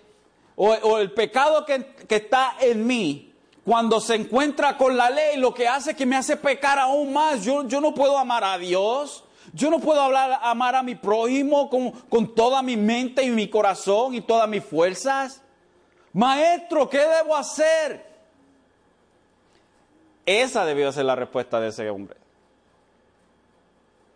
o, 0.54 0.98
el 0.98 1.12
pecado 1.12 1.66
que, 1.66 1.84
que 2.08 2.16
está 2.16 2.56
en 2.60 2.86
mí, 2.86 3.32
cuando 3.66 3.98
se 3.98 4.14
encuentra 4.14 4.78
con 4.78 4.96
la 4.96 5.10
ley, 5.10 5.38
lo 5.38 5.52
que 5.52 5.66
hace 5.66 5.96
que 5.96 6.06
me 6.06 6.14
hace 6.14 6.36
pecar 6.36 6.78
aún 6.78 7.12
más. 7.12 7.44
Yo, 7.44 7.66
yo 7.66 7.80
no 7.80 7.92
puedo 7.92 8.16
amar 8.16 8.44
a 8.44 8.56
Dios. 8.58 9.24
Yo 9.52 9.70
no 9.70 9.80
puedo 9.80 10.00
hablar, 10.00 10.38
amar 10.40 10.76
a 10.76 10.84
mi 10.84 10.94
prójimo 10.94 11.68
con, 11.68 11.90
con 11.90 12.32
toda 12.32 12.62
mi 12.62 12.76
mente 12.76 13.24
y 13.24 13.30
mi 13.30 13.48
corazón 13.48 14.14
y 14.14 14.20
todas 14.20 14.48
mis 14.48 14.62
fuerzas. 14.62 15.42
Maestro, 16.12 16.88
¿qué 16.88 16.98
debo 16.98 17.34
hacer? 17.34 18.06
Esa 20.24 20.64
debió 20.64 20.92
ser 20.92 21.06
la 21.06 21.16
respuesta 21.16 21.58
de 21.58 21.68
ese 21.70 21.90
hombre. 21.90 22.18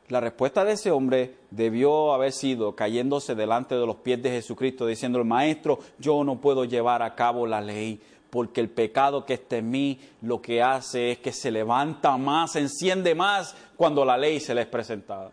La 0.06 0.20
respuesta 0.20 0.64
de 0.64 0.74
ese 0.74 0.92
hombre 0.92 1.34
debió 1.50 2.12
haber 2.12 2.30
sido 2.30 2.76
cayéndose 2.76 3.34
delante 3.34 3.74
de 3.74 3.84
los 3.84 3.96
pies 3.96 4.22
de 4.22 4.30
Jesucristo, 4.30 4.86
diciendo, 4.86 5.24
Maestro, 5.24 5.80
yo 5.98 6.22
no 6.22 6.40
puedo 6.40 6.64
llevar 6.64 7.02
a 7.02 7.16
cabo 7.16 7.48
la 7.48 7.60
ley, 7.60 8.00
porque 8.30 8.60
el 8.60 8.70
pecado 8.70 9.26
que 9.26 9.34
está 9.34 9.56
en 9.56 9.70
mí 9.70 9.98
lo 10.22 10.40
que 10.40 10.62
hace 10.62 11.12
es 11.12 11.18
que 11.18 11.32
se 11.32 11.50
levanta 11.50 12.16
más, 12.16 12.52
se 12.52 12.60
enciende 12.60 13.14
más 13.14 13.54
cuando 13.76 14.04
la 14.04 14.16
ley 14.16 14.40
se 14.40 14.54
le 14.54 14.62
es 14.62 14.66
presentada. 14.68 15.30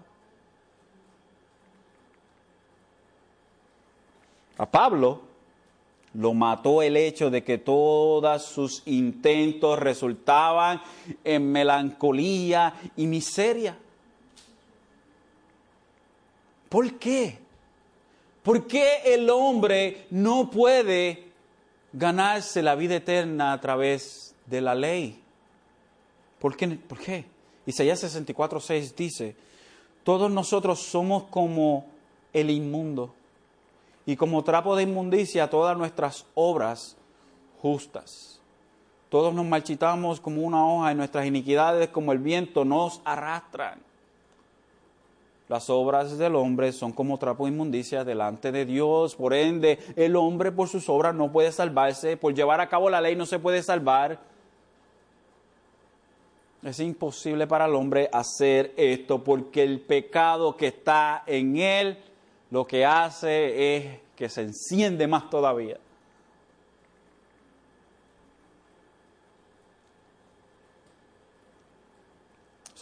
A 4.57 4.65
Pablo 4.65 5.21
lo 6.15 6.33
mató 6.33 6.81
el 6.81 6.97
hecho 6.97 7.29
de 7.29 7.43
que 7.43 7.59
todos 7.59 8.43
sus 8.43 8.81
intentos 8.87 9.77
resultaban 9.77 10.81
en 11.23 11.51
melancolía 11.51 12.73
y 12.95 13.05
miseria. 13.05 13.77
¿Por 16.69 16.95
qué? 16.95 17.37
¿Por 18.41 18.65
qué 18.65 19.01
el 19.05 19.29
hombre 19.29 20.07
no 20.09 20.49
puede 20.49 21.26
ganarse 21.93 22.61
la 22.61 22.75
vida 22.75 22.95
eterna 22.95 23.53
a 23.53 23.61
través 23.61 24.35
de 24.45 24.61
la 24.61 24.75
ley. 24.75 25.21
¿Por 26.39 26.55
qué? 26.55 26.67
¿Por 26.67 26.99
qué? 26.99 27.25
Isaías 27.65 27.99
64, 27.99 28.59
6 28.59 28.95
dice, 28.95 29.35
todos 30.03 30.31
nosotros 30.31 30.79
somos 30.79 31.23
como 31.23 31.85
el 32.31 32.49
inmundo 32.49 33.13
y 34.05 34.15
como 34.15 34.43
trapo 34.43 34.75
de 34.75 34.83
inmundicia 34.83 35.49
todas 35.49 35.77
nuestras 35.77 36.25
obras 36.33 36.95
justas. 37.61 38.39
Todos 39.09 39.33
nos 39.33 39.45
marchitamos 39.45 40.21
como 40.21 40.41
una 40.41 40.65
hoja 40.65 40.91
y 40.91 40.95
nuestras 40.95 41.25
iniquidades 41.25 41.89
como 41.89 42.11
el 42.11 42.19
viento 42.19 42.63
nos 42.63 43.01
arrastran. 43.03 43.86
Las 45.49 45.69
obras 45.69 46.17
del 46.17 46.35
hombre 46.35 46.73
son 46.73 46.91
como 46.91 47.17
trapo 47.17 47.47
inmundicia 47.47 48.03
delante 48.03 48.51
de 48.51 48.65
Dios. 48.65 49.15
Por 49.15 49.33
ende, 49.33 49.79
el 49.95 50.15
hombre 50.17 50.51
por 50.51 50.67
sus 50.67 50.89
obras 50.89 51.15
no 51.15 51.31
puede 51.31 51.51
salvarse. 51.53 52.17
Por 52.17 52.33
llevar 52.33 52.59
a 52.59 52.67
cabo 52.67 52.89
la 52.89 52.99
ley 52.99 53.15
no 53.15 53.25
se 53.25 53.39
puede 53.39 53.63
salvar. 53.63 54.19
Es 56.63 56.79
imposible 56.81 57.47
para 57.47 57.65
el 57.65 57.75
hombre 57.75 58.09
hacer 58.11 58.73
esto 58.75 59.23
porque 59.23 59.63
el 59.63 59.79
pecado 59.79 60.57
que 60.57 60.67
está 60.67 61.23
en 61.25 61.57
él 61.57 61.97
lo 62.51 62.67
que 62.67 62.85
hace 62.85 63.77
es 63.77 63.99
que 64.17 64.27
se 64.27 64.41
enciende 64.41 65.07
más 65.07 65.29
todavía. 65.29 65.77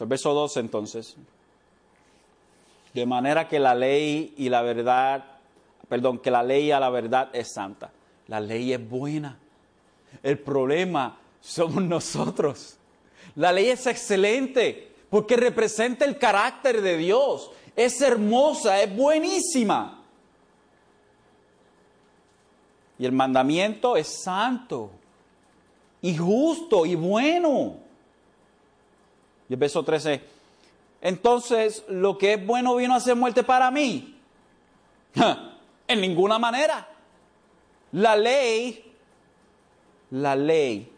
verso 0.07 0.33
12 0.33 0.59
entonces. 0.59 1.15
De 2.95 3.05
manera 3.05 3.49
que 3.49 3.59
la 3.59 3.75
ley 3.75 4.33
y 4.37 4.47
la 4.47 4.61
verdad, 4.61 5.21
perdón, 5.89 6.17
que 6.17 6.31
la 6.31 6.41
ley 6.41 6.71
a 6.71 6.79
la 6.79 6.89
verdad 6.89 7.29
es 7.33 7.53
santa. 7.53 7.91
La 8.27 8.39
ley 8.39 8.71
es 8.71 8.89
buena. 8.89 9.37
El 10.23 10.39
problema 10.39 11.17
somos 11.41 11.83
nosotros. 11.83 12.77
La 13.35 13.51
ley 13.51 13.67
es 13.67 13.85
excelente 13.85 14.93
porque 15.09 15.35
representa 15.35 16.05
el 16.05 16.17
carácter 16.17 16.81
de 16.81 16.95
Dios. 16.95 17.51
Es 17.75 17.99
hermosa, 17.99 18.81
es 18.81 18.95
buenísima. 18.95 20.01
Y 22.97 23.05
el 23.05 23.11
mandamiento 23.11 23.97
es 23.97 24.23
santo 24.23 24.89
y 26.01 26.15
justo 26.15 26.85
y 26.85 26.95
bueno. 26.95 27.75
Y 29.49 29.53
el 29.53 29.59
verso 29.59 29.83
13 29.83 30.34
entonces 31.05 31.85
lo 31.87 32.17
que 32.17 32.33
es 32.33 32.43
bueno 32.43 32.77
vino 32.77 32.95
a 32.95 32.99
ser 32.99 33.15
muerte 33.15 33.43
para 33.43 33.69
mí. 33.69 34.19
En 35.87 36.01
ninguna 36.01 36.39
manera. 36.39 36.87
La 37.91 38.15
ley, 38.15 38.91
la 40.09 40.35
ley 40.35 40.91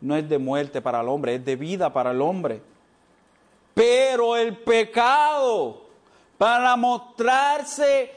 no 0.00 0.16
es 0.16 0.28
de 0.28 0.38
muerte 0.38 0.82
para 0.82 1.00
el 1.00 1.08
hombre, 1.08 1.36
es 1.36 1.44
de 1.44 1.54
vida 1.54 1.92
para 1.92 2.10
el 2.10 2.20
hombre. 2.20 2.60
Pero 3.72 4.36
el 4.36 4.56
pecado, 4.56 5.82
para 6.36 6.74
mostrarse 6.74 8.10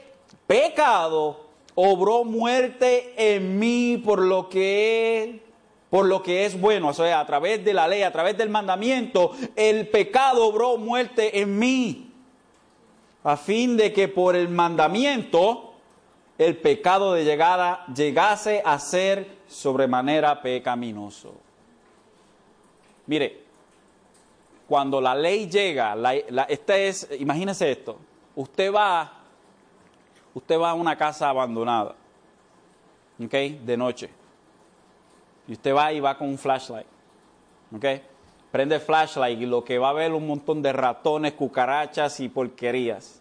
pecado, 0.48 1.46
obró 1.76 2.24
muerte 2.24 3.14
en 3.16 3.56
mí 3.56 4.02
por 4.04 4.18
lo 4.18 4.48
que 4.48 5.47
por 5.90 6.06
lo 6.06 6.22
que 6.22 6.44
es 6.44 6.60
bueno, 6.60 6.88
o 6.88 6.92
sea, 6.92 7.20
a 7.20 7.26
través 7.26 7.64
de 7.64 7.72
la 7.72 7.88
ley, 7.88 8.02
a 8.02 8.12
través 8.12 8.36
del 8.36 8.50
mandamiento, 8.50 9.32
el 9.56 9.88
pecado 9.88 10.46
obró 10.46 10.76
muerte 10.76 11.40
en 11.40 11.58
mí, 11.58 12.12
a 13.24 13.36
fin 13.36 13.76
de 13.76 13.92
que 13.92 14.08
por 14.08 14.36
el 14.36 14.48
mandamiento 14.48 15.74
el 16.36 16.56
pecado 16.56 17.14
de 17.14 17.24
llegada 17.24 17.84
llegase 17.94 18.62
a 18.64 18.78
ser 18.78 19.38
sobremanera 19.48 20.40
pecaminoso. 20.40 21.34
Mire, 23.06 23.40
cuando 24.68 25.00
la 25.00 25.14
ley 25.14 25.48
llega, 25.48 25.96
esta 26.48 26.76
es, 26.76 27.08
imagínese 27.18 27.72
esto, 27.72 27.98
usted 28.36 28.72
va, 28.72 29.10
usted 30.34 30.60
va 30.60 30.70
a 30.70 30.74
una 30.74 30.96
casa 30.96 31.30
abandonada, 31.30 31.94
¿ok? 33.18 33.32
De 33.32 33.76
noche 33.76 34.18
y 35.48 35.52
usted 35.52 35.74
va 35.74 35.92
y 35.92 36.00
va 36.00 36.16
con 36.16 36.28
un 36.28 36.38
flashlight. 36.38 36.86
¿Ok? 37.74 37.84
Prende 38.52 38.76
el 38.76 38.80
flashlight 38.80 39.40
y 39.40 39.46
lo 39.46 39.64
que 39.64 39.78
va 39.78 39.90
a 39.90 39.94
ver 39.94 40.10
es 40.10 40.16
un 40.16 40.26
montón 40.26 40.62
de 40.62 40.72
ratones, 40.72 41.32
cucarachas 41.32 42.20
y 42.20 42.28
porquerías. 42.28 43.20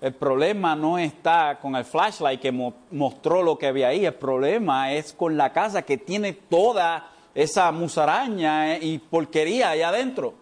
El 0.00 0.14
problema 0.14 0.74
no 0.74 0.98
está 0.98 1.58
con 1.60 1.76
el 1.76 1.84
flashlight 1.84 2.40
que 2.40 2.52
mostró 2.52 3.42
lo 3.42 3.58
que 3.58 3.66
había 3.66 3.88
ahí, 3.88 4.06
el 4.06 4.14
problema 4.14 4.92
es 4.92 5.12
con 5.12 5.36
la 5.36 5.52
casa 5.52 5.82
que 5.82 5.98
tiene 5.98 6.32
toda 6.32 7.10
esa 7.34 7.70
musaraña 7.70 8.78
y 8.78 8.98
porquería 8.98 9.70
ahí 9.70 9.82
adentro. 9.82 10.32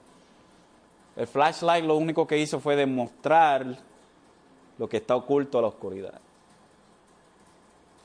El 1.17 1.27
flashlight 1.27 1.85
lo 1.85 1.97
único 1.97 2.25
que 2.25 2.39
hizo 2.39 2.61
fue 2.61 2.77
demostrar 2.77 3.67
lo 4.79 4.89
que 4.89 4.99
está 4.99 5.17
oculto 5.17 5.59
a 5.59 5.63
la 5.63 5.69
oscuridad. 5.69 6.21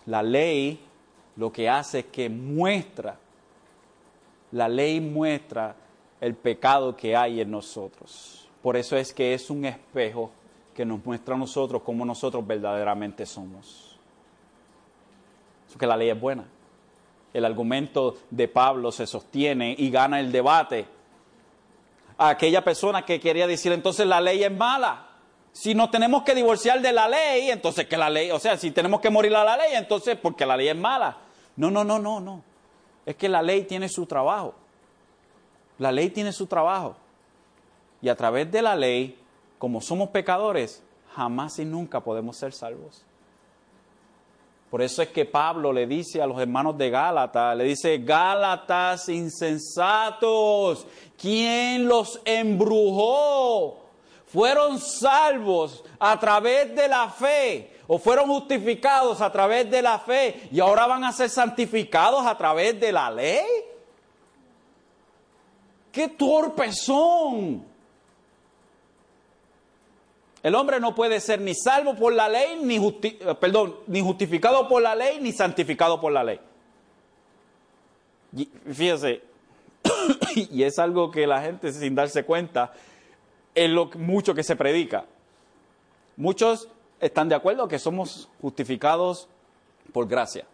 La 0.08 0.24
ley 0.24 0.80
lo 1.36 1.52
que 1.52 1.70
hace 1.70 2.00
es 2.00 2.06
que 2.06 2.30
muestra, 2.30 3.18
la 4.52 4.68
ley 4.68 5.02
muestra 5.02 5.76
el 6.22 6.36
pecado 6.36 6.96
que 6.96 7.16
hay 7.16 7.42
en 7.42 7.52
nosotros. 7.52 8.48
Por 8.62 8.78
eso 8.78 8.96
es 8.96 9.14
que 9.14 9.34
es 9.34 9.50
un 9.50 9.66
espejo 9.66 10.32
que 10.74 10.86
nos 10.86 11.06
muestra 11.06 11.36
a 11.36 11.38
nosotros 11.38 11.82
cómo 11.84 12.06
nosotros 12.06 12.46
verdaderamente 12.46 13.26
somos. 13.26 13.98
Eso 15.68 15.78
que 15.78 15.88
la 15.88 15.98
ley 15.98 16.10
es 16.10 16.20
buena. 16.20 16.46
El 17.34 17.46
argumento 17.46 18.16
de 18.30 18.48
Pablo 18.48 18.92
se 18.92 19.08
sostiene 19.08 19.76
y 19.78 19.90
gana 19.90 20.20
el 20.20 20.32
debate. 20.32 20.86
A 22.18 22.30
aquella 22.30 22.64
persona 22.64 23.04
que 23.04 23.20
quería 23.20 23.48
decir 23.48 23.72
entonces 23.72 24.06
la 24.06 24.22
ley 24.22 24.44
es 24.44 24.52
mala. 24.52 25.08
Si 25.52 25.76
nos 25.76 25.92
tenemos 25.92 26.24
que 26.24 26.34
divorciar 26.34 26.82
de 26.82 26.94
la 26.94 27.08
ley, 27.08 27.50
entonces 27.50 27.88
que 27.88 27.98
la 27.98 28.10
ley, 28.10 28.32
o 28.32 28.40
sea, 28.40 28.58
si 28.58 28.72
tenemos 28.72 29.02
que 29.02 29.10
morir 29.10 29.36
a 29.36 29.44
la 29.44 29.58
ley, 29.58 29.74
entonces 29.76 30.18
porque 30.20 30.46
la 30.46 30.56
ley 30.58 30.70
es 30.70 30.76
mala. 30.76 31.18
No, 31.56 31.70
no, 31.70 31.84
no, 31.84 32.00
no, 32.00 32.20
no. 32.20 32.42
Es 33.06 33.16
que 33.16 33.30
la 33.30 33.42
ley 33.42 33.64
tiene 33.64 33.90
su 33.90 34.06
trabajo. 34.06 34.56
La 35.78 35.92
ley 35.92 36.10
tiene 36.10 36.32
su 36.32 36.48
trabajo. 36.48 36.96
Y 38.02 38.10
a 38.10 38.16
través 38.16 38.52
de 38.52 38.62
la 38.62 38.76
ley, 38.76 39.18
como 39.58 39.82
somos 39.82 40.10
pecadores, 40.10 40.84
jamás 41.14 41.60
y 41.60 41.66
nunca 41.66 42.00
podemos 42.00 42.38
ser 42.38 42.54
salvos. 42.54 43.06
Por 44.70 44.82
eso 44.82 45.04
es 45.04 45.10
que 45.10 45.26
Pablo 45.26 45.72
le 45.72 45.86
dice 45.86 46.20
a 46.22 46.26
los 46.26 46.40
hermanos 46.40 46.76
de 46.78 46.90
Gálatas, 46.90 47.56
le 47.56 47.64
dice, 47.66 48.00
Gálatas 48.00 49.08
insensatos, 49.08 50.88
¿quién 51.16 51.88
los 51.88 52.20
embrujó? 52.26 53.78
Fueron 54.26 54.80
salvos 54.80 55.84
a 56.00 56.20
través 56.20 56.76
de 56.76 56.88
la 56.88 57.08
fe 57.08 57.73
o 57.88 58.00
fueron 58.00 58.28
justificados 58.28 59.22
a 59.22 59.32
través 59.32 59.70
de 59.70 59.82
la 59.82 60.00
fe 60.00 60.48
y 60.52 60.60
ahora 60.60 60.88
van 60.88 61.04
a 61.04 61.12
ser 61.12 61.30
santificados 61.30 62.26
a 62.26 62.38
través 62.38 62.80
de 62.80 62.92
la 62.92 63.12
ley. 63.12 63.46
¡Qué 65.92 66.08
torpes 66.10 66.84
son! 66.84 67.74
El 70.42 70.56
hombre 70.56 70.80
no 70.80 70.94
puede 70.94 71.22
ser 71.22 71.40
ni 71.40 71.56
salvo 71.56 71.96
por 71.96 72.14
la 72.14 72.28
ley, 72.28 72.60
ni, 72.62 72.76
eh, 72.76 73.36
perdón, 73.40 73.78
ni 73.88 74.02
justificado 74.02 74.68
por 74.68 74.82
la 74.82 74.94
ley, 74.94 75.20
ni 75.22 75.32
santificado 75.32 76.02
por 76.02 76.12
la 76.12 76.24
ley. 76.24 76.40
Y 78.36 78.50
fíjese, 78.74 79.22
y 80.36 80.64
es 80.64 80.80
algo 80.80 81.12
que 81.12 81.28
la 81.28 81.42
gente 81.42 81.72
sin 81.72 81.96
darse 81.96 82.26
cuenta, 82.26 82.74
es 83.56 83.70
lo 83.70 83.90
mucho 83.96 84.34
que 84.34 84.44
se 84.44 84.58
predica. 84.58 85.06
Muchos 86.18 86.68
están 87.04 87.28
de 87.28 87.36
acuerdo 87.36 87.68
que 87.68 87.80
somos 87.80 88.30
justificados 88.42 89.28
por 89.92 90.08
gracia, 90.08 90.46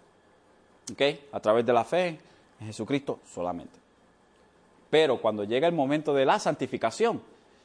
¿ok? 0.91 1.01
A 1.31 1.39
través 1.39 1.65
de 1.65 1.73
la 1.73 1.83
fe 1.85 2.19
en 2.59 2.67
Jesucristo 2.67 3.19
solamente. 3.31 3.77
Pero 4.89 5.21
cuando 5.21 5.43
llega 5.43 5.67
el 5.67 5.75
momento 5.75 6.13
de 6.13 6.25
la 6.25 6.39
santificación, 6.39 7.21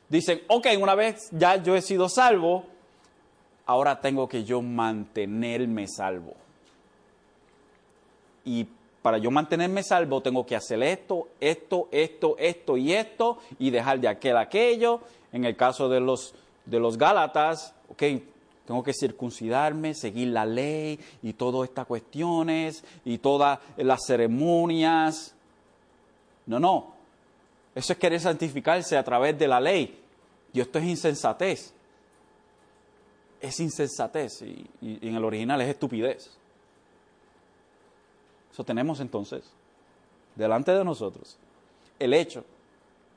dicen, 0.08 0.42
ok, 0.48 0.66
una 0.78 0.94
vez 0.94 1.30
ya 1.32 1.56
yo 1.56 1.74
he 1.74 1.80
sido 1.80 2.10
salvo, 2.10 2.66
ahora 3.64 4.00
tengo 4.02 4.28
que 4.28 4.44
yo 4.44 4.60
mantenerme 4.60 5.88
salvo. 5.88 6.34
Y 8.44 8.68
para 9.00 9.16
yo 9.16 9.30
mantenerme 9.30 9.82
salvo 9.82 10.20
tengo 10.20 10.44
que 10.44 10.56
hacer 10.56 10.82
esto, 10.82 11.28
esto, 11.40 11.88
esto, 11.90 12.36
esto 12.38 12.76
y 12.76 12.92
esto, 12.92 13.38
y 13.58 13.70
dejar 13.70 13.98
de 14.00 14.08
aquel 14.08 14.36
aquello. 14.36 15.00
En 15.32 15.46
el 15.46 15.56
caso 15.56 15.88
de 15.88 16.00
los, 16.00 16.34
de 16.66 16.78
los 16.78 16.98
Gálatas, 16.98 17.74
ok, 17.88 18.02
tengo 18.66 18.82
que 18.82 18.94
circuncidarme, 18.94 19.94
seguir 19.94 20.28
la 20.28 20.46
ley 20.46 20.98
y 21.22 21.34
todas 21.34 21.68
estas 21.68 21.86
cuestiones 21.86 22.82
y 23.04 23.18
todas 23.18 23.58
las 23.76 24.00
ceremonias. 24.06 25.34
No, 26.46 26.58
no. 26.58 26.94
Eso 27.74 27.92
es 27.92 27.98
querer 27.98 28.20
santificarse 28.20 28.96
a 28.96 29.04
través 29.04 29.38
de 29.38 29.48
la 29.48 29.60
ley. 29.60 30.00
Y 30.52 30.60
esto 30.60 30.78
es 30.78 30.84
insensatez. 30.86 31.74
Es 33.40 33.60
insensatez 33.60 34.40
y, 34.42 34.66
en 34.80 35.14
el 35.14 35.24
original 35.24 35.60
es 35.60 35.68
estupidez. 35.68 36.30
Eso 38.50 38.64
tenemos 38.64 39.00
entonces 39.00 39.44
delante 40.36 40.72
de 40.72 40.84
nosotros 40.84 41.36
el 41.98 42.14
hecho 42.14 42.44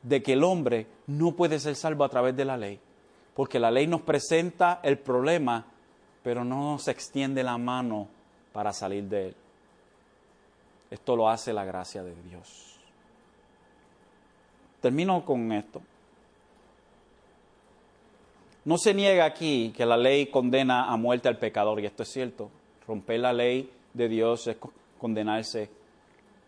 de 0.04 0.22
que 0.22 0.34
el 0.34 0.44
hombre 0.44 0.88
no 1.08 1.32
puede 1.34 1.60
ser 1.60 1.76
salvo 1.76 2.04
a 2.04 2.10
través 2.10 2.36
de 2.36 2.46
la 2.46 2.58
ley, 2.58 2.80
porque 3.38 3.60
la 3.60 3.70
ley 3.70 3.86
nos 3.86 4.02
presenta 4.02 4.80
el 4.82 4.98
problema, 4.98 5.64
pero 6.24 6.44
no 6.44 6.72
nos 6.72 6.88
extiende 6.88 7.44
la 7.44 7.56
mano 7.60 8.08
para 8.52 8.74
salir 8.74 9.04
de 9.04 9.28
él. 9.28 9.36
Esto 10.90 11.16
lo 11.16 11.30
hace 11.30 11.54
la 11.54 11.64
gracia 11.64 12.02
de 12.02 12.16
Dios. 12.24 12.80
Termino 14.82 15.24
con 15.24 15.52
esto. 15.52 15.84
No 18.66 18.80
se 18.80 18.96
niega 18.96 19.26
aquí 19.26 19.72
que 19.78 19.86
la 19.86 19.98
ley 19.98 20.32
condena 20.32 20.92
a 20.92 20.98
muerte 20.98 21.28
al 21.28 21.38
pecador, 21.38 21.80
y 21.80 21.86
esto 21.86 22.02
es 22.02 22.10
cierto. 22.10 22.50
Romper 22.88 23.20
la 23.20 23.34
ley 23.34 23.72
de 23.94 24.10
Dios 24.10 24.48
es 24.48 24.58
condenarse 24.98 25.70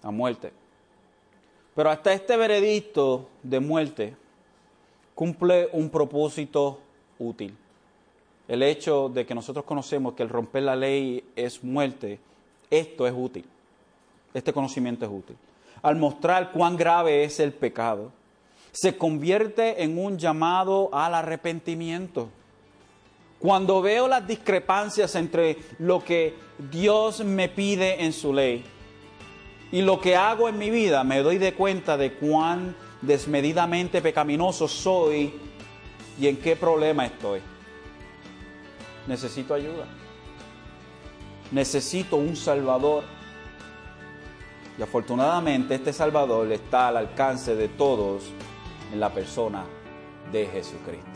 a 0.02 0.10
muerte. 0.10 0.52
Pero 1.76 1.92
hasta 1.92 2.14
este 2.14 2.36
veredicto 2.36 3.30
de 3.44 3.60
muerte 3.60 4.16
cumple 5.20 5.68
un 5.74 5.90
propósito 5.90 6.80
útil. 7.18 7.54
El 8.48 8.64
hecho 8.64 9.10
de 9.10 9.26
que 9.26 9.36
nosotros 9.36 9.66
conocemos 9.66 10.14
que 10.14 10.24
el 10.24 10.30
romper 10.30 10.64
la 10.64 10.78
ley 10.78 11.26
es 11.36 11.62
muerte, 11.62 12.22
esto 12.72 13.06
es 13.06 13.14
útil. 13.14 13.44
Este 14.34 14.54
conocimiento 14.54 15.04
es 15.04 15.12
útil. 15.12 15.36
Al 15.82 15.98
mostrar 15.98 16.54
cuán 16.54 16.78
grave 16.78 17.26
es 17.26 17.42
el 17.42 17.52
pecado, 17.52 18.14
se 18.72 18.98
convierte 18.98 19.84
en 19.84 19.98
un 19.98 20.18
llamado 20.18 20.90
al 20.94 21.14
arrepentimiento. 21.14 22.30
Cuando 23.40 23.82
veo 23.82 24.08
las 24.08 24.26
discrepancias 24.26 25.16
entre 25.16 25.58
lo 25.80 26.02
que 26.02 26.34
Dios 26.72 27.26
me 27.26 27.50
pide 27.50 28.06
en 28.06 28.14
su 28.14 28.34
ley 28.34 28.64
y 29.70 29.82
lo 29.82 30.00
que 30.00 30.16
hago 30.16 30.48
en 30.48 30.58
mi 30.58 30.70
vida, 30.70 31.04
me 31.04 31.22
doy 31.22 31.40
de 31.40 31.56
cuenta 31.56 31.98
de 31.98 32.14
cuán 32.14 32.74
desmedidamente 33.02 34.02
pecaminoso 34.02 34.68
soy 34.68 35.34
y 36.20 36.28
en 36.28 36.38
qué 36.38 36.56
problema 36.56 37.06
estoy. 37.06 37.42
Necesito 39.08 39.54
ayuda. 39.54 39.86
Necesito 41.52 42.18
un 42.18 42.36
Salvador. 42.36 43.04
Y 44.78 44.82
afortunadamente 44.82 45.76
este 45.76 45.94
Salvador 45.94 46.52
está 46.52 46.90
al 46.90 46.98
alcance 46.98 47.56
de 47.56 47.68
todos 47.70 48.24
en 48.94 49.00
la 49.00 49.14
persona 49.14 49.66
de 50.32 50.46
Jesucristo. 50.48 51.09